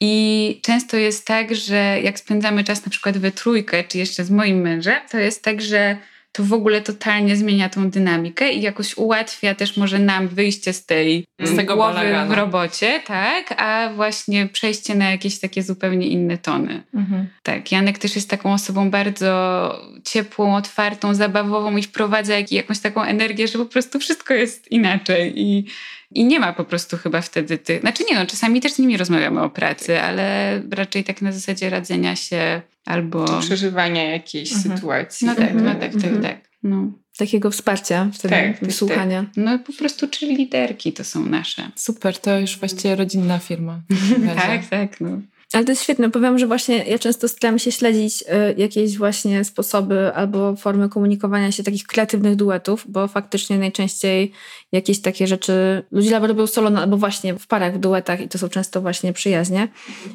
I 0.00 0.60
często 0.62 0.96
jest 0.96 1.26
tak, 1.26 1.54
że 1.54 2.00
jak 2.02 2.18
spędzamy 2.18 2.64
czas 2.64 2.84
na 2.84 2.90
przykład 2.90 3.18
we 3.18 3.32
trójkę, 3.32 3.84
czy 3.84 3.98
jeszcze 3.98 4.24
z 4.24 4.30
moim 4.30 4.60
mężem, 4.60 5.00
to 5.10 5.18
jest 5.18 5.44
tak, 5.44 5.62
że 5.62 5.96
to 6.38 6.44
w 6.44 6.52
ogóle 6.52 6.82
totalnie 6.82 7.36
zmienia 7.36 7.68
tą 7.68 7.90
dynamikę 7.90 8.52
i 8.52 8.60
jakoś 8.60 8.96
ułatwia 8.96 9.54
też 9.54 9.76
może 9.76 9.98
nam 9.98 10.28
wyjście 10.28 10.72
z 10.72 10.86
tej 10.86 11.24
z 11.40 11.56
tego 11.56 11.76
głowy 11.76 11.94
balagana. 11.94 12.34
w 12.34 12.38
robocie, 12.38 13.00
tak, 13.06 13.54
a 13.56 13.90
właśnie 13.96 14.46
przejście 14.46 14.94
na 14.94 15.10
jakieś 15.10 15.38
takie 15.38 15.62
zupełnie 15.62 16.06
inne 16.06 16.38
tony. 16.38 16.82
Mhm. 16.94 17.28
Tak, 17.42 17.72
Janek 17.72 17.98
też 17.98 18.16
jest 18.16 18.30
taką 18.30 18.52
osobą 18.52 18.90
bardzo 18.90 19.80
ciepłą, 20.04 20.56
otwartą, 20.56 21.14
zabawową 21.14 21.76
i 21.76 21.82
wprowadza 21.82 22.34
jakąś 22.50 22.78
taką 22.78 23.02
energię, 23.02 23.48
że 23.48 23.58
po 23.58 23.66
prostu 23.66 23.98
wszystko 23.98 24.34
jest 24.34 24.72
inaczej 24.72 25.32
i 25.36 25.64
i 26.10 26.24
nie 26.24 26.40
ma 26.40 26.52
po 26.52 26.64
prostu 26.64 26.96
chyba 26.96 27.20
wtedy 27.20 27.58
tych. 27.58 27.80
Znaczy 27.80 28.04
nie 28.10 28.16
no, 28.16 28.26
czasami 28.26 28.60
też 28.60 28.72
z 28.72 28.78
nimi 28.78 28.96
rozmawiamy 28.96 29.42
o 29.42 29.50
pracy, 29.50 30.00
ale 30.00 30.62
raczej 30.70 31.04
tak 31.04 31.22
na 31.22 31.32
zasadzie 31.32 31.70
radzenia 31.70 32.16
się 32.16 32.62
albo. 32.84 33.40
Przeżywania 33.40 34.10
jakiejś 34.10 34.52
mhm. 34.52 34.76
sytuacji. 34.76 35.26
No 35.26 35.34
tak, 35.34 35.54
no 35.54 35.64
tak, 35.64 35.80
tak, 35.80 35.94
mhm. 35.94 36.22
tak. 36.22 36.48
No. 36.62 36.92
Takiego 37.18 37.50
wsparcia, 37.50 38.10
wtedy 38.14 38.34
tak, 38.34 38.60
wysłuchania. 38.64 39.22
Tak. 39.22 39.30
No 39.36 39.58
po 39.58 39.72
prostu 39.72 40.08
czyli 40.08 40.36
liderki 40.36 40.92
to 40.92 41.04
są 41.04 41.26
nasze. 41.26 41.70
Super, 41.76 42.18
to 42.18 42.40
już 42.40 42.58
właściwie 42.58 42.96
rodzinna 42.96 43.38
firma. 43.38 43.80
tak, 44.46 44.66
tak. 44.66 45.00
No. 45.00 45.20
Ale 45.52 45.64
to 45.64 45.72
jest 45.72 45.82
świetne. 45.82 46.10
Powiem, 46.10 46.38
że 46.38 46.46
właśnie 46.46 46.84
ja 46.84 46.98
często 46.98 47.28
staram 47.28 47.58
się 47.58 47.72
śledzić 47.72 48.22
y, 48.22 48.26
jakieś 48.56 48.98
właśnie 48.98 49.44
sposoby 49.44 50.14
albo 50.14 50.56
formy 50.56 50.88
komunikowania 50.88 51.52
się 51.52 51.62
takich 51.62 51.86
kreatywnych 51.86 52.36
duetów, 52.36 52.84
bo 52.88 53.08
faktycznie 53.08 53.58
najczęściej 53.58 54.32
jakieś 54.72 55.00
takie 55.00 55.26
rzeczy 55.26 55.82
ludzie 55.90 56.18
robią 56.18 56.46
solo 56.46 56.70
no, 56.70 56.80
albo 56.80 56.96
właśnie 56.96 57.34
w 57.34 57.46
parach, 57.46 57.74
w 57.74 57.78
duetach 57.78 58.20
i 58.20 58.28
to 58.28 58.38
są 58.38 58.48
często 58.48 58.80
właśnie 58.80 59.12
przyjaźnie. 59.12 59.68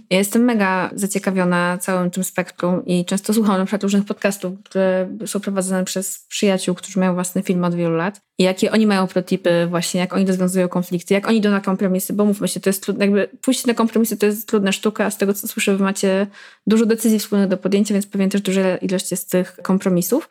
Ja 0.10 0.17
jestem 0.17 0.43
mega 0.43 0.89
zaciekawiona 0.96 1.78
całym 1.78 2.12
tym 2.12 2.24
spektrum 2.24 2.86
i 2.86 3.06
często 3.06 3.34
słucham 3.34 3.58
na 3.58 3.65
przykład 3.65 3.84
różnych 3.84 4.06
podcastów, 4.06 4.54
które 4.63 5.10
są 5.26 5.39
prowadzone 5.39 5.86
przez 5.86 6.26
przyjaciół, 6.30 6.76
którzy 6.76 7.00
mają 7.00 7.13
własny 7.13 7.43
film 7.43 7.63
od 7.63 7.76
wielu 7.76 7.96
lat 7.96 8.22
i 8.38 8.43
jakie 8.43 8.72
oni 8.72 8.88
mają 8.88 9.08
protipy 9.08 9.67
właśnie, 9.69 10.00
jak 10.00 10.13
oni 10.13 10.26
rozwiązują 10.26 10.67
konflikty, 10.67 11.13
jak 11.13 11.28
oni 11.28 11.38
idą 11.38 11.52
na 11.52 11.62
kompromisy, 11.62 12.13
bo 12.13 12.26
mówmy 12.26 12.48
się, 12.48 12.60
to 12.60 12.69
jest 12.69 12.84
trudne, 12.84 13.06
jakby 13.06 13.30
pójść 13.41 13.65
na 13.65 13.74
kompromisy 13.74 14.17
to 14.17 14.26
jest 14.26 14.48
trudna 14.48 14.72
sztuka, 14.72 15.05
a 15.05 15.12
z 15.12 15.18
tego 15.24 15.34
co 15.34 15.47
słyszę, 15.47 15.78
wy 15.78 15.84
macie 15.84 16.28
dużo 16.67 16.86
decyzji 16.86 17.19
wspólnych 17.19 17.47
do 17.47 17.57
podjęcia, 17.57 17.93
więc 17.93 18.07
pewnie 18.07 18.30
też 18.30 18.41
duża 18.41 18.78
ilość 18.78 19.11
jest 19.11 19.32
tych 19.32 19.55
kompromisów. 19.61 20.30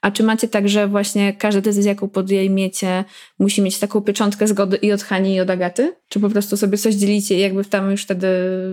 A 0.00 0.10
czy 0.10 0.22
macie 0.22 0.48
tak, 0.48 0.68
że 0.68 0.88
właśnie 0.88 1.32
każda 1.32 1.60
decyzja, 1.60 1.92
jaką 1.92 2.08
podejmiecie, 2.08 3.04
musi 3.38 3.62
mieć 3.62 3.78
taką 3.78 4.00
pieczątkę 4.00 4.48
zgody 4.48 4.76
i 4.76 4.92
od 4.92 5.02
Hani, 5.02 5.34
i 5.34 5.40
od 5.40 5.50
Agaty? 5.50 5.94
Czy 6.08 6.20
po 6.20 6.30
prostu 6.30 6.56
sobie 6.56 6.78
coś 6.78 6.94
dzielicie 6.94 7.34
i 7.34 7.40
jakby 7.40 7.64
tam 7.64 7.90
już 7.90 8.02
wtedy 8.02 8.26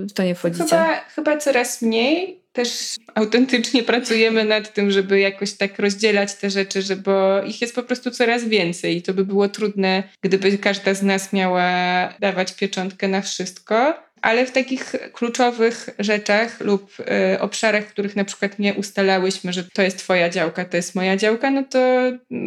w 0.10 0.14
to 0.14 0.24
nie 0.24 0.36
wchodzicie? 0.36 0.64
Chyba, 0.64 1.00
chyba 1.16 1.38
coraz 1.38 1.82
mniej. 1.82 2.40
Też 2.52 2.96
autentycznie 3.16 3.84
pracujemy 3.84 4.46
nad 4.46 4.74
tym, 4.74 4.92
żeby 4.92 5.20
jakoś 5.20 5.54
tak 5.54 5.80
rozdzielać 5.80 6.36
te 6.36 6.50
rzeczy, 6.50 6.96
bo 6.96 7.44
ich 7.44 7.62
jest 7.62 7.76
po 7.76 7.84
prostu 7.84 8.12
coraz 8.12 8.44
więcej 8.44 8.98
i 8.98 9.02
to 9.02 9.14
by 9.14 9.26
było 9.26 9.50
trudne, 9.50 10.04
gdyby 10.22 10.58
każda 10.58 10.94
z 10.94 11.04
nas 11.04 11.34
miała 11.34 11.70
dawać 12.20 12.54
pieczątkę 12.54 13.08
na 13.08 13.22
wszystko. 13.22 13.94
Ale 14.22 14.46
w 14.46 14.52
takich 14.52 14.96
kluczowych 15.14 15.90
rzeczach 16.00 16.62
lub 16.62 16.92
y, 17.00 17.40
obszarach, 17.40 17.86
w 17.86 17.92
których 17.92 18.16
na 18.16 18.24
przykład 18.24 18.60
nie 18.60 18.74
ustalałyśmy, 18.74 19.54
że 19.54 19.64
to 19.64 19.82
jest 19.82 19.98
Twoja 19.98 20.30
działka, 20.30 20.66
to 20.66 20.78
jest 20.78 20.96
moja 20.96 21.18
działka, 21.18 21.52
no 21.52 21.64
to 21.64 21.80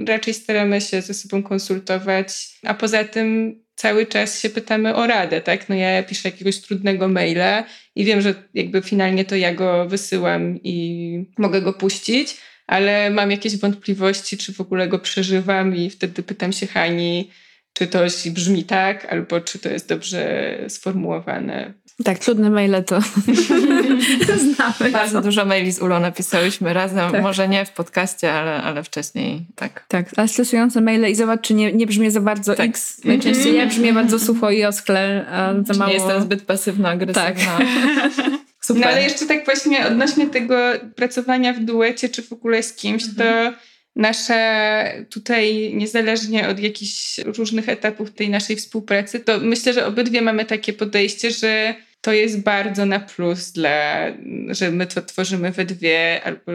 raczej 0.06 0.34
staramy 0.34 0.80
się 0.80 1.02
ze 1.02 1.14
sobą 1.14 1.42
konsultować. 1.42 2.58
A 2.62 2.74
poza 2.74 3.04
tym 3.04 3.60
cały 3.74 4.06
czas 4.06 4.40
się 4.40 4.50
pytamy 4.50 4.94
o 4.94 5.06
radę, 5.06 5.40
tak? 5.40 5.68
No 5.68 5.74
ja 5.74 6.02
piszę 6.02 6.28
jakiegoś 6.28 6.60
trudnego 6.60 7.08
maila 7.08 7.64
i 7.94 8.04
wiem, 8.04 8.20
że 8.20 8.34
jakby 8.54 8.82
finalnie 8.82 9.24
to 9.24 9.36
ja 9.36 9.54
go 9.54 9.88
wysyłam 9.88 10.58
i 10.62 11.26
mogę 11.38 11.62
go 11.62 11.72
puścić, 11.72 12.36
ale 12.66 13.10
mam 13.10 13.30
jakieś 13.30 13.56
wątpliwości, 13.56 14.38
czy 14.38 14.52
w 14.52 14.60
ogóle 14.60 14.88
go 14.88 14.98
przeżywam 14.98 15.76
i 15.76 15.90
wtedy 15.90 16.22
pytam 16.22 16.52
się 16.52 16.66
Hani, 16.66 17.30
czy 17.72 17.86
to 17.86 17.98
brzmi 18.30 18.64
tak, 18.64 19.12
albo 19.12 19.40
czy 19.40 19.58
to 19.58 19.68
jest 19.68 19.88
dobrze 19.88 20.54
sformułowane. 20.68 21.74
Tak, 22.04 22.18
trudne 22.18 22.50
maile 22.50 22.84
to, 22.86 23.00
to 24.26 24.38
znamy. 24.38 24.92
Bardzo 24.92 25.20
dużo 25.20 25.44
maili 25.44 25.72
z 25.72 25.82
Ulą 25.82 26.00
napisałyśmy 26.00 26.72
razem, 26.72 27.12
tak. 27.12 27.22
może 27.22 27.48
nie 27.48 27.64
w 27.64 27.70
podcaście, 27.70 28.32
ale, 28.32 28.62
ale 28.62 28.82
wcześniej, 28.82 29.46
tak. 29.54 29.84
Tak, 29.88 30.06
a 30.16 30.26
stresujące 30.26 30.80
maile 30.80 31.10
i 31.10 31.14
zobacz, 31.14 31.40
czy 31.40 31.54
nie, 31.54 31.72
nie 31.72 31.86
brzmi 31.86 32.10
za 32.10 32.20
bardzo 32.20 32.54
tak. 32.54 32.68
X. 32.68 33.04
Najczęściej 33.04 33.56
ja 33.56 33.66
brzmię 33.66 33.92
bardzo 33.92 34.18
sucho 34.18 34.50
i 34.50 34.64
oskle, 34.64 35.26
a 35.30 35.54
za 35.64 35.74
mało... 35.74 35.90
nie 35.90 35.96
jestem 35.96 36.22
zbyt 36.22 36.42
pasywno-agresywna. 36.42 37.14
Tak. 37.14 37.36
Super. 38.60 38.82
No 38.82 38.88
ale 38.88 39.02
jeszcze 39.02 39.26
tak 39.26 39.44
właśnie 39.44 39.86
odnośnie 39.86 40.26
tego 40.26 40.56
pracowania 40.96 41.52
w 41.52 41.60
duecie, 41.60 42.08
czy 42.08 42.22
w 42.22 42.32
ogóle 42.32 42.62
z 42.62 42.74
kimś, 42.74 43.02
to 43.18 43.52
nasze 43.96 45.06
tutaj, 45.10 45.74
niezależnie 45.74 46.48
od 46.48 46.58
jakichś 46.58 47.18
różnych 47.18 47.68
etapów 47.68 48.10
tej 48.10 48.30
naszej 48.30 48.56
współpracy, 48.56 49.20
to 49.20 49.38
myślę, 49.40 49.72
że 49.72 49.86
obydwie 49.86 50.22
mamy 50.22 50.44
takie 50.44 50.72
podejście, 50.72 51.30
że 51.30 51.74
to 52.02 52.12
jest 52.12 52.42
bardzo 52.42 52.86
na 52.86 53.00
plus 53.00 53.52
dla, 53.52 54.06
że 54.48 54.70
my 54.70 54.86
to 54.86 55.02
tworzymy 55.02 55.52
we 55.52 55.64
dwie, 55.64 56.20
albo 56.24 56.52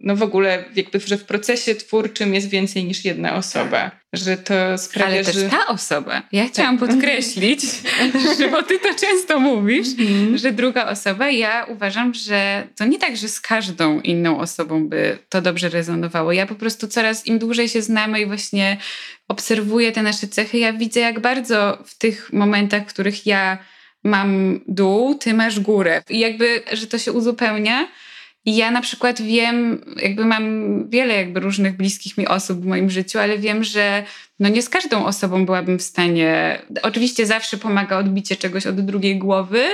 no 0.00 0.16
w 0.16 0.22
ogóle 0.22 0.64
jakby, 0.74 1.00
że 1.00 1.16
w 1.16 1.24
procesie 1.24 1.74
twórczym 1.74 2.34
jest 2.34 2.48
więcej 2.48 2.84
niż 2.84 3.04
jedna 3.04 3.34
osoba. 3.34 3.90
Że 4.12 4.36
to 4.36 4.78
sprawia, 4.78 5.14
Ale 5.14 5.24
też 5.24 5.36
że... 5.36 5.48
ta 5.48 5.66
osoba. 5.66 6.22
Ja 6.32 6.48
chciałam 6.48 6.78
tak. 6.78 6.88
podkreślić, 6.88 7.62
że 8.38 8.48
bo 8.48 8.62
ty 8.62 8.78
to 8.78 8.94
często 8.94 9.40
mówisz, 9.40 9.88
mm. 9.98 10.38
że 10.38 10.52
druga 10.52 10.86
osoba, 10.90 11.30
ja 11.30 11.64
uważam, 11.64 12.14
że 12.14 12.66
to 12.76 12.84
nie 12.84 12.98
tak, 12.98 13.16
że 13.16 13.28
z 13.28 13.40
każdą 13.40 14.00
inną 14.00 14.38
osobą 14.38 14.88
by 14.88 15.18
to 15.28 15.42
dobrze 15.42 15.68
rezonowało. 15.68 16.32
Ja 16.32 16.46
po 16.46 16.54
prostu 16.54 16.88
coraz 16.88 17.26
im 17.26 17.38
dłużej 17.38 17.68
się 17.68 17.82
znamy 17.82 18.20
i 18.20 18.26
właśnie 18.26 18.76
obserwuję 19.28 19.92
te 19.92 20.02
nasze 20.02 20.28
cechy, 20.28 20.58
ja 20.58 20.72
widzę 20.72 21.00
jak 21.00 21.20
bardzo 21.20 21.78
w 21.86 21.98
tych 21.98 22.32
momentach, 22.32 22.82
w 22.82 22.86
których 22.86 23.26
ja 23.26 23.58
mam 24.04 24.60
dół, 24.68 25.14
ty 25.14 25.34
masz 25.34 25.60
górę. 25.60 26.02
I 26.08 26.18
jakby, 26.18 26.62
że 26.72 26.86
to 26.86 26.98
się 26.98 27.12
uzupełnia. 27.12 27.88
I 28.44 28.56
ja 28.56 28.70
na 28.70 28.80
przykład 28.80 29.22
wiem, 29.22 29.84
jakby 30.02 30.24
mam 30.24 30.44
wiele 30.88 31.14
jakby 31.14 31.40
różnych 31.40 31.76
bliskich 31.76 32.18
mi 32.18 32.28
osób 32.28 32.60
w 32.60 32.66
moim 32.66 32.90
życiu, 32.90 33.18
ale 33.18 33.38
wiem, 33.38 33.64
że 33.64 34.04
no 34.38 34.48
nie 34.48 34.62
z 34.62 34.68
każdą 34.68 35.04
osobą 35.04 35.46
byłabym 35.46 35.78
w 35.78 35.82
stanie. 35.82 36.58
Oczywiście 36.82 37.26
zawsze 37.26 37.56
pomaga 37.56 37.98
odbicie 37.98 38.36
czegoś 38.36 38.66
od 38.66 38.80
drugiej 38.80 39.18
głowy, 39.18 39.64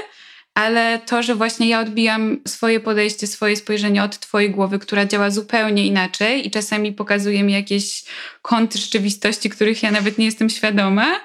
ale 0.55 0.99
to, 0.99 1.23
że 1.23 1.35
właśnie 1.35 1.69
ja 1.69 1.81
odbijam 1.81 2.41
swoje 2.47 2.81
podejście, 2.81 3.27
swoje 3.27 3.57
spojrzenie 3.57 4.03
od 4.03 4.19
twojej 4.19 4.51
głowy, 4.51 4.79
która 4.79 5.07
działa 5.07 5.31
zupełnie 5.31 5.87
inaczej 5.87 6.47
i 6.47 6.51
czasami 6.51 6.93
pokazuje 6.93 7.43
mi 7.43 7.53
jakieś 7.53 8.05
kąty 8.43 8.79
rzeczywistości, 8.79 9.51
których 9.51 9.83
ja 9.83 9.91
nawet 9.91 10.19
nie 10.19 10.25
jestem 10.25 10.51
świadoma, 10.51 11.21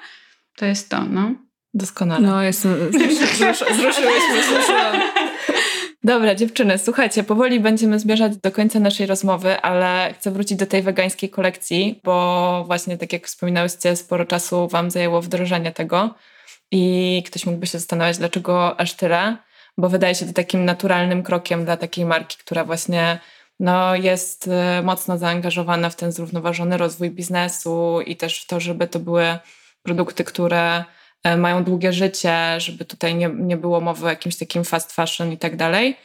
to 0.56 0.66
jest 0.66 0.88
to, 0.88 1.04
no. 1.04 1.34
Doskonale. 1.74 2.26
No, 2.26 2.42
jestem. 2.42 2.92
Zruszyłeś 3.76 4.22
mnie, 4.30 5.02
Dobra, 6.04 6.34
dziewczyny, 6.34 6.78
słuchajcie, 6.78 7.24
powoli 7.24 7.60
będziemy 7.60 7.98
zmierzać 7.98 8.36
do 8.36 8.52
końca 8.52 8.80
naszej 8.80 9.06
rozmowy, 9.06 9.60
ale 9.60 10.14
chcę 10.18 10.30
wrócić 10.30 10.58
do 10.58 10.66
tej 10.66 10.82
wegańskiej 10.82 11.30
kolekcji, 11.30 12.00
bo 12.04 12.64
właśnie 12.66 12.98
tak 12.98 13.12
jak 13.12 13.26
wspominałyście, 13.26 13.96
sporo 13.96 14.24
czasu 14.24 14.68
Wam 14.68 14.90
zajęło 14.90 15.22
wdrożenie 15.22 15.72
tego 15.72 16.14
i 16.70 17.22
ktoś 17.26 17.46
mógłby 17.46 17.66
się 17.66 17.78
zastanawiać, 17.78 18.18
dlaczego 18.18 18.80
aż 18.80 18.94
tyle, 18.94 19.36
bo 19.78 19.88
wydaje 19.88 20.14
się 20.14 20.26
to 20.26 20.32
takim 20.32 20.64
naturalnym 20.64 21.22
krokiem 21.22 21.64
dla 21.64 21.76
takiej 21.76 22.04
marki, 22.04 22.36
która 22.38 22.64
właśnie 22.64 23.18
no, 23.60 23.94
jest 23.94 24.46
y, 24.46 24.82
mocno 24.82 25.18
zaangażowana 25.18 25.90
w 25.90 25.96
ten 25.96 26.12
zrównoważony 26.12 26.76
rozwój 26.76 27.10
biznesu 27.10 28.00
i 28.06 28.16
też 28.16 28.42
w 28.42 28.46
to, 28.46 28.60
żeby 28.60 28.86
to 28.86 28.98
były 28.98 29.38
produkty, 29.82 30.24
które 30.24 30.84
E, 30.84 30.84
mają 31.38 31.64
długie 31.64 31.92
życie, 31.92 32.36
żeby 32.58 32.84
tutaj 32.84 33.14
nie, 33.14 33.28
nie 33.28 33.56
było 33.56 33.80
mowy 33.80 34.06
o 34.06 34.08
jakimś 34.08 34.36
takim 34.36 34.64
fast 34.64 34.92
fashion 34.92 35.32
i 35.32 35.38
tak 35.38 35.56
dalej. 35.56 35.96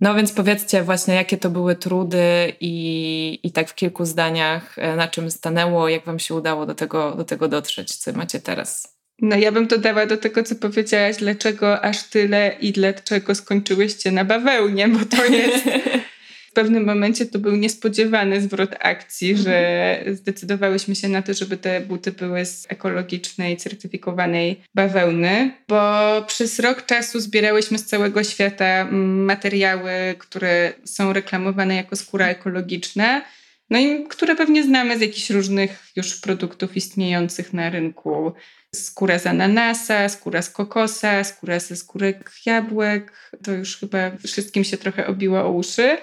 No 0.00 0.14
więc 0.14 0.32
powiedzcie 0.32 0.82
właśnie, 0.82 1.14
jakie 1.14 1.36
to 1.36 1.50
były 1.50 1.76
trudy 1.76 2.52
i, 2.60 3.40
i 3.42 3.52
tak 3.52 3.68
w 3.68 3.74
kilku 3.74 4.04
zdaniach, 4.04 4.78
e, 4.78 4.96
na 4.96 5.08
czym 5.08 5.30
stanęło, 5.30 5.88
jak 5.88 6.04
wam 6.04 6.18
się 6.18 6.34
udało 6.34 6.66
do 6.66 6.74
tego, 6.74 7.14
do 7.16 7.24
tego 7.24 7.48
dotrzeć, 7.48 7.94
co 7.94 8.12
macie 8.12 8.40
teraz. 8.40 8.98
No 9.22 9.36
ja 9.36 9.52
bym 9.52 9.66
dodała 9.66 10.06
do 10.06 10.16
tego, 10.16 10.42
co 10.42 10.54
powiedziałaś, 10.54 11.16
dlaczego 11.16 11.80
aż 11.80 12.02
tyle 12.02 12.56
i 12.60 12.72
dlaczego 12.72 13.34
skończyłyście 13.34 14.12
na 14.12 14.24
bawełnie, 14.24 14.88
bo 14.88 15.16
to 15.16 15.24
jest 15.24 15.64
pewnym 16.58 16.84
momencie 16.84 17.26
to 17.26 17.38
był 17.38 17.56
niespodziewany 17.56 18.40
zwrot 18.40 18.70
akcji, 18.80 19.30
mhm. 19.30 19.44
że 19.44 20.04
zdecydowałyśmy 20.14 20.94
się 20.94 21.08
na 21.08 21.22
to, 21.22 21.34
żeby 21.34 21.56
te 21.56 21.80
buty 21.80 22.12
były 22.12 22.44
z 22.46 22.66
ekologicznej, 22.68 23.56
certyfikowanej 23.56 24.60
bawełny, 24.74 25.50
bo 25.68 25.82
przez 26.26 26.58
rok 26.58 26.86
czasu 26.86 27.20
zbierałyśmy 27.20 27.78
z 27.78 27.84
całego 27.86 28.24
świata 28.24 28.88
materiały, 29.30 29.90
które 30.18 30.72
są 30.84 31.12
reklamowane 31.12 31.74
jako 31.74 31.96
skóra 31.96 32.26
ekologiczna. 32.26 33.22
No 33.70 33.78
i 33.78 34.04
które 34.08 34.36
pewnie 34.36 34.62
znamy 34.62 34.98
z 34.98 35.00
jakichś 35.00 35.30
różnych 35.30 35.86
już 35.96 36.20
produktów 36.20 36.76
istniejących 36.76 37.52
na 37.52 37.70
rynku. 37.70 38.32
Skóra 38.74 39.18
z 39.18 39.26
ananasa, 39.26 40.08
skóra 40.08 40.42
z 40.42 40.50
kokosa, 40.50 41.24
skóra 41.24 41.60
ze 41.60 41.76
skórek 41.76 42.30
jabłek. 42.46 43.30
To 43.44 43.52
już 43.52 43.76
chyba 43.76 44.10
wszystkim 44.26 44.64
się 44.64 44.76
trochę 44.76 45.06
obiło 45.06 45.40
o 45.40 45.50
uszy. 45.50 45.98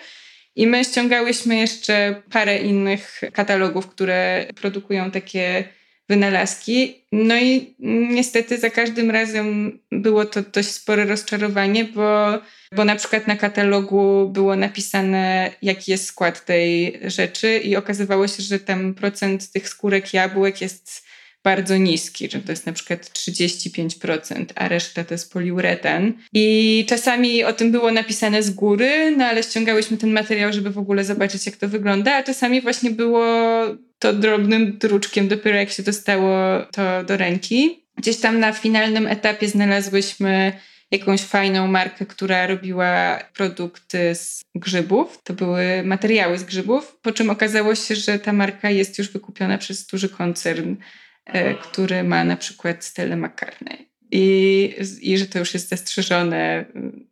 I 0.56 0.68
my 0.68 0.84
ściągałyśmy 0.84 1.56
jeszcze 1.56 2.22
parę 2.32 2.58
innych 2.58 3.22
katalogów, 3.34 3.88
które 3.88 4.45
produkują 4.56 5.12
takie 5.12 5.64
wynalazki. 6.10 7.01
No 7.12 7.38
i 7.38 7.76
niestety 8.10 8.58
za 8.58 8.70
każdym 8.70 9.12
razem 9.12 9.80
było 9.91 10.26
to 10.26 10.41
dość 10.41 10.72
spore 10.72 11.06
rozczarowanie, 11.06 11.86
bo, 11.86 12.39
bo 12.76 12.86
na 12.86 12.95
przykład 12.95 13.28
na 13.28 13.36
katalogu 13.36 14.30
było 14.30 14.56
napisane, 14.56 15.51
jaki 15.62 15.91
jest 15.91 16.06
skład 16.06 16.45
tej 16.45 16.99
rzeczy, 17.03 17.58
i 17.58 17.76
okazywało 17.76 18.28
się, 18.28 18.43
że 18.43 18.60
tam 18.60 18.93
procent 18.93 19.51
tych 19.51 19.70
skórek 19.70 20.14
jabłek 20.14 20.62
jest 20.62 21.06
bardzo 21.46 21.78
niski, 21.78 22.30
że 22.32 22.39
to 22.39 22.52
jest 22.52 22.66
na 22.66 22.74
przykład 22.74 23.06
35%, 23.06 24.46
a 24.56 24.68
reszta 24.68 25.04
to 25.04 25.14
jest 25.14 25.34
poliuretan. 25.34 26.14
I 26.34 26.86
czasami 26.89 27.43
o 27.43 27.54
tym 27.54 27.72
było 27.72 27.91
napisane 27.91 28.43
z 28.43 28.50
góry, 28.50 29.16
no 29.18 29.26
ale 29.26 29.43
ściągałyśmy 29.43 29.98
ten 29.98 30.12
materiał, 30.12 30.54
żeby 30.54 30.70
w 30.70 30.78
ogóle 30.78 31.04
zobaczyć, 31.04 31.46
jak 31.46 31.56
to 31.56 31.70
wygląda, 31.70 32.16
a 32.16 32.24
czasami 32.24 32.62
właśnie 32.62 32.91
było 32.91 33.26
to 34.00 34.14
drobnym 34.14 34.78
druczkiem, 34.78 35.28
dopiero 35.28 35.58
jak 35.58 35.70
się 35.70 35.84
dostało 35.84 36.62
to 36.72 37.04
do 37.04 37.18
ręki. 37.18 37.86
Gdzieś 37.98 38.18
tam 38.18 38.39
na 38.39 38.54
finalnym 38.54 39.08
etapie 39.08 39.48
znalazłyśmy 39.48 40.54
jakąś 40.91 41.22
fajną 41.22 41.68
markę, 41.68 42.06
która 42.06 42.48
robiła 42.48 43.20
produkty 43.34 44.16
z 44.16 44.41
grzybów. 44.56 45.20
To 45.24 45.34
były 45.34 45.84
materiały 45.84 46.38
z 46.38 46.43
grzybów, 46.43 46.98
po 47.02 47.12
czym 47.12 47.30
okazało 47.30 47.76
się, 47.76 47.96
że 47.96 48.20
ta 48.20 48.34
marka 48.34 48.70
jest 48.70 48.98
już 48.98 49.10
wykupiona 49.10 49.58
przez 49.58 49.86
duży 49.86 50.10
koncern 50.10 50.76
który 51.62 52.04
ma 52.04 52.24
na 52.24 52.38
przykład 52.38 52.86
Stella 52.86 53.16
McCartney. 53.16 53.90
I, 54.12 54.76
I 55.02 55.18
że 55.18 55.26
to 55.26 55.40
już 55.40 55.54
jest 55.54 55.70
zastrzeżone, 55.70 56.66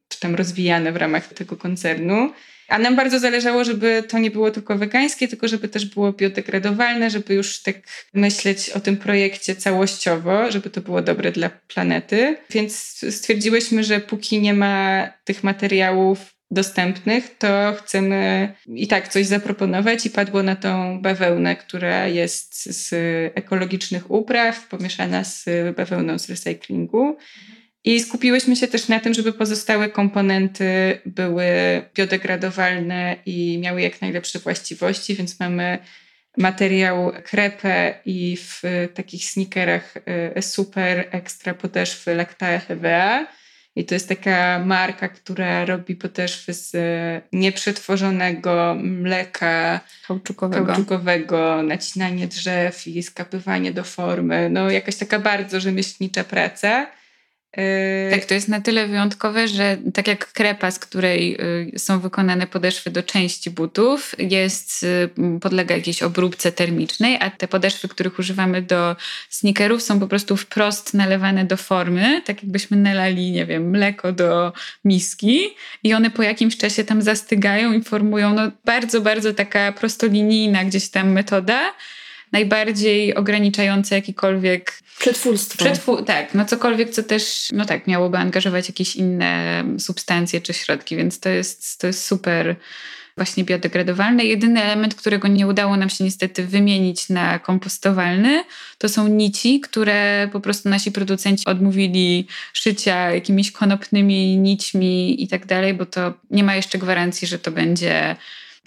czy 0.08 0.20
tam 0.20 0.36
rozwijane 0.36 0.92
w 0.92 0.98
ramach 0.98 1.34
tego 1.34 1.58
koncernu. 1.58 2.34
A 2.68 2.80
nam 2.80 2.96
bardzo 2.96 3.20
zależało, 3.20 3.64
żeby 3.64 4.04
to 4.08 4.20
nie 4.20 4.32
było 4.32 4.52
tylko 4.52 4.78
wegańskie, 4.78 5.28
tylko 5.28 5.48
żeby 5.48 5.68
też 5.68 5.86
było 5.86 6.14
biodegradowalne, 6.14 7.10
żeby 7.10 7.34
już 7.34 7.62
tak 7.62 7.76
myśleć 8.14 8.70
o 8.70 8.80
tym 8.80 8.98
projekcie 8.98 9.56
całościowo, 9.56 10.52
żeby 10.52 10.70
to 10.70 10.82
było 10.82 11.02
dobre 11.02 11.32
dla 11.32 11.50
planety. 11.50 12.38
Więc 12.50 13.06
stwierdziłyśmy, 13.10 13.84
że 13.84 14.00
póki 14.00 14.42
nie 14.42 14.54
ma 14.54 15.08
tych 15.24 15.44
materiałów 15.44 16.33
dostępnych, 16.54 17.38
to 17.38 17.74
chcemy 17.78 18.54
i 18.68 18.88
tak 18.88 19.08
coś 19.08 19.26
zaproponować 19.26 20.06
i 20.06 20.10
padło 20.10 20.44
na 20.44 20.56
tą 20.56 21.02
bawełnę, 21.02 21.56
która 21.56 22.08
jest 22.08 22.66
z 22.66 22.94
ekologicznych 23.36 24.12
upraw, 24.12 24.68
pomieszana 24.68 25.24
z 25.24 25.46
bawełną 25.78 26.20
z 26.20 26.30
recyklingu. 26.30 27.18
I 27.84 28.00
skupiłyśmy 28.00 28.56
się 28.56 28.68
też 28.68 28.88
na 28.88 29.00
tym, 29.00 29.14
żeby 29.14 29.34
pozostałe 29.34 29.90
komponenty 29.90 31.00
były 31.06 31.46
biodegradowalne 31.96 33.16
i 33.26 33.58
miały 33.58 33.82
jak 33.82 34.02
najlepsze 34.02 34.40
właściwości, 34.40 35.16
więc 35.16 35.40
mamy 35.40 35.80
materiał 36.38 37.12
krepę 37.24 38.00
i 38.06 38.38
w 38.38 38.62
takich 38.94 39.26
sneakerach 39.26 39.94
e, 40.06 40.42
super 40.42 41.08
ekstra 41.12 41.54
podeszwy 41.54 42.16
Lactae 42.16 42.60
HVA. 42.60 43.28
I 43.76 43.86
to 43.86 43.96
jest 43.96 44.10
taka 44.10 44.60
marka, 44.66 45.08
która 45.08 45.66
robi 45.66 45.96
podeszwy 45.96 46.54
z 46.54 46.76
nieprzetworzonego 47.32 48.76
mleka 48.80 49.80
kauczukowego. 50.08 50.66
kauczukowego, 50.66 51.64
nacinanie 51.64 52.28
drzew 52.28 52.88
i 52.88 53.04
skapywanie 53.04 53.72
do 53.72 53.84
formy. 53.84 54.50
No 54.50 54.70
jakaś 54.70 54.96
taka 54.96 55.20
bardzo 55.20 55.60
rzemieślnicza 55.60 56.24
praca. 56.24 56.88
Yy, 57.58 58.12
tak, 58.12 58.26
to 58.26 58.34
jest 58.34 58.48
na 58.48 58.62
tyle 58.62 58.88
wyjątkowe, 58.88 59.48
że 59.48 59.78
tak 59.94 60.08
jak 60.08 60.32
krepa, 60.32 60.72
z 60.72 60.80
której 60.80 61.38
y, 61.76 61.80
są 61.80 62.00
wykonane 62.00 62.48
podeszwy 62.48 62.92
do 62.92 63.04
części 63.04 63.52
butów, 63.52 64.16
jest, 64.20 64.84
y, 64.84 65.40
podlega 65.40 65.76
jakiejś 65.76 66.04
obróbce 66.04 66.52
termicznej, 66.52 67.18
a 67.20 67.30
te 67.30 67.48
podeszwy, 67.48 67.88
których 67.88 68.20
używamy 68.20 68.62
do 68.62 68.96
sneakerów 69.30 69.84
są 69.84 70.00
po 70.00 70.08
prostu 70.08 70.38
wprost 70.38 70.94
nalewane 70.94 71.46
do 71.46 71.58
formy, 71.58 72.22
tak 72.26 72.44
jakbyśmy 72.44 72.78
nalali, 72.78 73.32
nie 73.32 73.46
wiem, 73.46 73.70
mleko 73.70 74.12
do 74.12 74.54
miski 74.86 75.50
i 75.84 75.94
one 75.94 76.10
po 76.10 76.24
jakimś 76.24 76.58
czasie 76.58 76.84
tam 76.84 77.02
zastygają 77.02 77.74
i 77.74 77.84
formują 77.84 78.34
no, 78.34 78.52
bardzo, 78.66 79.02
bardzo 79.02 79.34
taka 79.34 79.72
prostolinijna 79.72 80.66
gdzieś 80.66 80.90
tam 80.90 81.12
metoda, 81.12 81.74
najbardziej 82.34 83.16
ograniczające 83.16 83.96
jakikolwiek 83.96 84.84
Przetwórstwo. 85.00 85.66
Przetwór, 85.66 86.06
tak, 86.06 86.34
no 86.34 86.46
cokolwiek, 86.46 86.90
co 86.90 87.04
też, 87.04 87.50
no 87.54 87.66
tak, 87.66 87.88
miałoby 87.88 88.18
angażować 88.18 88.70
jakieś 88.70 88.96
inne 88.96 89.64
substancje 89.80 90.42
czy 90.42 90.54
środki, 90.54 90.96
więc 90.96 91.20
to 91.20 91.30
jest, 91.30 91.82
to 91.82 91.88
jest 91.88 92.06
super 92.06 92.56
właśnie 93.18 93.44
biodegradowalne. 93.44 94.26
Jedyny 94.26 94.64
element, 94.64 94.96
którego 94.96 95.28
nie 95.28 95.48
udało 95.48 95.78
nam 95.78 95.90
się 95.90 96.04
niestety 96.04 96.48
wymienić 96.48 97.10
na 97.10 97.40
kompostowalny, 97.40 98.44
to 98.78 98.90
są 98.90 99.08
nici, 99.08 99.60
które 99.60 100.30
po 100.32 100.40
prostu 100.40 100.70
nasi 100.70 100.92
producenci 100.92 101.46
odmówili 101.46 102.28
szycia 102.54 103.12
jakimiś 103.12 103.52
konopnymi 103.52 104.38
nićmi 104.38 105.24
i 105.24 105.28
tak 105.28 105.46
dalej, 105.46 105.74
bo 105.74 105.86
to 105.86 106.14
nie 106.32 106.44
ma 106.44 106.56
jeszcze 106.56 106.78
gwarancji, 106.78 107.28
że 107.28 107.40
to 107.40 107.52
będzie 107.52 108.16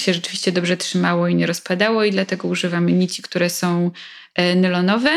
się 0.01 0.15
rzeczywiście 0.15 0.53
dobrze 0.53 0.77
trzymało 0.77 1.29
i 1.29 1.35
nie 1.35 1.47
rozpadało 1.47 2.05
i 2.05 2.11
dlatego 2.11 2.49
używamy 2.49 2.93
nici, 2.93 3.23
które 3.23 3.51
są 3.51 3.91
e, 4.35 4.55
nylonowe 4.55 5.11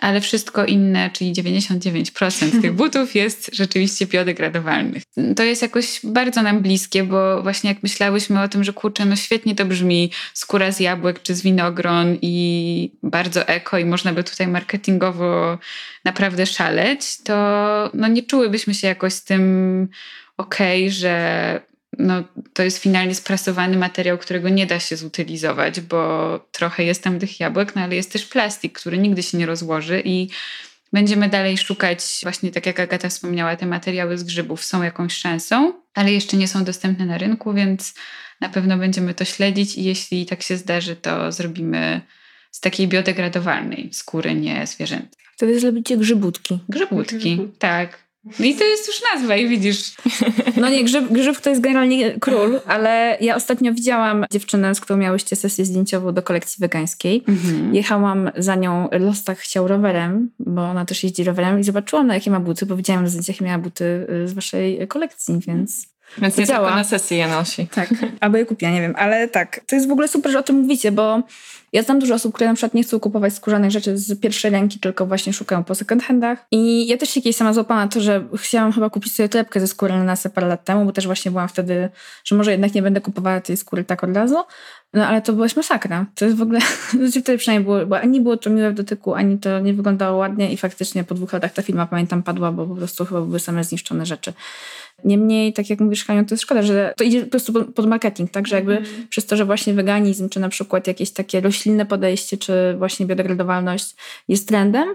ale 0.00 0.20
wszystko 0.20 0.64
inne, 0.64 1.10
czyli 1.10 1.32
99% 1.32 2.60
tych 2.62 2.72
butów 2.80 3.14
jest 3.14 3.50
rzeczywiście 3.52 4.06
biodegradowalnych. 4.06 5.02
To 5.36 5.42
jest 5.42 5.62
jakoś 5.62 6.00
bardzo 6.04 6.42
nam 6.42 6.62
bliskie, 6.62 7.04
bo 7.04 7.42
właśnie 7.42 7.70
jak 7.70 7.82
myślałyśmy 7.82 8.42
o 8.42 8.48
tym, 8.48 8.64
że 8.64 8.72
kurczę, 8.72 9.04
no 9.04 9.16
świetnie 9.16 9.54
to 9.54 9.64
brzmi 9.64 10.10
skóra 10.34 10.72
z 10.72 10.80
jabłek 10.80 11.22
czy 11.22 11.34
z 11.34 11.42
winogron 11.42 12.18
i 12.22 12.92
bardzo 13.02 13.48
eko 13.48 13.78
i 13.78 13.84
można 13.84 14.12
by 14.12 14.24
tutaj 14.24 14.48
marketingowo 14.48 15.58
naprawdę 16.04 16.46
szaleć, 16.46 17.22
to 17.22 17.34
no 17.94 18.08
nie 18.08 18.22
czułybyśmy 18.22 18.74
się 18.74 18.86
jakoś 18.86 19.12
z 19.12 19.24
tym 19.24 19.88
okej, 20.36 20.82
okay, 20.82 20.90
że 20.90 21.60
no, 21.98 22.24
to 22.52 22.62
jest 22.62 22.78
finalnie 22.78 23.14
sprasowany 23.14 23.76
materiał, 23.76 24.18
którego 24.18 24.48
nie 24.48 24.66
da 24.66 24.80
się 24.80 24.96
zutylizować, 24.96 25.80
bo 25.80 26.40
trochę 26.52 26.84
jest 26.84 27.02
tam 27.02 27.18
tych 27.18 27.40
jabłek, 27.40 27.76
no 27.76 27.82
ale 27.82 27.96
jest 27.96 28.12
też 28.12 28.26
plastik, 28.26 28.78
który 28.78 28.98
nigdy 28.98 29.22
się 29.22 29.38
nie 29.38 29.46
rozłoży 29.46 30.02
i 30.04 30.28
będziemy 30.92 31.28
dalej 31.28 31.58
szukać, 31.58 32.00
właśnie 32.22 32.50
tak 32.50 32.66
jak 32.66 32.80
Agata 32.80 33.08
wspomniała, 33.08 33.56
te 33.56 33.66
materiały 33.66 34.18
z 34.18 34.22
grzybów 34.22 34.64
są 34.64 34.82
jakąś 34.82 35.12
szansą, 35.12 35.72
ale 35.94 36.12
jeszcze 36.12 36.36
nie 36.36 36.48
są 36.48 36.64
dostępne 36.64 37.06
na 37.06 37.18
rynku, 37.18 37.54
więc 37.54 37.94
na 38.40 38.48
pewno 38.48 38.76
będziemy 38.76 39.14
to 39.14 39.24
śledzić 39.24 39.76
i 39.76 39.84
jeśli 39.84 40.26
tak 40.26 40.42
się 40.42 40.56
zdarzy, 40.56 40.96
to 40.96 41.32
zrobimy 41.32 42.00
z 42.50 42.60
takiej 42.60 42.88
biodegradowalnej 42.88 43.92
skóry, 43.92 44.34
nie 44.34 44.66
zwierzęcej. 44.66 45.22
Wtedy 45.36 45.60
zrobicie 45.60 45.96
grzybutki. 45.96 46.58
Grzybutki, 46.68 47.48
tak. 47.58 48.05
I 48.40 48.54
to 48.54 48.64
jest 48.64 48.86
już 48.86 49.02
nazwa 49.14 49.36
i 49.36 49.48
widzisz. 49.48 49.94
No 50.56 50.68
nie, 50.68 50.84
grzyb, 50.84 51.12
grzyb 51.12 51.40
to 51.40 51.50
jest 51.50 51.62
generalnie 51.62 52.20
król, 52.20 52.60
ale 52.66 53.18
ja 53.20 53.36
ostatnio 53.36 53.72
widziałam 53.72 54.24
dziewczynę, 54.30 54.74
z 54.74 54.80
którą 54.80 54.98
miałyście 54.98 55.36
sesję 55.36 55.64
zdjęciową 55.64 56.12
do 56.12 56.22
kolekcji 56.22 56.60
wegańskiej. 56.60 57.24
Mhm. 57.28 57.74
Jechałam 57.74 58.30
za 58.36 58.54
nią, 58.54 58.88
Lostach 58.92 59.38
chciał 59.38 59.68
rowerem, 59.68 60.30
bo 60.38 60.62
ona 60.62 60.84
też 60.84 61.04
jeździ 61.04 61.24
rowerem 61.24 61.60
i 61.60 61.64
zobaczyłam 61.64 62.06
na 62.06 62.14
jakie 62.14 62.30
ma 62.30 62.40
buty, 62.40 62.66
bo 62.66 62.76
widziałam 62.76 63.02
na 63.02 63.08
zdjęciach, 63.08 63.40
miała 63.40 63.58
buty 63.58 64.06
y, 64.24 64.28
z 64.28 64.32
waszej 64.32 64.88
kolekcji, 64.88 65.40
więc... 65.46 65.95
Więc 66.18 66.36
nie 66.36 66.46
tylko 66.46 66.70
na 66.70 66.84
sesji 66.84 67.16
je 67.16 67.28
nosi. 67.28 67.66
Tak, 67.66 67.88
albo 68.20 68.38
je 68.38 68.46
kupiła, 68.46 68.70
nie 68.70 68.80
wiem. 68.80 68.94
Ale 68.98 69.28
tak, 69.28 69.60
to 69.66 69.76
jest 69.76 69.88
w 69.88 69.92
ogóle 69.92 70.08
super, 70.08 70.32
że 70.32 70.38
o 70.38 70.42
tym 70.42 70.56
mówicie, 70.56 70.92
bo 70.92 71.22
ja 71.72 71.82
znam 71.82 71.98
dużo 71.98 72.14
osób, 72.14 72.34
które 72.34 72.48
na 72.48 72.54
przykład 72.54 72.74
nie 72.74 72.82
chcą 72.82 73.00
kupować 73.00 73.34
skórzanych 73.34 73.70
rzeczy 73.70 73.98
z 73.98 74.20
pierwszej 74.20 74.50
ręki, 74.50 74.78
tylko 74.78 75.06
właśnie 75.06 75.32
szukają 75.32 75.64
po 75.64 75.74
second 75.74 76.02
handach. 76.02 76.46
I 76.50 76.86
ja 76.86 76.96
też 76.96 77.10
się 77.10 77.22
kiedyś 77.22 77.36
sama 77.36 77.52
złapałam 77.52 77.84
na 77.84 77.88
to, 77.88 78.00
że 78.00 78.24
chciałam 78.36 78.72
chyba 78.72 78.90
kupić 78.90 79.14
sobie 79.14 79.28
torebkę 79.28 79.60
ze 79.60 79.66
skóry 79.66 79.94
na 79.94 80.04
nasę 80.04 80.30
parę 80.30 80.46
lat 80.46 80.64
temu, 80.64 80.84
bo 80.84 80.92
też 80.92 81.06
właśnie 81.06 81.30
byłam 81.30 81.48
wtedy, 81.48 81.88
że 82.24 82.36
może 82.36 82.50
jednak 82.50 82.74
nie 82.74 82.82
będę 82.82 83.00
kupowała 83.00 83.40
tej 83.40 83.56
skóry 83.56 83.84
tak 83.84 84.04
od 84.04 84.16
razu. 84.16 84.36
No 84.94 85.06
ale 85.06 85.22
to 85.22 85.32
była 85.32 85.46
masakra. 85.56 86.06
To 86.14 86.24
jest 86.24 86.36
w 86.36 86.42
ogóle, 86.42 86.60
znaczy 86.98 87.20
wtedy 87.22 87.38
przynajmniej 87.38 87.64
było, 87.64 87.86
bo 87.86 88.00
ani 88.00 88.20
było 88.20 88.36
to 88.36 88.50
miłe 88.50 88.70
w 88.70 88.74
dotyku, 88.74 89.14
ani 89.14 89.38
to 89.38 89.60
nie 89.60 89.74
wyglądało 89.74 90.18
ładnie 90.18 90.52
i 90.52 90.56
faktycznie 90.56 91.04
po 91.04 91.14
dwóch 91.14 91.32
latach 91.32 91.52
ta 91.52 91.62
firma, 91.62 91.86
pamiętam, 91.86 92.22
padła, 92.22 92.52
bo 92.52 92.66
po 92.66 92.74
prostu 92.74 93.04
chyba 93.04 93.20
były 93.20 93.40
same 93.40 93.64
zniszczone 93.64 94.06
rzeczy. 94.06 94.32
Niemniej, 95.04 95.52
tak 95.52 95.70
jak 95.70 95.80
mówisz, 95.80 96.04
Haniu, 96.04 96.24
to 96.24 96.34
jest 96.34 96.42
szkoda, 96.42 96.62
że 96.62 96.94
to 96.96 97.04
idzie 97.04 97.24
po 97.24 97.30
prostu 97.30 97.64
pod 97.64 97.86
marketing, 97.86 98.30
tak? 98.30 98.46
Że 98.46 98.56
jakby 98.56 98.76
mm. 98.76 99.06
przez 99.08 99.26
to, 99.26 99.36
że 99.36 99.44
właśnie 99.44 99.74
weganizm, 99.74 100.28
czy 100.28 100.40
na 100.40 100.48
przykład 100.48 100.86
jakieś 100.86 101.10
takie 101.10 101.40
roślinne 101.40 101.86
podejście, 101.86 102.36
czy 102.36 102.74
właśnie 102.78 103.06
biodegradowalność 103.06 103.94
jest 104.28 104.48
trendem, 104.48 104.94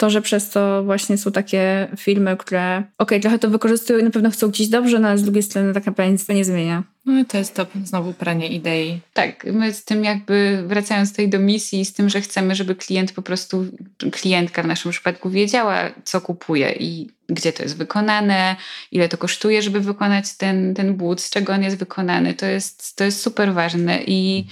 to, 0.00 0.10
że 0.10 0.22
przez 0.22 0.50
to 0.50 0.84
właśnie 0.84 1.18
są 1.18 1.32
takie 1.32 1.88
filmy, 1.96 2.36
które 2.36 2.76
okej, 2.78 2.88
okay, 2.98 3.20
trochę 3.20 3.38
to 3.38 3.50
wykorzystują 3.50 3.98
i 3.98 4.02
na 4.02 4.10
pewno 4.10 4.30
chcą 4.30 4.48
gdzieś 4.48 4.68
dobrze, 4.68 4.98
no 4.98 5.08
ale 5.08 5.18
z 5.18 5.22
drugiej 5.22 5.42
strony 5.42 5.74
tak 5.74 5.86
naprawdę 5.86 6.12
nic 6.12 6.26
to 6.26 6.32
nie 6.32 6.44
zmienia. 6.44 6.82
No 7.06 7.20
i 7.20 7.24
to 7.24 7.38
jest 7.38 7.54
to 7.54 7.66
znowu 7.84 8.12
pranie 8.12 8.48
idei. 8.48 9.00
Tak, 9.12 9.44
my 9.44 9.72
z 9.72 9.84
tym 9.84 10.04
jakby 10.04 10.62
wracając 10.66 11.10
tutaj 11.10 11.28
do 11.28 11.38
misji, 11.38 11.84
z 11.84 11.92
tym, 11.92 12.08
że 12.08 12.20
chcemy, 12.20 12.54
żeby 12.54 12.74
klient 12.74 13.12
po 13.12 13.22
prostu, 13.22 13.66
klientka 14.12 14.62
w 14.62 14.66
naszym 14.66 14.90
przypadku 14.90 15.30
wiedziała, 15.30 15.90
co 16.04 16.20
kupuje 16.20 16.72
i 16.72 17.08
gdzie 17.28 17.52
to 17.52 17.62
jest 17.62 17.76
wykonane, 17.76 18.56
ile 18.92 19.08
to 19.08 19.18
kosztuje, 19.18 19.62
żeby 19.62 19.80
wykonać 19.80 20.36
ten, 20.36 20.74
ten 20.74 20.94
but, 20.94 21.20
z 21.20 21.30
czego 21.30 21.52
on 21.52 21.62
jest 21.62 21.76
wykonany. 21.76 22.34
To 22.34 22.46
jest, 22.46 22.96
to 22.96 23.04
jest 23.04 23.22
super 23.22 23.54
ważne 23.54 23.98
i 24.06 24.46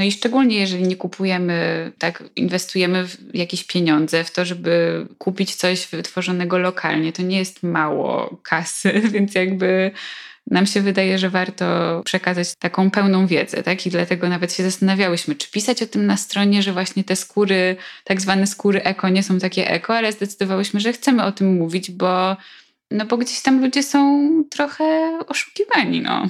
no 0.00 0.06
i 0.06 0.12
szczególnie 0.12 0.58
jeżeli 0.58 0.82
nie 0.82 0.96
kupujemy, 0.96 1.92
tak, 1.98 2.24
inwestujemy 2.36 3.06
jakieś 3.34 3.64
pieniądze 3.64 4.24
w 4.24 4.30
to, 4.30 4.44
żeby 4.44 5.06
kupić 5.18 5.54
coś 5.54 5.86
wytworzonego 5.86 6.58
lokalnie, 6.58 7.12
to 7.12 7.22
nie 7.22 7.38
jest 7.38 7.62
mało 7.62 8.36
kasy, 8.42 8.92
więc 9.12 9.34
jakby 9.34 9.90
nam 10.46 10.66
się 10.66 10.80
wydaje, 10.80 11.18
że 11.18 11.30
warto 11.30 12.00
przekazać 12.04 12.54
taką 12.58 12.90
pełną 12.90 13.26
wiedzę, 13.26 13.62
tak? 13.62 13.86
I 13.86 13.90
dlatego 13.90 14.28
nawet 14.28 14.52
się 14.52 14.62
zastanawiałyśmy, 14.62 15.34
czy 15.34 15.50
pisać 15.50 15.82
o 15.82 15.86
tym 15.86 16.06
na 16.06 16.16
stronie, 16.16 16.62
że 16.62 16.72
właśnie 16.72 17.04
te 17.04 17.16
skóry, 17.16 17.76
tak 18.04 18.20
zwane 18.20 18.46
skóry 18.46 18.82
eko, 18.82 19.08
nie 19.08 19.22
są 19.22 19.38
takie 19.38 19.70
eko, 19.70 19.96
ale 19.96 20.12
zdecydowałyśmy, 20.12 20.80
że 20.80 20.92
chcemy 20.92 21.24
o 21.24 21.32
tym 21.32 21.56
mówić, 21.58 21.90
bo, 21.90 22.36
no 22.90 23.04
bo 23.04 23.16
gdzieś 23.16 23.42
tam 23.42 23.60
ludzie 23.60 23.82
są 23.82 24.30
trochę 24.50 25.18
oszukiwani, 25.28 26.00
no. 26.00 26.26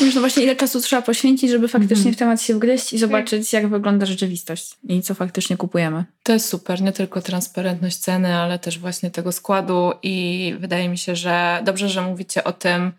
Wiesz, 0.00 0.14
no 0.14 0.20
właśnie 0.20 0.42
ile 0.42 0.56
czasu 0.56 0.80
trzeba 0.80 1.02
poświęcić, 1.02 1.50
żeby 1.50 1.68
faktycznie 1.68 2.02
mm. 2.02 2.14
w 2.14 2.18
temat 2.18 2.42
się 2.42 2.54
wgryźć 2.54 2.92
i 2.92 2.98
zobaczyć, 2.98 3.52
jak 3.52 3.68
wygląda 3.68 4.06
rzeczywistość 4.06 4.76
i 4.88 5.02
co 5.02 5.14
faktycznie 5.14 5.56
kupujemy. 5.56 6.04
To 6.22 6.32
jest 6.32 6.48
super, 6.48 6.82
nie 6.82 6.92
tylko 6.92 7.22
transparentność 7.22 7.96
ceny, 7.96 8.34
ale 8.34 8.58
też 8.58 8.78
właśnie 8.78 9.10
tego 9.10 9.32
składu 9.32 9.92
i 10.02 10.54
wydaje 10.58 10.88
mi 10.88 10.98
się, 10.98 11.16
że 11.16 11.60
dobrze, 11.64 11.88
że 11.88 12.02
mówicie 12.02 12.44
o 12.44 12.52
tym, 12.52 12.92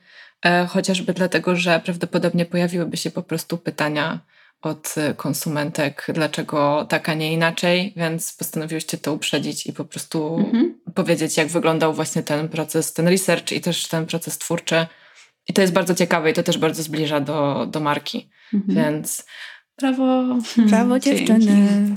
e, 0.46 0.66
chociażby 0.66 1.14
dlatego, 1.14 1.56
że 1.56 1.82
prawdopodobnie 1.86 2.46
pojawiłyby 2.46 2.98
się 2.98 3.12
po 3.12 3.24
prostu 3.24 3.58
pytania 3.58 4.20
od 4.62 4.96
konsumentek, 5.18 6.08
dlaczego 6.14 6.86
tak, 6.90 7.10
a 7.10 7.14
nie 7.14 7.34
inaczej, 7.34 7.94
więc 7.96 8.34
postanowiłyście 8.34 8.98
to 8.98 9.14
uprzedzić 9.14 9.68
i 9.68 9.74
po 9.74 9.86
prostu 9.86 10.36
mm 10.36 10.52
-hmm. 10.52 10.94
powiedzieć, 10.94 11.38
jak 11.38 11.48
wyglądał 11.48 11.94
właśnie 11.94 12.24
ten 12.24 12.50
proces, 12.50 12.94
ten 12.94 13.08
research 13.08 13.52
i 13.52 13.62
też 13.62 13.88
ten 13.88 14.06
proces 14.06 14.38
twórczy 14.38 14.86
I 15.48 15.54
to 15.54 15.62
jest 15.62 15.74
bardzo 15.74 15.96
ciekawe 15.96 16.32
i 16.32 16.34
to 16.34 16.44
też 16.44 16.58
bardzo 16.58 16.84
zbliża 16.84 17.20
do, 17.20 17.68
do 17.72 17.80
marki. 17.80 18.30
Mhm. 18.54 18.76
Więc 18.76 19.26
brawo. 19.78 20.38
Brawo 20.70 21.00
dziewczyny. 21.00 21.68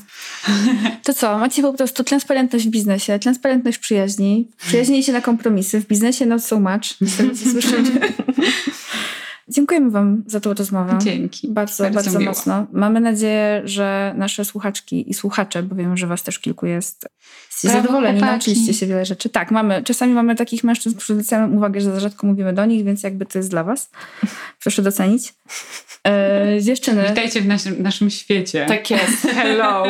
To 1.04 1.14
co, 1.14 1.38
macie 1.38 1.62
po 1.62 1.72
prostu 1.72 2.04
transparentność 2.04 2.66
w 2.66 2.70
biznesie, 2.70 3.18
transparentność 3.18 3.78
w 3.78 3.80
przyjaźni, 3.80 4.48
przyjaźnijcie 4.66 5.12
na 5.12 5.20
kompromisy, 5.20 5.80
w 5.80 5.86
biznesie 5.86 6.26
not 6.26 6.44
so 6.44 6.60
much, 6.60 6.84
z 7.00 7.16
tego 7.16 7.34
co 7.34 7.50
słyszymy. 7.50 8.00
Dziękujemy 9.50 9.90
Wam 9.90 10.22
za 10.26 10.40
tą 10.40 10.54
rozmowę. 10.54 10.98
Dzięki. 11.00 11.48
Bardzo, 11.48 11.84
Bardzo 11.84 12.10
bardzo, 12.10 12.20
mocno. 12.20 12.66
Mamy 12.72 13.00
nadzieję, 13.00 13.62
że 13.64 14.14
nasze 14.16 14.44
słuchaczki 14.44 15.10
i 15.10 15.14
słuchacze, 15.14 15.62
bo 15.62 15.74
wiem, 15.74 15.96
że 15.96 16.06
Was 16.06 16.22
też 16.22 16.38
kilku 16.38 16.66
jest, 16.66 17.08
zadowoleni, 17.60 18.18
chłopaki. 18.18 18.32
nauczyliście 18.32 18.74
się 18.74 18.86
wiele 18.86 19.04
rzeczy. 19.04 19.28
Tak, 19.28 19.50
mamy, 19.50 19.82
czasami 19.82 20.12
mamy 20.12 20.36
takich 20.36 20.64
mężczyzn, 20.64 20.96
którzy 20.96 21.14
zwracają 21.14 21.52
uwagę, 21.52 21.80
że 21.80 21.92
za 21.92 22.00
rzadko 22.00 22.26
mówimy 22.26 22.52
do 22.52 22.64
nich, 22.66 22.84
więc 22.84 23.02
jakby 23.02 23.26
to 23.26 23.38
jest 23.38 23.50
dla 23.50 23.64
Was. 23.64 23.90
Proszę 24.62 24.82
docenić. 24.82 25.34
E, 26.06 26.58
dziewczyny, 26.62 27.04
Witajcie 27.08 27.40
w 27.40 27.46
naszym, 27.46 27.82
naszym 27.82 28.10
świecie. 28.10 28.66
Tak 28.68 28.90
jest. 28.90 29.22
Hello. 29.34 29.84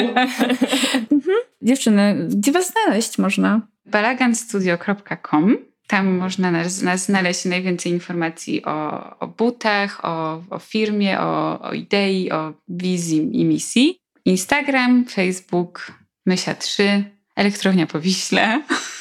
dziewczyny, 1.63 2.29
gdzie 2.31 2.53
Was 2.53 2.73
znaleźć 2.73 3.19
można? 3.19 3.61
balaganstudio.com. 3.87 5.57
Tam 5.91 6.17
można 6.17 6.51
nas, 6.51 6.83
nas 6.83 7.05
znaleźć 7.05 7.45
najwięcej 7.45 7.93
informacji 7.93 8.65
o, 8.65 9.19
o 9.19 9.27
butach, 9.27 10.05
o, 10.05 10.43
o 10.51 10.59
firmie, 10.59 11.21
o, 11.21 11.61
o 11.61 11.73
idei, 11.73 12.31
o 12.31 12.53
wizji 12.69 13.41
i 13.41 13.45
misji. 13.45 13.99
Instagram, 14.25 15.05
Facebook, 15.05 15.93
Mysia3, 16.29 17.03
Elektrownia 17.37 17.87
po 17.87 18.01
Wiśle. 18.01 18.63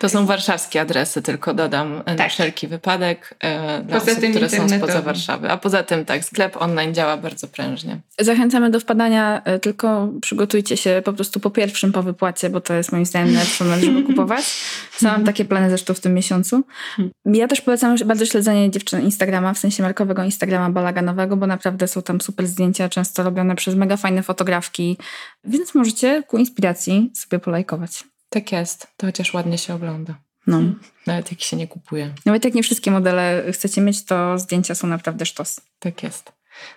To 0.00 0.08
są 0.08 0.26
warszawskie 0.26 0.80
adresy, 0.80 1.22
tylko 1.22 1.54
dodam 1.54 1.92
e, 1.92 2.10
na 2.10 2.16
Tak. 2.16 2.30
wszelki 2.30 2.68
wypadek 2.68 3.34
e, 3.40 3.82
dla 3.82 4.00
Poza 4.00 4.12
osób, 4.12 4.24
które 4.30 4.48
są 4.48 4.68
spoza. 4.68 5.02
Warszawy. 5.02 5.50
A 5.50 5.56
poza 5.56 5.82
tym 5.82 6.04
tak, 6.04 6.24
sklep 6.24 6.56
online 6.56 6.94
działa 6.94 7.16
bardzo 7.16 7.48
prężnie. 7.48 8.00
Zachęcamy 8.20 8.70
do 8.70 8.80
wpadania, 8.80 9.42
e, 9.44 9.58
tylko 9.58 10.08
przygotujcie 10.20 10.76
się 10.76 11.02
po 11.04 11.12
prostu 11.12 11.40
po 11.40 11.50
pierwszym 11.50 11.92
po 11.92 12.02
wypłacie, 12.02 12.50
bo 12.50 12.60
to 12.60 12.74
jest 12.74 12.92
moim 12.92 13.06
zdaniem 13.06 13.32
najlepszy 13.32 13.64
moment, 13.64 13.84
żeby 13.84 14.02
kupować. 14.08 14.44
Mam 15.02 15.24
takie 15.24 15.44
plany 15.44 15.68
zresztą 15.68 15.94
w 15.94 16.00
tym 16.00 16.14
miesiącu. 16.14 16.62
Ja 17.24 17.48
też 17.48 17.60
polecam 17.60 17.96
bardzo 18.04 18.26
śledzenie 18.26 18.70
dziewczyn 18.70 19.00
Instagrama, 19.02 19.54
w 19.54 19.58
sensie 19.58 19.82
markowego 19.82 20.24
Instagrama 20.24 20.70
balaganowego, 20.70 21.36
bo 21.36 21.46
naprawdę 21.46 21.88
są 21.88 22.02
tam 22.02 22.20
super 22.20 22.46
zdjęcia, 22.46 22.88
często 22.88 23.22
robione 23.22 23.56
przez 23.56 23.74
mega 23.74 23.96
fajne 23.96 24.22
fotografki, 24.22 24.96
więc 25.44 25.74
możecie 25.74 26.22
ku 26.22 26.38
inspiracji 26.38 27.12
sobie 27.14 27.38
polajkować. 27.38 28.04
Tak 28.30 28.52
jest. 28.52 28.86
To 28.96 29.06
chociaż 29.06 29.34
ładnie 29.34 29.58
się 29.58 29.74
ogląda. 29.74 30.14
No. 30.46 30.60
Nawet 31.06 31.30
jak 31.30 31.40
się 31.40 31.56
nie 31.56 31.68
kupuje. 31.68 32.14
Nawet 32.26 32.44
jak 32.44 32.54
nie 32.54 32.62
wszystkie 32.62 32.90
modele 32.90 33.44
chcecie 33.52 33.80
mieć, 33.80 34.04
to 34.04 34.38
zdjęcia 34.38 34.74
są 34.74 34.86
naprawdę 34.86 35.26
sztos. 35.26 35.60
Tak 35.78 36.02
jest. 36.02 36.32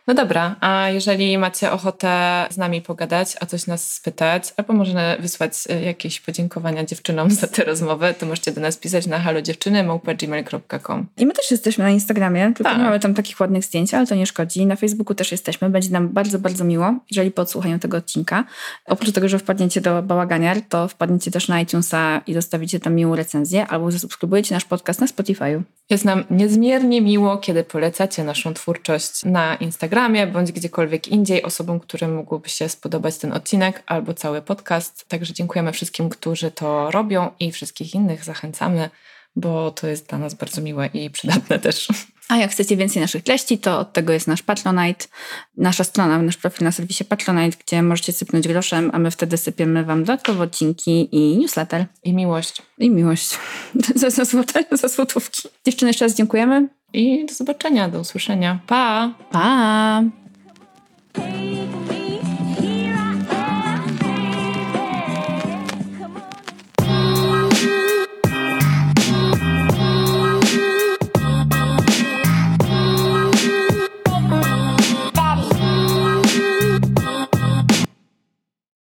No 0.08 0.14
dobra, 0.14 0.56
a 0.62 0.90
jeżeli 0.90 1.38
macie 1.38 1.72
ochotę 1.72 2.46
z 2.50 2.58
nami 2.58 2.82
pogadać, 2.82 3.36
a 3.40 3.46
coś 3.46 3.68
nas 3.68 3.94
spytać, 3.94 4.54
albo 4.58 4.74
może 4.74 5.18
wysłać 5.20 5.54
e, 5.70 5.82
jakieś 5.82 6.22
podziękowania 6.22 6.84
dziewczynom 6.86 7.32
za 7.32 7.48
tę 7.48 7.64
rozmowę, 7.64 8.14
to 8.14 8.26
możecie 8.26 8.52
do 8.52 8.62
nas 8.62 8.78
pisać 8.78 9.08
na 9.08 9.20
halodziewczyny.gmail.com 9.20 11.08
I 11.18 11.26
my 11.26 11.34
też 11.34 11.52
jesteśmy 11.52 11.84
na 11.84 11.90
Instagramie, 11.90 12.46
tylko 12.56 12.64
Tak. 12.64 12.78
nie 12.78 12.84
mamy 12.84 13.00
tam 13.00 13.14
takich 13.14 13.40
ładnych 13.40 13.64
zdjęć, 13.64 13.94
ale 13.94 14.08
to 14.08 14.16
nie 14.16 14.26
szkodzi. 14.26 14.66
Na 14.66 14.76
Facebooku 14.76 15.16
też 15.16 15.32
jesteśmy. 15.32 15.70
Będzie 15.70 15.90
nam 15.90 16.10
bardzo, 16.10 16.40
bardzo 16.40 16.64
miło, 16.64 16.94
jeżeli 17.12 17.32
po 17.32 17.42
odsłuchaniu 17.42 17.80
tego 17.80 17.98
odcinka. 17.98 18.44
Oprócz 18.86 19.12
tego, 19.12 19.30
że 19.30 19.40
wpadniecie 19.40 19.82
do 19.82 20.02
Bałaganiar, 20.04 20.58
to 20.70 20.88
wpadniecie 20.88 21.32
też 21.32 21.48
na 21.48 21.62
iTunesa 21.62 22.22
i 22.28 22.34
zostawicie 22.34 22.80
tam 22.80 22.96
miłą 22.96 23.16
recenzję, 23.16 23.68
albo 23.68 23.92
zasubskrybujecie 23.92 24.56
nasz 24.56 24.66
podcast 24.66 25.02
na 25.02 25.08
Spotify'u. 25.08 25.62
Jest 25.90 26.06
nam 26.06 26.24
niezmiernie 26.30 27.02
miło, 27.02 27.38
kiedy 27.38 27.64
polecacie 27.64 28.24
naszą 28.24 28.54
twórczość 28.54 29.26
na 29.26 29.56
Instagramie 29.64 30.28
bądź 30.28 30.52
gdziekolwiek 30.52 31.08
indziej 31.08 31.44
osobom, 31.44 31.80
którym 31.80 32.16
mógłby 32.16 32.50
się 32.50 32.70
spodobać 32.70 33.18
ten 33.18 33.34
odcinek 33.34 33.84
albo 33.86 34.14
cały 34.14 34.42
podcast. 34.42 35.06
Także 35.08 35.34
dziękujemy 35.34 35.72
wszystkim, 35.72 36.10
którzy 36.10 36.52
to 36.52 36.92
robią 36.92 37.32
i 37.40 37.52
wszystkich 37.52 37.96
innych 37.96 38.24
zachęcamy, 38.24 38.90
bo 39.36 39.72
to 39.72 39.88
jest 39.88 40.10
dla 40.10 40.18
nas 40.18 40.34
bardzo 40.34 40.62
miłe 40.62 40.90
i 40.94 41.10
przydatne 41.10 41.60
też. 41.60 41.88
A 42.30 42.38
jak 42.38 42.52
chcecie 42.52 42.78
więcej 42.78 43.02
naszych 43.02 43.24
treści, 43.24 43.58
to 43.58 43.80
od 43.80 43.94
tego 43.94 44.14
jest 44.14 44.28
nasz 44.28 44.42
Patronite, 44.42 45.06
nasza 45.58 45.84
strona, 45.84 46.22
nasz 46.22 46.38
profil 46.38 46.66
na 46.66 46.72
serwisie 46.72 47.06
Patronite, 47.06 47.58
gdzie 47.66 47.82
możecie 47.82 48.14
sypnąć 48.14 48.48
groszem, 48.48 48.92
a 48.94 49.00
my 49.00 49.12
wtedy 49.12 49.38
sypiemy 49.38 49.84
wam 49.84 50.04
dodatkowo 50.04 50.44
odcinki 50.44 51.10
i 51.12 51.38
newsletter. 51.38 51.86
I 52.04 52.14
miłość. 52.14 52.62
I 52.78 52.90
miłość. 52.90 53.38
za, 53.96 54.10
za, 54.10 54.26
złote, 54.26 54.64
za 54.72 54.88
złotówki. 54.88 55.42
Dziewczyny, 55.66 55.90
jeszcze 55.90 56.06
raz 56.06 56.16
dziękujemy. 56.16 56.68
I 56.94 57.26
do 57.26 57.34
zobaczenia, 57.34 57.90
do 57.90 58.00
usłyszenia. 58.00 58.60
Pa! 58.68 59.14
Pa! 59.32 60.04